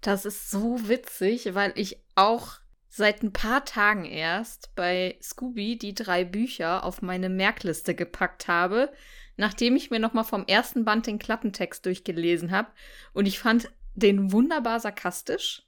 Das 0.01 0.25
ist 0.25 0.49
so 0.49 0.87
witzig, 0.89 1.53
weil 1.53 1.73
ich 1.75 2.01
auch 2.15 2.59
seit 2.89 3.21
ein 3.21 3.33
paar 3.33 3.65
Tagen 3.65 4.05
erst 4.05 4.73
bei 4.75 5.17
Scooby 5.21 5.77
die 5.77 5.93
drei 5.93 6.23
Bücher 6.23 6.83
auf 6.83 7.03
meine 7.03 7.29
Merkliste 7.29 7.93
gepackt 7.93 8.47
habe, 8.47 8.91
nachdem 9.35 9.75
ich 9.75 9.91
mir 9.91 9.99
nochmal 9.99 10.23
vom 10.23 10.45
ersten 10.47 10.85
Band 10.85 11.05
den 11.05 11.19
Klappentext 11.19 11.85
durchgelesen 11.85 12.49
habe. 12.51 12.69
Und 13.13 13.27
ich 13.27 13.39
fand 13.39 13.69
den 13.97 14.31
wunderbar 14.31 14.79
sarkastisch. 14.79 15.63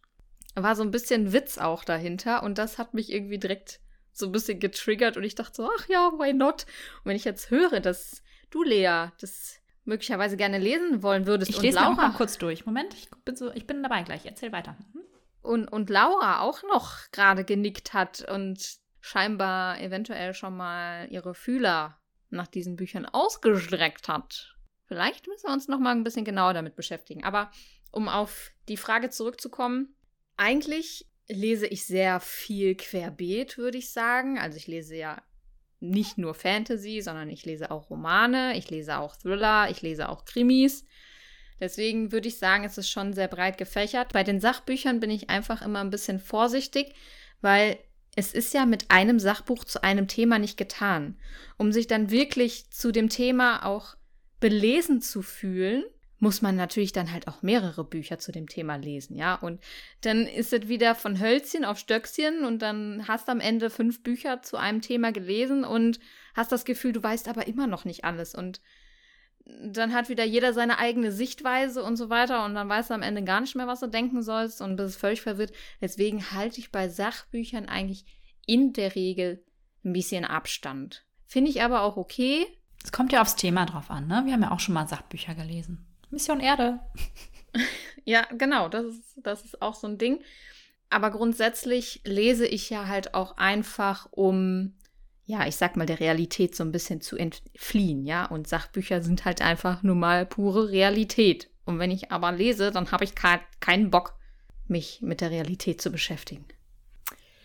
War 0.56 0.76
so 0.76 0.84
ein 0.84 0.92
bisschen 0.92 1.34
Witz 1.34 1.58
auch 1.58 1.84
dahinter. 1.84 2.44
Und 2.44 2.58
das 2.58 2.78
hat 2.78 2.94
mich 2.94 3.12
irgendwie 3.12 3.40
direkt 3.40 3.80
so 4.14 4.28
ein 4.28 4.32
bisschen 4.32 4.60
getriggert. 4.60 5.18
Und 5.18 5.24
ich 5.24 5.36
dachte 5.36 5.56
so, 5.56 5.70
ach 5.78 5.88
ja, 5.90 6.12
why 6.18 6.34
not? 6.34 6.66
Und 7.04 7.06
wenn 7.06 7.16
ich 7.16 7.26
jetzt 7.26 7.50
höre, 7.50 7.80
dass 7.80 8.22
du, 8.52 8.64
Lea, 8.64 9.08
das 9.20 9.60
möglicherweise 9.84 10.38
gerne 10.38 10.60
lesen 10.60 11.02
wollen 11.02 11.26
würdest. 11.26 11.50
Ich 11.50 11.62
lese 11.62 11.78
Laura, 11.78 11.96
mal 11.96 12.14
kurz 12.14 12.38
durch. 12.38 12.66
Moment, 12.66 12.94
ich 12.94 13.10
bin, 13.26 13.36
so, 13.36 13.52
ich 13.52 13.66
bin 13.66 13.82
dabei 13.82 14.04
gleich. 14.04 14.26
Erzähl 14.26 14.52
weiter. 14.52 14.78
Mhm. 14.94 15.02
Und, 15.42 15.68
und 15.68 15.90
Laura 15.90 16.42
auch 16.42 16.62
noch 16.64 17.10
gerade 17.12 17.44
genickt 17.44 17.94
hat 17.94 18.22
und 18.30 18.78
scheinbar 19.02 19.80
eventuell 19.80 20.34
schon 20.34 20.56
mal 20.56 21.08
ihre 21.10 21.34
Fühler 21.34 21.98
nach 22.30 22.48
diesen 22.48 22.76
Büchern 22.76 23.06
ausgestreckt 23.06 24.08
hat. 24.08 24.56
Vielleicht 24.86 25.28
müssen 25.28 25.48
wir 25.48 25.54
uns 25.54 25.68
noch 25.68 25.80
mal 25.80 25.92
ein 25.92 26.04
bisschen 26.04 26.26
genauer 26.26 26.54
damit 26.54 26.76
beschäftigen. 26.76 27.24
Aber 27.24 27.50
um 27.92 28.08
auf 28.08 28.52
die 28.68 28.78
Frage 28.78 29.10
zurückzukommen, 29.10 29.96
eigentlich 30.38 31.08
lese 31.28 31.68
ich 31.68 31.86
sehr 31.86 32.20
viel 32.20 32.76
querbeet, 32.76 33.58
würde 33.58 33.78
ich 33.78 33.92
sagen. 33.92 34.40
Also 34.40 34.58
ich 34.58 34.68
lese 34.68 34.96
ja 34.96 35.22
nicht 35.80 36.18
nur 36.18 36.34
Fantasy, 36.34 37.02
sondern 37.02 37.30
ich 37.30 37.46
lese 37.46 37.72
auch 37.72 37.90
Romane, 37.90 38.58
ich 38.58 38.70
lese 38.70 38.98
auch 38.98 39.16
Thriller, 39.16 39.70
ich 39.70 39.82
lese 39.82 40.10
auch 40.10 40.26
Krimis. 40.26 40.86
Deswegen 41.60 42.12
würde 42.12 42.28
ich 42.28 42.38
sagen, 42.38 42.64
es 42.64 42.78
ist 42.78 42.90
schon 42.90 43.14
sehr 43.14 43.28
breit 43.28 43.58
gefächert. 43.58 44.14
Bei 44.14 44.24
den 44.24 44.40
Sachbüchern 44.40 45.00
bin 45.00 45.10
ich 45.10 45.30
einfach 45.30 45.62
immer 45.62 45.80
ein 45.80 45.90
bisschen 45.90 46.20
vorsichtig, 46.20 46.96
weil 47.42 47.78
es 48.16 48.34
ist 48.34 48.54
ja 48.54 48.66
mit 48.66 48.90
einem 48.90 49.20
Sachbuch 49.20 49.64
zu 49.64 49.84
einem 49.84 50.08
Thema 50.08 50.40
nicht 50.40 50.58
getan. 50.58 51.18
Um 51.58 51.72
sich 51.72 51.88
dann 51.88 52.10
wirklich 52.12 52.70
zu 52.72 52.92
dem 52.92 53.10
Thema 53.10 53.66
auch 53.66 53.96
belesen 54.40 55.02
zu 55.02 55.22
fühlen, 55.22 55.84
muss 56.20 56.42
man 56.42 56.56
natürlich 56.56 56.92
dann 56.92 57.12
halt 57.12 57.28
auch 57.28 57.42
mehrere 57.42 57.84
Bücher 57.84 58.20
zu 58.20 58.32
dem 58.32 58.48
Thema 58.48 58.76
lesen, 58.76 59.16
ja. 59.16 59.36
Und 59.36 59.62
dann 60.02 60.26
ist 60.28 60.54
es 60.54 60.68
wieder 60.68 60.96
von 60.96 61.20
Hölzchen 61.20 61.66
auf 61.66 61.80
Stöckchen 61.80 62.44
und 62.44 62.62
dann 62.62 63.08
hast 63.08 63.30
am 63.30 63.40
Ende 63.40 63.70
fünf 63.70 64.04
Bücher 64.04 64.42
zu 64.42 64.58
einem 64.58 64.82
Thema 64.82 65.12
gelesen 65.12 65.64
und 65.64 66.00
hast 66.36 66.52
das 66.52 66.66
Gefühl, 66.66 66.92
du 66.92 67.02
weißt 67.02 67.28
aber 67.28 67.48
immer 67.48 67.68
noch 67.68 67.86
nicht 67.86 68.04
alles. 68.04 68.36
Und 68.36 68.62
dann 69.46 69.94
hat 69.94 70.10
wieder 70.10 70.26
jeder 70.26 70.54
seine 70.54 70.78
eigene 70.78 71.12
Sichtweise 71.12 71.84
und 71.84 71.96
so 71.96 72.10
weiter 72.10 72.46
und 72.46 72.54
dann 72.54 72.70
weißt 72.70 72.90
du 72.90 72.94
am 72.94 73.02
Ende 73.02 73.24
gar 73.24 73.42
nicht 73.42 73.56
mehr, 73.56 73.68
was 73.68 73.80
du 73.80 73.88
denken 73.88 74.22
sollst 74.22 74.62
und 74.62 74.76
bist 74.76 75.00
völlig 75.00 75.22
verwirrt. 75.22 75.54
Deswegen 75.82 76.32
halte 76.32 76.60
ich 76.60 76.72
bei 76.72 76.90
Sachbüchern 76.90 77.66
eigentlich 77.68 78.06
in 78.46 78.74
der 78.74 78.96
Regel 78.96 79.44
ein 79.84 79.94
bisschen 79.94 80.26
Abstand. 80.26 81.06
Finde 81.26 81.50
ich 81.50 81.62
aber 81.62 81.82
auch 81.82 81.98
okay. 81.98 82.46
Es 82.84 82.92
kommt 82.92 83.12
ja 83.12 83.22
aufs 83.22 83.36
Thema 83.36 83.66
drauf 83.66 83.90
an, 83.90 84.08
ne? 84.08 84.24
Wir 84.26 84.34
haben 84.34 84.42
ja 84.42 84.52
auch 84.52 84.60
schon 84.60 84.74
mal 84.74 84.88
Sachbücher 84.88 85.36
gelesen. 85.36 85.89
Mission 86.10 86.40
Erde. 86.40 86.80
ja, 88.06 88.26
genau, 88.38 88.70
das 88.70 88.86
ist, 88.86 89.04
das 89.18 89.44
ist 89.44 89.62
auch 89.62 89.76
so 89.76 89.88
ein 89.88 89.98
Ding. 89.98 90.22
Aber 90.90 91.12
grundsätzlich 91.12 92.02
lese 92.04 92.48
ich 92.48 92.70
ja 92.70 92.88
halt 92.88 93.14
auch 93.14 93.38
einfach, 93.38 94.08
um, 94.12 94.74
ja, 95.26 95.46
ich 95.46 95.56
sag 95.56 95.78
mal, 95.78 95.86
der 95.86 96.00
Realität 96.00 96.56
so 96.56 96.64
ein 96.64 96.72
bisschen 96.72 97.02
zu 97.02 97.16
entfliehen, 97.16 98.06
ja. 98.06 98.26
Und 98.26 98.48
Sachbücher 98.48 99.02
sind 99.04 99.26
halt 99.26 99.42
einfach 99.42 99.84
nur 99.84 99.96
mal 99.96 100.26
pure 100.26 100.70
Realität. 100.70 101.50
Und 101.66 101.78
wenn 101.78 101.92
ich 101.92 102.12
aber 102.12 102.32
lese, 102.32 102.72
dann 102.72 102.92
habe 102.92 103.04
ich 103.04 103.14
keinen 103.14 103.92
Bock, 103.92 104.16
mich 104.68 105.02
mit 105.02 105.22
der 105.22 105.30
Realität 105.30 105.82
zu 105.82 105.92
beschäftigen. 105.92 106.46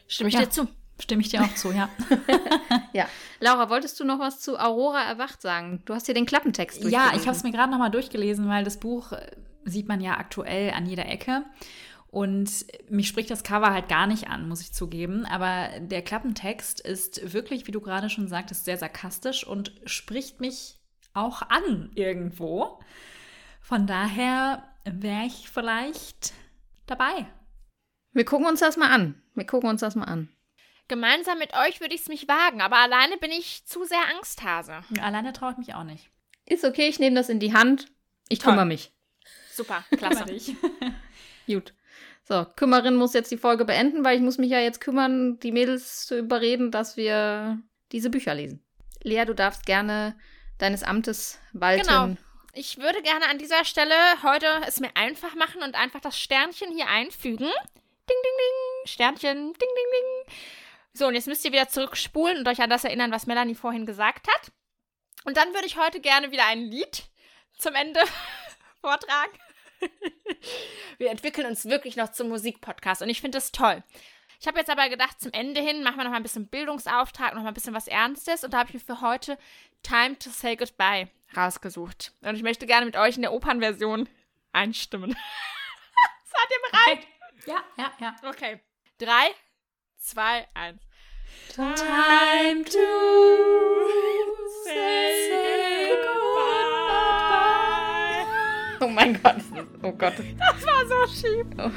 Stimme 0.06 0.28
ich 0.28 0.34
ja. 0.34 0.40
dir 0.42 0.50
zu. 0.50 0.68
Stimme 1.00 1.22
ich 1.22 1.28
dir 1.28 1.42
auch 1.42 1.54
zu, 1.54 1.72
ja. 1.72 1.88
ja. 2.92 3.08
Laura, 3.40 3.68
wolltest 3.68 3.98
du 3.98 4.04
noch 4.04 4.20
was 4.20 4.40
zu 4.40 4.58
Aurora 4.58 5.02
erwacht 5.02 5.42
sagen? 5.42 5.82
Du 5.84 5.94
hast 5.94 6.06
hier 6.06 6.14
den 6.14 6.26
Klappentext 6.26 6.84
Ja, 6.84 7.12
ich 7.14 7.22
habe 7.26 7.36
es 7.36 7.42
mir 7.42 7.50
gerade 7.50 7.70
noch 7.70 7.78
mal 7.78 7.90
durchgelesen, 7.90 8.48
weil 8.48 8.62
das 8.64 8.78
Buch 8.78 9.12
äh, 9.12 9.30
sieht 9.64 9.88
man 9.88 10.00
ja 10.00 10.16
aktuell 10.18 10.70
an 10.70 10.86
jeder 10.86 11.06
Ecke. 11.06 11.44
Und 12.14 12.66
mich 12.88 13.08
spricht 13.08 13.28
das 13.30 13.42
Cover 13.42 13.72
halt 13.72 13.88
gar 13.88 14.06
nicht 14.06 14.28
an, 14.28 14.48
muss 14.48 14.60
ich 14.60 14.72
zugeben. 14.72 15.26
Aber 15.26 15.68
der 15.80 16.00
Klappentext 16.00 16.78
ist 16.78 17.32
wirklich, 17.32 17.66
wie 17.66 17.72
du 17.72 17.80
gerade 17.80 18.08
schon 18.08 18.28
sagtest, 18.28 18.64
sehr 18.64 18.78
sarkastisch 18.78 19.44
und 19.44 19.72
spricht 19.84 20.40
mich 20.40 20.78
auch 21.12 21.42
an 21.42 21.90
irgendwo. 21.96 22.78
Von 23.60 23.88
daher 23.88 24.62
wäre 24.84 25.24
ich 25.26 25.50
vielleicht 25.50 26.34
dabei. 26.86 27.26
Wir 28.12 28.24
gucken 28.24 28.46
uns 28.46 28.60
das 28.60 28.76
mal 28.76 28.92
an. 28.92 29.20
Wir 29.34 29.44
gucken 29.44 29.68
uns 29.68 29.80
das 29.80 29.96
mal 29.96 30.04
an. 30.04 30.28
Gemeinsam 30.88 31.38
mit 31.38 31.54
euch 31.54 31.80
würde 31.80 31.94
ich 31.94 32.02
es 32.02 32.08
mich 32.08 32.28
wagen, 32.28 32.60
aber 32.60 32.76
alleine 32.76 33.16
bin 33.16 33.30
ich 33.30 33.64
zu 33.64 33.84
sehr 33.84 34.02
Angsthase. 34.14 34.82
Alleine 35.00 35.32
traue 35.32 35.52
ich 35.52 35.58
mich 35.58 35.74
auch 35.74 35.84
nicht. 35.84 36.10
Ist 36.46 36.64
okay, 36.64 36.88
ich 36.88 36.98
nehme 36.98 37.16
das 37.16 37.28
in 37.28 37.40
die 37.40 37.54
Hand. 37.54 37.86
Ich 38.28 38.38
Toll. 38.38 38.52
kümmere 38.52 38.66
mich. 38.66 38.92
Super, 39.50 39.84
klasse. 39.96 40.26
Gut. 41.46 41.72
So, 42.26 42.46
Kümmerin 42.56 42.96
muss 42.96 43.12
jetzt 43.12 43.30
die 43.30 43.36
Folge 43.36 43.64
beenden, 43.64 44.04
weil 44.04 44.16
ich 44.16 44.22
muss 44.22 44.38
mich 44.38 44.50
ja 44.50 44.58
jetzt 44.58 44.80
kümmern, 44.80 45.38
die 45.40 45.52
Mädels 45.52 46.06
zu 46.06 46.18
überreden, 46.18 46.70
dass 46.70 46.96
wir 46.96 47.60
diese 47.92 48.10
Bücher 48.10 48.34
lesen. 48.34 48.64
Lea, 49.02 49.24
du 49.26 49.34
darfst 49.34 49.66
gerne 49.66 50.16
deines 50.58 50.82
Amtes 50.82 51.38
walten. 51.52 51.86
Genau. 51.86 52.16
Ich 52.54 52.78
würde 52.78 53.02
gerne 53.02 53.28
an 53.28 53.38
dieser 53.38 53.64
Stelle 53.64 53.94
heute 54.22 54.46
es 54.66 54.80
mir 54.80 54.90
einfach 54.94 55.34
machen 55.34 55.62
und 55.62 55.74
einfach 55.74 56.00
das 56.00 56.18
Sternchen 56.18 56.70
hier 56.70 56.88
einfügen. 56.88 57.46
Ding, 57.46 58.16
ding, 58.22 58.36
ding. 58.38 58.86
Sternchen. 58.86 59.36
Ding, 59.52 59.54
ding, 59.54 59.68
ding. 59.92 60.34
So, 60.96 61.08
und 61.08 61.14
jetzt 61.14 61.26
müsst 61.26 61.44
ihr 61.44 61.52
wieder 61.52 61.68
zurückspulen 61.68 62.38
und 62.38 62.48
euch 62.48 62.62
an 62.62 62.70
das 62.70 62.84
erinnern, 62.84 63.10
was 63.10 63.26
Melanie 63.26 63.56
vorhin 63.56 63.84
gesagt 63.84 64.28
hat. 64.28 64.52
Und 65.24 65.36
dann 65.36 65.52
würde 65.52 65.66
ich 65.66 65.76
heute 65.76 66.00
gerne 66.00 66.30
wieder 66.30 66.46
ein 66.46 66.60
Lied 66.60 67.04
zum 67.58 67.74
Ende 67.74 68.00
vortragen. 68.80 69.32
wir 70.98 71.10
entwickeln 71.10 71.48
uns 71.48 71.64
wirklich 71.64 71.96
noch 71.96 72.12
zum 72.12 72.28
Musikpodcast 72.28 73.02
und 73.02 73.08
ich 73.08 73.20
finde 73.20 73.36
das 73.38 73.50
toll. 73.50 73.82
Ich 74.40 74.46
habe 74.46 74.58
jetzt 74.58 74.70
aber 74.70 74.88
gedacht, 74.88 75.20
zum 75.20 75.32
Ende 75.32 75.60
hin 75.60 75.82
machen 75.82 75.96
wir 75.96 76.04
noch 76.04 76.10
mal 76.10 76.18
ein 76.18 76.22
bisschen 76.22 76.48
Bildungsauftrag, 76.48 77.34
noch 77.34 77.42
mal 77.42 77.48
ein 77.48 77.54
bisschen 77.54 77.74
was 77.74 77.88
Ernstes 77.88 78.44
und 78.44 78.52
da 78.52 78.58
habe 78.58 78.68
ich 78.68 78.74
mir 78.74 78.80
für 78.80 79.00
heute 79.00 79.36
Time 79.82 80.18
to 80.18 80.30
Say 80.30 80.56
Goodbye 80.56 81.08
rausgesucht. 81.36 82.12
Und 82.20 82.36
ich 82.36 82.42
möchte 82.42 82.66
gerne 82.66 82.86
mit 82.86 82.96
euch 82.96 83.16
in 83.16 83.22
der 83.22 83.32
Opernversion 83.32 84.08
einstimmen. 84.52 85.10
Seid 86.24 86.50
ihr 86.50 86.70
bereit? 86.70 87.06
Okay. 87.38 87.50
Ja, 87.50 87.64
ja, 87.76 87.92
ja. 88.00 88.28
Okay. 88.28 88.60
Drei, 88.98 89.30
zwei, 90.04 90.46
eins. 90.54 90.80
Time 91.54 92.64
to 92.64 92.78
say 94.64 95.94
goodbye. 95.96 96.64
Oh 98.80 98.88
mein 98.88 99.20
Gott. 99.22 99.36
Oh 99.82 99.92
Gott. 99.92 100.14
Das 100.38 100.66
war 100.66 100.86
so 100.86 101.06
schief. 101.12 101.46
Oh. 101.58 101.70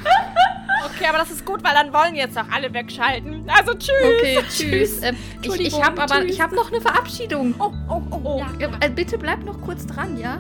Okay, 0.85 1.05
aber 1.07 1.19
das 1.19 1.31
ist 1.31 1.45
gut, 1.45 1.63
weil 1.63 1.73
dann 1.73 1.93
wollen 1.93 2.15
jetzt 2.15 2.37
auch 2.37 2.49
alle 2.51 2.73
wegschalten. 2.73 3.49
Also 3.49 3.73
tschüss. 3.73 3.93
Okay, 4.19 4.43
tschüss. 4.49 5.01
Ähm, 5.03 5.15
ich 5.41 5.59
ich 5.59 5.81
habe 5.81 6.01
aber 6.01 6.25
ich 6.25 6.41
habe 6.41 6.55
noch 6.55 6.71
eine 6.71 6.81
Verabschiedung. 6.81 7.55
Oh, 7.59 7.71
oh, 7.89 8.01
oh, 8.11 8.21
oh. 8.23 8.45
Ja. 8.59 8.69
Äh, 8.81 8.89
bitte 8.89 9.17
bleib 9.17 9.43
noch 9.43 9.61
kurz 9.61 9.85
dran, 9.85 10.17
ja? 10.17 10.39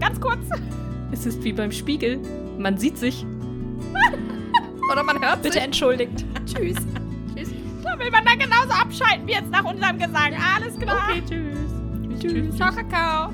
Ganz 0.00 0.20
kurz. 0.20 0.40
Es 1.12 1.26
ist 1.26 1.42
wie 1.44 1.52
beim 1.52 1.70
Spiegel. 1.72 2.18
Man 2.58 2.78
sieht 2.78 2.98
sich. 2.98 3.24
Oder 4.90 5.02
man 5.02 5.20
hört 5.22 5.42
Bitte 5.42 5.54
sich. 5.54 5.62
entschuldigt. 5.62 6.24
Tschüss. 6.46 6.76
Da 7.90 7.98
will 7.98 8.10
man 8.10 8.24
dann 8.24 8.38
genauso 8.38 8.70
abschalten 8.70 9.26
wie 9.26 9.32
jetzt 9.32 9.50
nach 9.50 9.64
unserem 9.64 9.98
Gesang. 9.98 10.34
Alles 10.56 10.78
klar. 10.78 11.08
Okay, 11.08 11.22
tschüss. 11.26 12.20
Tschüss. 12.20 12.56
Ciao, 12.56 12.72
Kakao. 12.72 13.32